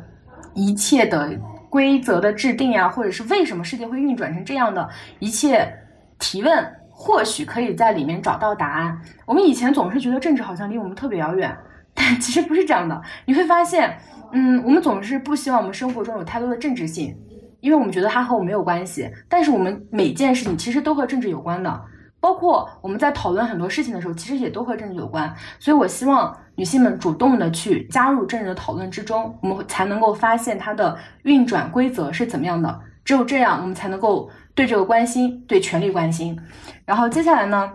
[0.55, 1.29] 一切的。
[1.69, 4.87] 规则的制定呀，或者是为什么世界会运转成这样的
[5.21, 5.75] 一切
[6.19, 9.01] 提问，或许可以在里面找到答案。
[9.27, 11.57] 我们以前总是觉得政治好像离我们特别遥远，
[11.95, 13.03] 但其实不是这样的。
[13.25, 13.99] 你会发现，
[14.33, 17.17] 嗯，我们总是不希望我们生活中有太多的政治性，
[17.61, 19.11] 因为我们觉得它和我们没有关系。
[19.29, 21.83] 但是我们每件事情其实都和政治有关的。
[22.21, 25.35] 包括我们在讨论很多事情的时候，其实也都和政治有关。
[25.59, 32.81] 所以我希望女性们主动的去加入政治的讨论之中，我们才能够发现它的运转规则是怎么样的。
[33.05, 36.39] 只有这样，我们才能够对这个关心，对权力关心。
[36.85, 37.71] 然后接下来呢？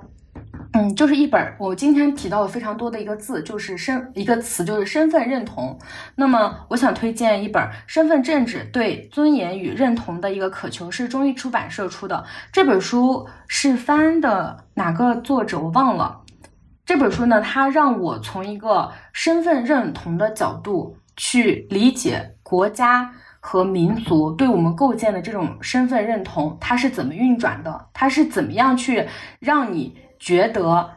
[0.73, 5.75] 嗯，就是一本我今天提到了非常多的一个字，就是身一个词，就是身份认同。
[6.15, 12.23] 那么，我想推荐一本《身份政治对尊严与认同的一个渴求》，是中译出版社出的。
[12.51, 16.21] 这本书是翻的哪个作者我忘了，
[16.85, 23.11] 这本书呢，它让我从一个身份认同的角度去理解国家
[23.49, 29.07] 和民族对我们构建的这种身份认同，它是怎么运转的，它是怎么样去
[29.39, 30.89] 让你觉得。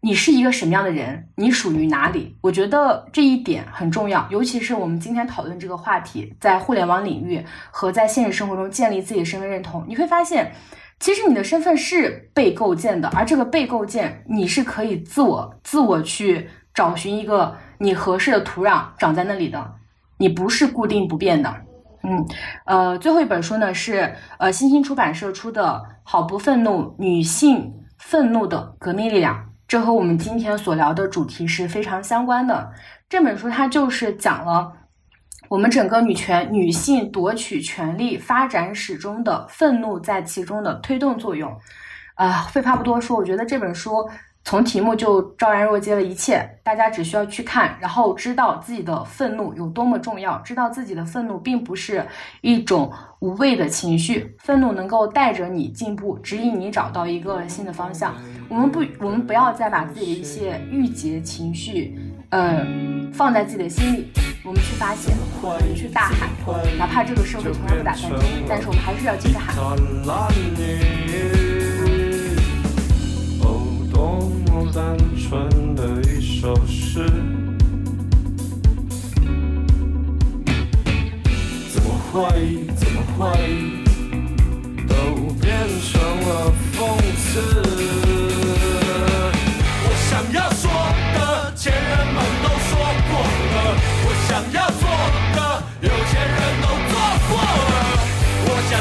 [0.00, 1.28] 你是一个什么样的人？
[1.36, 2.34] 你属于哪里？
[2.40, 10.52] 我觉得这一点很重要，尤其是我们今天讨论这个话题，在互联网领域和在现实生活中建立自己的身份认同，你会发现，
[11.00, 19.74] 其实你的身份是被构建的，而这个被构建，你是可以自我自我去找寻一个你合适的土壤长在那里的，
[20.16, 21.54] 你不是固定不变的。
[22.02, 22.26] 嗯，
[22.64, 25.62] 呃，最后一本书呢是呃新星出版社出的
[26.02, 29.36] 《好不愤怒：女性愤怒的革命力量》。
[29.68, 32.72] 这和我们今天所聊的主题是非常相关的。
[33.08, 34.72] 这本书它就是讲了
[35.48, 41.56] 我们整个女权女性夺取权利发展史中的愤怒在其中的推动作用。
[42.14, 44.08] 啊，废话不多说，我觉得这本书。
[44.42, 52.04] 从题目就昭然若揭了一切，大家只需要去看，然后知道自己的愤怒有多么重要，知道自己的愤怒并不是
[52.40, 52.90] 一种
[53.20, 58.14] 无谓的情绪，愤怒能够带着你进步，指引你找到一个新的方向。
[58.48, 61.96] 我们不，我们不要再把自己的一些郁结情绪，
[62.30, 62.66] 呃，
[63.12, 64.10] 放在自己的心里，
[64.42, 65.12] 我们去发泄，
[65.42, 66.28] 我们去大喊，
[66.78, 69.54] 哪怕这个社会从来不打算听，但是我们还是要继续喊。
[74.66, 77.04] 单纯的一首诗，
[81.72, 82.20] 怎么会，
[82.76, 83.24] 怎么会，
[84.86, 84.94] 都
[85.40, 85.50] 变
[85.80, 86.78] 成了讽
[87.16, 87.30] 刺。
[89.82, 90.70] 我想要说
[91.14, 91.82] 的，前人
[92.14, 92.70] 们都说
[93.10, 93.56] 过了；
[94.04, 94.82] 我想要做
[95.34, 95.38] 的，
[95.80, 96.92] 有钱人都做
[97.28, 97.72] 过了。
[98.46, 98.72] 我想